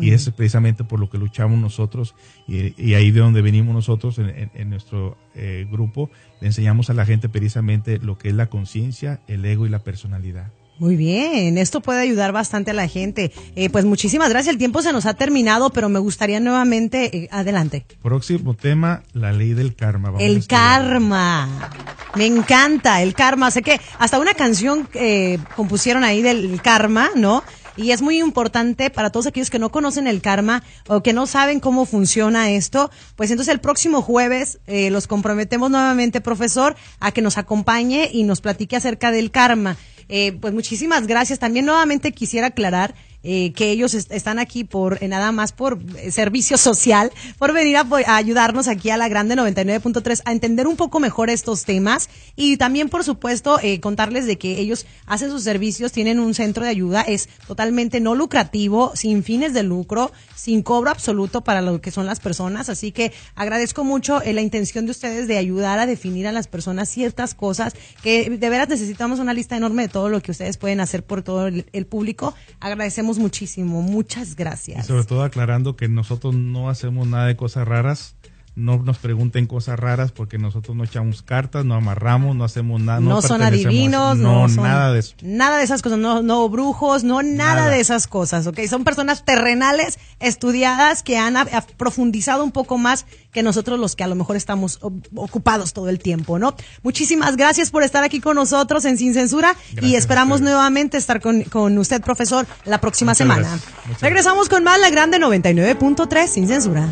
Y 0.00 0.12
es 0.12 0.30
precisamente 0.30 0.84
por 0.84 0.98
lo 0.98 1.10
que 1.10 1.18
luchamos 1.18 1.58
nosotros 1.58 2.14
y, 2.46 2.94
ahí 2.94 3.10
de 3.10 3.20
donde 3.20 3.42
venimos 3.42 3.74
nosotros 3.74 4.18
en, 4.18 4.70
nuestro 4.70 5.18
eh, 5.34 5.66
grupo, 5.70 6.10
le 6.40 6.46
enseñamos 6.48 6.90
a 6.90 6.94
la 6.94 7.04
gente 7.04 7.28
precisamente 7.28 7.98
lo 7.98 8.16
que 8.16 8.28
es 8.28 8.34
la 8.34 8.46
conciencia, 8.46 9.20
el 9.26 9.44
ego 9.44 9.66
y 9.66 9.68
la 9.68 9.80
personalidad. 9.80 10.52
Muy 10.80 10.96
bien, 10.96 11.58
esto 11.58 11.82
puede 11.82 12.00
ayudar 12.00 12.32
bastante 12.32 12.70
a 12.70 12.74
la 12.74 12.88
gente. 12.88 13.32
Eh, 13.54 13.68
pues 13.68 13.84
muchísimas 13.84 14.30
gracias, 14.30 14.54
el 14.54 14.58
tiempo 14.58 14.80
se 14.80 14.94
nos 14.94 15.04
ha 15.04 15.12
terminado, 15.12 15.68
pero 15.68 15.90
me 15.90 15.98
gustaría 15.98 16.40
nuevamente, 16.40 17.14
eh, 17.14 17.28
adelante. 17.30 17.84
Próximo 18.02 18.54
tema, 18.54 19.02
la 19.12 19.30
ley 19.30 19.52
del 19.52 19.74
karma. 19.76 20.10
el 20.18 20.46
karma, 20.46 21.70
me 22.16 22.24
encanta 22.24 23.02
el 23.02 23.12
karma. 23.12 23.50
Sé 23.50 23.60
que 23.60 23.78
hasta 23.98 24.18
una 24.18 24.32
canción 24.32 24.88
eh, 24.94 25.38
compusieron 25.54 26.02
ahí 26.02 26.22
del 26.22 26.62
karma, 26.62 27.10
¿no? 27.14 27.44
Y 27.76 27.92
es 27.92 28.00
muy 28.00 28.18
importante 28.18 28.88
para 28.88 29.10
todos 29.10 29.26
aquellos 29.26 29.50
que 29.50 29.58
no 29.58 29.70
conocen 29.70 30.06
el 30.06 30.22
karma 30.22 30.62
o 30.86 31.02
que 31.02 31.12
no 31.12 31.26
saben 31.26 31.60
cómo 31.60 31.84
funciona 31.84 32.50
esto, 32.50 32.90
pues 33.16 33.30
entonces 33.30 33.52
el 33.52 33.60
próximo 33.60 34.00
jueves 34.00 34.60
eh, 34.66 34.90
los 34.90 35.06
comprometemos 35.06 35.70
nuevamente, 35.70 36.20
profesor, 36.20 36.74
a 37.00 37.12
que 37.12 37.22
nos 37.22 37.36
acompañe 37.36 38.08
y 38.12 38.24
nos 38.24 38.40
platique 38.40 38.76
acerca 38.76 39.10
del 39.10 39.30
karma. 39.30 39.76
Eh, 40.12 40.32
pues 40.40 40.52
muchísimas 40.52 41.06
gracias. 41.06 41.38
También 41.38 41.66
nuevamente 41.66 42.12
quisiera 42.12 42.48
aclarar 42.48 42.94
eh, 43.22 43.52
que 43.52 43.70
ellos 43.70 43.92
están 43.92 44.38
aquí 44.38 44.64
por 44.64 45.02
eh, 45.02 45.08
nada 45.08 45.30
más 45.30 45.52
por 45.52 45.78
eh, 45.98 46.10
servicio 46.10 46.56
social, 46.56 47.12
por 47.38 47.52
venir 47.52 47.76
a, 47.76 47.86
ayudarnos 48.16 48.66
aquí 48.66 48.88
a 48.88 48.96
la 48.96 49.08
Grande 49.08 49.36
99.3 49.36 50.22
a 50.24 50.32
entender 50.32 50.66
un 50.66 50.76
poco 50.76 51.00
mejor 51.00 51.28
estos 51.28 51.64
temas 51.64 52.08
y 52.34 52.56
también, 52.56 52.88
por 52.88 53.04
supuesto, 53.04 53.58
contarles 53.80 54.26
de 54.26 54.38
que 54.38 54.58
ellos 54.58 54.86
hacen 55.04 55.30
sus 55.30 55.42
servicios, 55.42 55.92
tienen 55.92 56.18
un 56.18 56.32
centro 56.32 56.64
de 56.64 56.70
ayuda, 56.70 57.02
es 57.02 57.28
totalmente 57.46 58.00
no 58.00 58.14
lucrativo, 58.14 58.92
sin 58.94 59.22
fines 59.22 59.52
de 59.52 59.64
lucro, 59.64 60.12
sin 60.34 60.62
cobro 60.62 60.90
absoluto 60.90 61.42
para 61.42 61.60
lo 61.60 61.80
que 61.82 61.90
son 61.90 62.06
las 62.06 62.20
personas. 62.20 62.70
Así 62.70 62.90
que 62.90 63.12
agradezco 63.34 63.84
mucho 63.84 64.20
la 64.24 64.40
intención 64.40 64.86
de 64.86 64.92
ustedes 64.92 65.28
de 65.28 65.36
ayudar 65.36 65.78
a 65.78 65.86
definir 65.86 66.26
a 66.26 66.32
las 66.32 66.46
personas 66.46 66.88
ciertas 66.88 67.34
cosas 67.34 67.74
que 68.02 68.30
de 68.30 68.48
veras 68.48 68.68
necesitamos 68.68 69.18
una 69.18 69.34
lista 69.34 69.56
enorme 69.56 69.82
de 69.82 69.88
todo 69.88 70.08
lo 70.08 70.22
que 70.22 70.30
ustedes 70.30 70.56
pueden 70.56 70.80
hacer 70.80 71.04
por 71.04 71.22
todo 71.22 71.48
el 71.48 71.86
público. 71.86 72.34
Agradecemos 72.60 73.09
muchísimo. 73.18 73.82
Muchas 73.82 74.36
gracias. 74.36 74.84
Y 74.84 74.88
sobre 74.88 75.04
todo 75.04 75.22
aclarando 75.22 75.76
que 75.76 75.88
nosotros 75.88 76.34
no 76.34 76.68
hacemos 76.68 77.06
nada 77.06 77.26
de 77.26 77.36
cosas 77.36 77.66
raras 77.66 78.16
no 78.60 78.78
nos 78.78 78.98
pregunten 78.98 79.46
cosas 79.46 79.78
raras 79.78 80.12
porque 80.12 80.38
nosotros 80.38 80.76
no 80.76 80.84
echamos 80.84 81.22
cartas, 81.22 81.64
no 81.64 81.74
amarramos, 81.74 82.36
no 82.36 82.44
hacemos 82.44 82.80
nada. 82.80 83.00
No, 83.00 83.22
son 83.22 83.42
adivinos, 83.42 84.16
no, 84.16 84.46
nada 84.48 84.92
de 84.92 85.00
eso. 85.00 85.14
Nada 85.22 85.58
de 85.58 85.64
esas 85.64 85.82
cosas, 85.82 85.98
no, 85.98 86.22
no 86.22 86.48
brujos, 86.48 87.02
no 87.02 87.22
nada, 87.22 87.68
de 87.68 87.80
esas 87.80 88.06
cosas, 88.06 88.46
¿ok? 88.46 88.60
Son 88.68 88.84
personas 88.84 89.24
terrenales, 89.24 89.98
estudiadas, 90.20 91.02
que 91.02 91.18
han 91.18 91.34
profundizado 91.76 92.44
un 92.44 92.52
poco 92.52 92.78
más 92.78 93.06
que 93.32 93.42
nosotros 93.42 93.78
los 93.78 93.96
que 93.96 94.04
a 94.04 94.08
lo 94.08 94.14
mejor 94.14 94.36
estamos 94.36 94.80
ocupados 95.14 95.72
todo 95.72 95.88
el 95.88 95.98
tiempo, 95.98 96.38
¿no? 96.38 96.54
Muchísimas 96.82 97.36
gracias 97.36 97.70
por 97.70 97.82
estar 97.82 98.04
aquí 98.04 98.20
con 98.20 98.36
nosotros 98.36 98.84
en 98.84 98.98
Sin 98.98 99.14
Censura 99.14 99.56
y 99.80 99.94
esperamos 99.94 100.40
nuevamente 100.40 100.98
estar 100.98 101.20
con, 101.20 101.42
con, 101.44 101.78
usted, 101.78 102.02
profesor, 102.02 102.46
la 102.64 102.80
próxima 102.80 103.14
semana. 103.14 103.58
Regresamos 104.00 104.48
con 104.48 104.64
más 104.64 104.80
La 104.80 104.90
Grande 104.90 105.18
99.3 105.18 106.26
Sin 106.26 106.48
Censura. 106.48 106.88